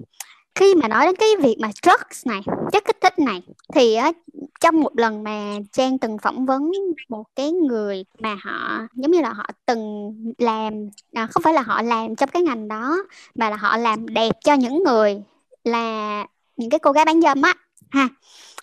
khi 0.56 0.74
mà 0.74 0.88
nói 0.88 1.06
đến 1.06 1.16
cái 1.16 1.28
việc 1.42 1.56
mà 1.60 1.70
drugs 1.82 2.26
này 2.26 2.40
chất 2.72 2.84
kích 2.84 2.96
thích 3.00 3.18
này 3.18 3.42
thì 3.74 3.94
á 3.94 4.12
trong 4.60 4.80
một 4.80 4.98
lần 4.98 5.24
mà 5.24 5.52
Trang 5.72 5.98
từng 5.98 6.18
phỏng 6.18 6.46
vấn 6.46 6.70
một 7.08 7.24
cái 7.36 7.52
người 7.52 8.04
mà 8.18 8.36
họ 8.42 8.80
giống 8.94 9.10
như 9.10 9.20
là 9.20 9.32
họ 9.32 9.46
từng 9.66 10.12
làm 10.38 10.72
à, 11.12 11.26
không 11.30 11.42
phải 11.42 11.52
là 11.52 11.62
họ 11.62 11.82
làm 11.82 12.16
trong 12.16 12.30
cái 12.30 12.42
ngành 12.42 12.68
đó 12.68 12.96
mà 13.34 13.50
là 13.50 13.56
họ 13.56 13.76
làm 13.76 14.08
đẹp 14.08 14.36
cho 14.44 14.54
những 14.54 14.82
người 14.82 15.22
là 15.64 16.26
những 16.56 16.70
cái 16.70 16.78
cô 16.78 16.92
gái 16.92 17.04
bán 17.04 17.20
dâm 17.20 17.42
á 17.42 17.54
ha. 17.90 18.08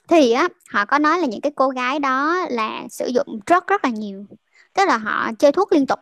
Thì 0.07 0.31
á 0.31 0.47
họ 0.69 0.85
có 0.85 0.99
nói 0.99 1.19
là 1.19 1.25
những 1.25 1.41
cái 1.41 1.51
cô 1.55 1.69
gái 1.69 1.99
đó 1.99 2.45
là 2.49 2.81
sử 2.89 3.07
dụng 3.07 3.39
drug 3.47 3.63
rất 3.67 3.85
là 3.85 3.89
nhiều 3.89 4.25
tức 4.73 4.85
là 4.87 4.97
họ 4.97 5.31
chơi 5.39 5.51
thuốc 5.51 5.71
liên 5.71 5.85
tục 5.85 5.99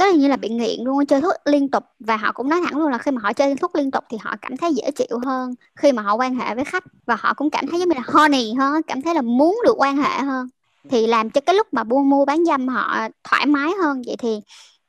có 0.00 0.06
như 0.06 0.28
là 0.28 0.36
bị 0.36 0.48
nghiện 0.48 0.84
luôn 0.84 1.06
chơi 1.06 1.20
thuốc 1.20 1.34
liên 1.44 1.68
tục. 1.68 1.84
Và 1.98 2.16
họ 2.16 2.32
cũng 2.32 2.48
nói 2.48 2.60
thẳng 2.64 2.78
luôn 2.78 2.90
là 2.90 2.98
khi 2.98 3.10
mà 3.10 3.20
họ 3.22 3.32
chơi 3.32 3.54
thuốc 3.54 3.74
liên 3.74 3.90
tục 3.90 4.04
thì 4.10 4.18
họ 4.20 4.36
cảm 4.42 4.56
thấy 4.56 4.74
dễ 4.74 4.90
chịu 4.90 5.18
hơn 5.24 5.54
khi 5.76 5.92
mà 5.92 6.02
họ 6.02 6.14
quan 6.14 6.34
hệ 6.34 6.54
với 6.54 6.64
khách. 6.64 6.84
Và 7.06 7.16
họ 7.18 7.34
cũng 7.34 7.50
cảm 7.50 7.66
thấy 7.66 7.80
giống 7.80 7.88
như 7.88 7.94
là 7.94 8.02
honey 8.06 8.54
hơn 8.58 8.82
cảm 8.82 9.02
thấy 9.02 9.14
là 9.14 9.22
muốn 9.22 9.58
được 9.64 9.74
quan 9.76 9.96
hệ 9.96 10.18
hơn. 10.18 10.48
Thì 10.90 11.06
làm 11.06 11.30
cho 11.30 11.40
cái 11.40 11.54
lúc 11.54 11.66
mà 11.72 11.84
buôn 11.84 12.10
mua 12.10 12.24
bán 12.24 12.44
dâm 12.44 12.68
họ 12.68 13.08
thoải 13.24 13.46
mái 13.46 13.70
hơn 13.82 14.02
vậy 14.06 14.16
thì 14.18 14.40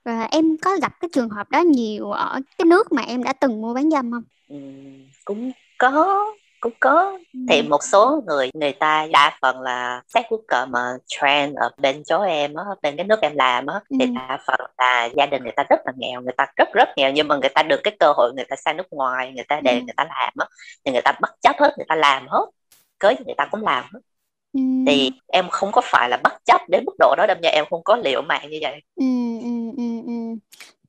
ờ, 0.04 0.14
em 0.32 0.58
có 0.58 0.78
gặp 0.82 0.94
cái 1.00 1.10
trường 1.14 1.30
hợp 1.30 1.52
đó 1.52 1.60
nhiều 1.60 2.12
ở 2.12 2.40
cái 2.58 2.66
nước 2.66 2.92
mà 2.92 3.02
em 3.02 3.24
đã 3.24 3.34
từng 3.34 3.62
mua 3.62 3.74
bán 3.74 3.92
dâm 3.92 4.12
không? 4.12 4.24
Ừ, 4.50 4.56
cũng 5.26 5.52
có 5.82 6.26
cũng 6.60 6.74
có 6.80 7.18
thì 7.50 7.62
một 7.62 7.84
số 7.84 8.22
người 8.28 8.50
người 8.54 8.72
ta 8.74 9.08
đa 9.14 9.38
phần 9.42 9.62
là 9.62 10.02
sex 10.08 10.26
worker 10.26 10.70
mà 10.70 10.80
trend 11.08 11.56
ở 11.58 11.70
bên 11.78 12.04
chỗ 12.06 12.22
em 12.22 12.54
á 12.54 12.64
bên 12.82 12.98
cái 12.98 13.06
nước 13.06 13.22
em 13.22 13.36
làm 13.36 13.66
á 13.66 13.80
thì 14.00 14.06
Ừ. 14.06 14.12
đa 14.16 14.38
phần 14.48 14.60
là 14.78 15.06
gia 15.18 15.26
đình 15.26 15.44
người 15.44 15.52
ta 15.56 15.64
rất 15.70 15.80
là 15.86 15.92
nghèo 15.98 16.22
người 16.22 16.34
ta 16.38 16.46
rất 16.58 16.68
rất 16.74 16.90
nghèo 16.98 17.12
nhưng 17.12 17.28
mà 17.28 17.36
người 17.38 17.50
ta 17.56 17.64
được 17.64 17.80
cái 17.84 17.96
cơ 18.00 18.14
hội 18.18 18.32
người 18.36 18.46
ta 18.50 18.56
sang 18.56 18.78
nước 18.78 18.88
ngoài 18.92 19.32
người 19.36 19.46
ta 19.48 19.62
để 19.64 19.74
Ừ. 19.80 19.84
người 19.86 19.94
ta 19.98 20.04
làm 20.04 20.34
á 20.38 20.46
thì 20.86 20.92
người 20.92 21.02
ta 21.02 21.12
bất 21.22 21.32
chấp 21.42 21.56
hết 21.60 21.74
người 21.78 21.86
ta 21.90 21.96
làm 21.96 22.28
hết 22.28 22.46
cưới 23.00 23.14
người 23.26 23.36
ta 23.38 23.48
cũng 23.52 23.64
làm 23.64 23.84
hết 23.94 24.00
Ừ. 24.54 24.60
thì 24.88 25.12
em 25.28 25.50
không 25.50 25.72
có 25.72 25.82
phải 25.86 26.10
là 26.10 26.18
bất 26.24 26.34
chấp 26.46 26.62
đến 26.70 26.84
mức 26.86 26.94
độ 27.00 27.16
đó 27.18 27.26
đâu 27.28 27.38
nha 27.42 27.50
em 27.50 27.66
không 27.70 27.84
có 27.84 27.96
liệu 27.96 28.22
mạng 28.22 28.50
như 28.50 28.58
vậy 28.62 28.82
Ừ, 28.96 29.06
ừ, 29.42 29.72
ừ, 29.78 29.84
ừ. 30.08 30.14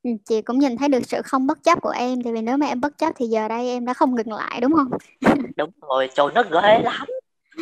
Ừ, 0.02 0.10
chị 0.24 0.42
cũng 0.42 0.58
nhìn 0.58 0.76
thấy 0.76 0.88
được 0.88 1.06
sự 1.06 1.22
không 1.24 1.46
bất 1.46 1.58
chấp 1.64 1.78
của 1.82 1.90
em 1.96 2.22
tại 2.22 2.32
vì 2.32 2.40
nếu 2.42 2.56
mà 2.56 2.66
em 2.66 2.80
bất 2.80 2.98
chấp 2.98 3.12
thì 3.16 3.26
giờ 3.26 3.48
đây 3.48 3.68
em 3.68 3.84
đã 3.84 3.94
không 3.94 4.14
ngừng 4.14 4.32
lại 4.32 4.60
đúng 4.60 4.72
không? 4.72 4.88
Đúng 5.56 5.70
rồi 5.88 6.08
trời 6.14 6.26
nó 6.34 6.42
ghê 6.42 6.82
lắm. 6.82 7.06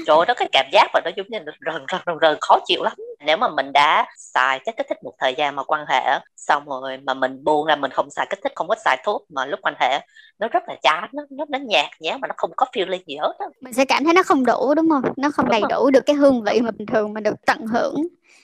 Trời 0.06 0.16
nó 0.28 0.34
cái 0.36 0.48
cảm 0.52 0.66
giác 0.72 0.90
mà 0.94 1.00
nó 1.04 1.10
giống 1.16 1.26
như 1.28 1.38
rần 1.38 1.54
rần 1.66 2.00
rần 2.06 2.16
rần 2.22 2.38
khó 2.40 2.58
chịu 2.66 2.82
lắm. 2.82 2.92
Nếu 3.26 3.36
mà 3.36 3.48
mình 3.48 3.72
đã 3.72 4.06
xài 4.16 4.60
chất 4.66 4.74
kích 4.76 4.86
thích 4.88 4.98
một 5.04 5.12
thời 5.18 5.34
gian 5.38 5.56
mà 5.56 5.62
quan 5.64 5.84
hệ 5.88 6.18
xong 6.36 6.66
rồi 6.66 6.98
mà 7.06 7.14
mình 7.14 7.44
buông 7.44 7.66
ra 7.66 7.76
mình 7.76 7.90
không 7.90 8.10
xài 8.10 8.26
kích 8.30 8.38
thích 8.42 8.52
không 8.54 8.68
có 8.68 8.74
xài 8.84 8.96
thuốc 9.04 9.26
mà 9.34 9.46
lúc 9.46 9.60
quan 9.62 9.74
hệ 9.80 10.00
nó 10.38 10.48
rất 10.48 10.62
là 10.68 10.76
chán 10.82 11.10
nó 11.12 11.22
nó, 11.30 11.44
nó 11.48 11.58
nhạt 11.58 11.86
nhẽo 12.00 12.18
mà 12.18 12.28
nó 12.28 12.34
không 12.36 12.50
có 12.56 12.66
feeling 12.72 13.02
gì 13.06 13.16
hết 13.16 13.32
á. 13.38 13.46
Mình 13.60 13.72
sẽ 13.72 13.84
cảm 13.84 14.04
thấy 14.04 14.14
nó 14.14 14.22
không 14.22 14.46
đủ 14.46 14.74
đúng 14.74 14.88
không? 14.90 15.02
Nó 15.16 15.30
không 15.30 15.44
Đúng 15.46 15.50
đầy 15.50 15.60
rồi. 15.60 15.68
đủ 15.70 15.90
được 15.90 16.06
cái 16.06 16.16
hương 16.16 16.42
vị 16.42 16.60
mà 16.60 16.70
bình 16.70 16.86
thường 16.86 17.14
mình 17.14 17.22
được 17.24 17.34
tận 17.46 17.66
hưởng. 17.66 17.94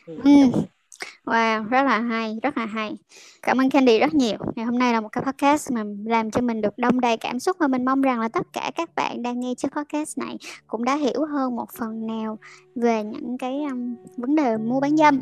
Ừ, 0.06 0.14
Ừ. 0.24 0.30
Wow, 1.26 1.64
rất 1.68 1.82
là 1.82 1.98
hay, 1.98 2.38
rất 2.42 2.58
là 2.58 2.66
hay. 2.66 2.96
Cảm 3.42 3.60
ơn 3.60 3.70
Candy 3.70 3.98
rất 3.98 4.14
nhiều. 4.14 4.38
Ngày 4.56 4.66
hôm 4.66 4.78
nay 4.78 4.92
là 4.92 5.00
một 5.00 5.08
cái 5.12 5.24
podcast 5.24 5.72
mà 5.72 5.84
làm 6.04 6.30
cho 6.30 6.40
mình 6.40 6.60
được 6.60 6.78
đông 6.78 7.00
đầy 7.00 7.16
cảm 7.16 7.40
xúc 7.40 7.56
và 7.60 7.68
mình 7.68 7.84
mong 7.84 8.02
rằng 8.02 8.20
là 8.20 8.28
tất 8.28 8.46
cả 8.52 8.70
các 8.74 8.94
bạn 8.94 9.22
đang 9.22 9.40
nghe 9.40 9.54
chiếc 9.54 9.68
podcast 9.76 10.18
này 10.18 10.36
cũng 10.66 10.84
đã 10.84 10.94
hiểu 10.94 11.24
hơn 11.24 11.56
một 11.56 11.66
phần 11.78 12.06
nào 12.06 12.38
về 12.74 13.04
những 13.04 13.38
cái 13.38 13.62
um, 13.70 13.96
vấn 14.16 14.34
đề 14.34 14.56
mua 14.56 14.80
bán 14.80 14.96
dâm. 14.96 15.20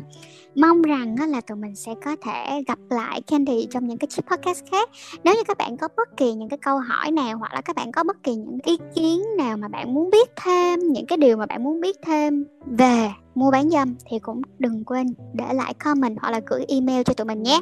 Mong 0.55 0.81
rằng 0.81 1.15
là 1.29 1.41
tụi 1.41 1.57
mình 1.57 1.75
sẽ 1.75 1.93
có 2.05 2.15
thể 2.21 2.63
gặp 2.67 2.79
lại 2.89 3.21
Candy 3.21 3.67
trong 3.71 3.87
những 3.87 3.97
cái 3.97 4.07
chiếc 4.07 4.25
podcast 4.25 4.63
khác. 4.71 4.89
Nếu 5.23 5.35
như 5.35 5.43
các 5.47 5.57
bạn 5.57 5.77
có 5.77 5.87
bất 5.97 6.17
kỳ 6.17 6.33
những 6.33 6.49
cái 6.49 6.59
câu 6.61 6.79
hỏi 6.79 7.11
nào 7.11 7.37
hoặc 7.37 7.53
là 7.53 7.61
các 7.61 7.75
bạn 7.75 7.91
có 7.91 8.03
bất 8.03 8.23
kỳ 8.23 8.35
những 8.35 8.59
ý 8.63 8.77
kiến 8.95 9.21
nào 9.37 9.57
mà 9.57 9.67
bạn 9.67 9.93
muốn 9.93 10.09
biết 10.09 10.29
thêm, 10.35 10.79
những 10.79 11.05
cái 11.05 11.17
điều 11.17 11.37
mà 11.37 11.45
bạn 11.45 11.63
muốn 11.63 11.81
biết 11.81 11.95
thêm 12.05 12.45
về 12.65 13.11
mua 13.35 13.51
bán 13.51 13.69
dâm 13.69 13.95
thì 14.09 14.19
cũng 14.19 14.41
đừng 14.59 14.83
quên 14.83 15.13
để 15.33 15.53
lại 15.53 15.73
comment 15.73 15.94
hoặc 16.01 16.31
là 16.31 16.39
gửi 16.45 16.65
email 16.67 17.01
cho 17.05 17.13
tụi 17.13 17.25
mình 17.25 17.43
nhé. 17.43 17.59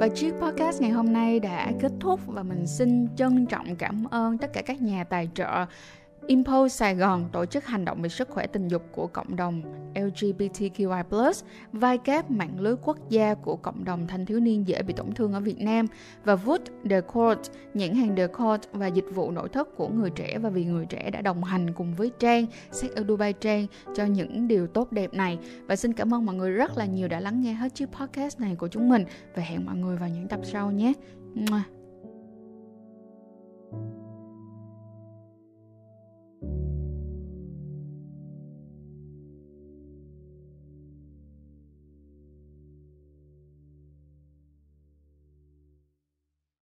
Và 0.00 0.08
chiếc 0.08 0.34
podcast 0.40 0.80
ngày 0.80 0.90
hôm 0.90 1.12
nay 1.12 1.40
đã 1.40 1.72
kết 1.80 1.92
thúc 2.00 2.20
và 2.26 2.42
mình 2.42 2.66
xin 2.66 3.08
trân 3.16 3.46
trọng 3.46 3.76
cảm 3.76 4.04
ơn 4.10 4.38
tất 4.38 4.52
cả 4.52 4.62
các 4.62 4.82
nhà 4.82 5.04
tài 5.04 5.30
trợ 5.34 5.66
Impulse 6.30 6.74
Sài 6.76 6.94
Gòn 6.94 7.28
tổ 7.32 7.46
chức 7.46 7.66
hành 7.66 7.84
động 7.84 8.02
về 8.02 8.08
sức 8.08 8.28
khỏe 8.28 8.46
tình 8.46 8.68
dục 8.68 8.82
của 8.92 9.06
cộng 9.06 9.36
đồng 9.36 9.62
LGBTQI+, 9.94 11.32
vai 11.72 11.98
kép 11.98 12.30
mạng 12.30 12.60
lưới 12.60 12.74
quốc 12.82 13.08
gia 13.08 13.34
của 13.34 13.56
cộng 13.56 13.84
đồng 13.84 14.06
thanh 14.06 14.26
thiếu 14.26 14.40
niên 14.40 14.68
dễ 14.68 14.82
bị 14.82 14.94
tổn 14.94 15.14
thương 15.14 15.32
ở 15.32 15.40
Việt 15.40 15.60
Nam 15.60 15.86
và 16.24 16.34
Wood 16.34 16.58
The 16.90 17.00
Court, 17.00 17.38
nhãn 17.74 17.94
hàng 17.94 18.16
The 18.16 18.26
Court 18.26 18.60
và 18.72 18.86
dịch 18.86 19.04
vụ 19.14 19.30
nội 19.30 19.48
thất 19.48 19.76
của 19.76 19.88
người 19.88 20.10
trẻ 20.10 20.38
và 20.38 20.50
vì 20.50 20.64
người 20.64 20.86
trẻ 20.86 21.10
đã 21.10 21.22
đồng 21.22 21.44
hành 21.44 21.72
cùng 21.74 21.94
với 21.94 22.10
Trang, 22.18 22.46
Sex 22.72 22.90
ở 22.90 23.04
Dubai 23.08 23.32
Trang 23.32 23.66
cho 23.94 24.04
những 24.04 24.48
điều 24.48 24.66
tốt 24.66 24.92
đẹp 24.92 25.14
này. 25.14 25.38
Và 25.66 25.76
xin 25.76 25.92
cảm 25.92 26.14
ơn 26.14 26.26
mọi 26.26 26.34
người 26.34 26.50
rất 26.50 26.78
là 26.78 26.84
nhiều 26.84 27.08
đã 27.08 27.20
lắng 27.20 27.40
nghe 27.40 27.52
hết 27.52 27.74
chiếc 27.74 27.88
podcast 27.92 28.40
này 28.40 28.56
của 28.58 28.68
chúng 28.68 28.88
mình 28.88 29.04
và 29.34 29.42
hẹn 29.42 29.66
mọi 29.66 29.76
người 29.76 29.96
vào 29.96 30.08
những 30.08 30.28
tập 30.28 30.40
sau 30.42 30.70
nhé. 30.70 30.92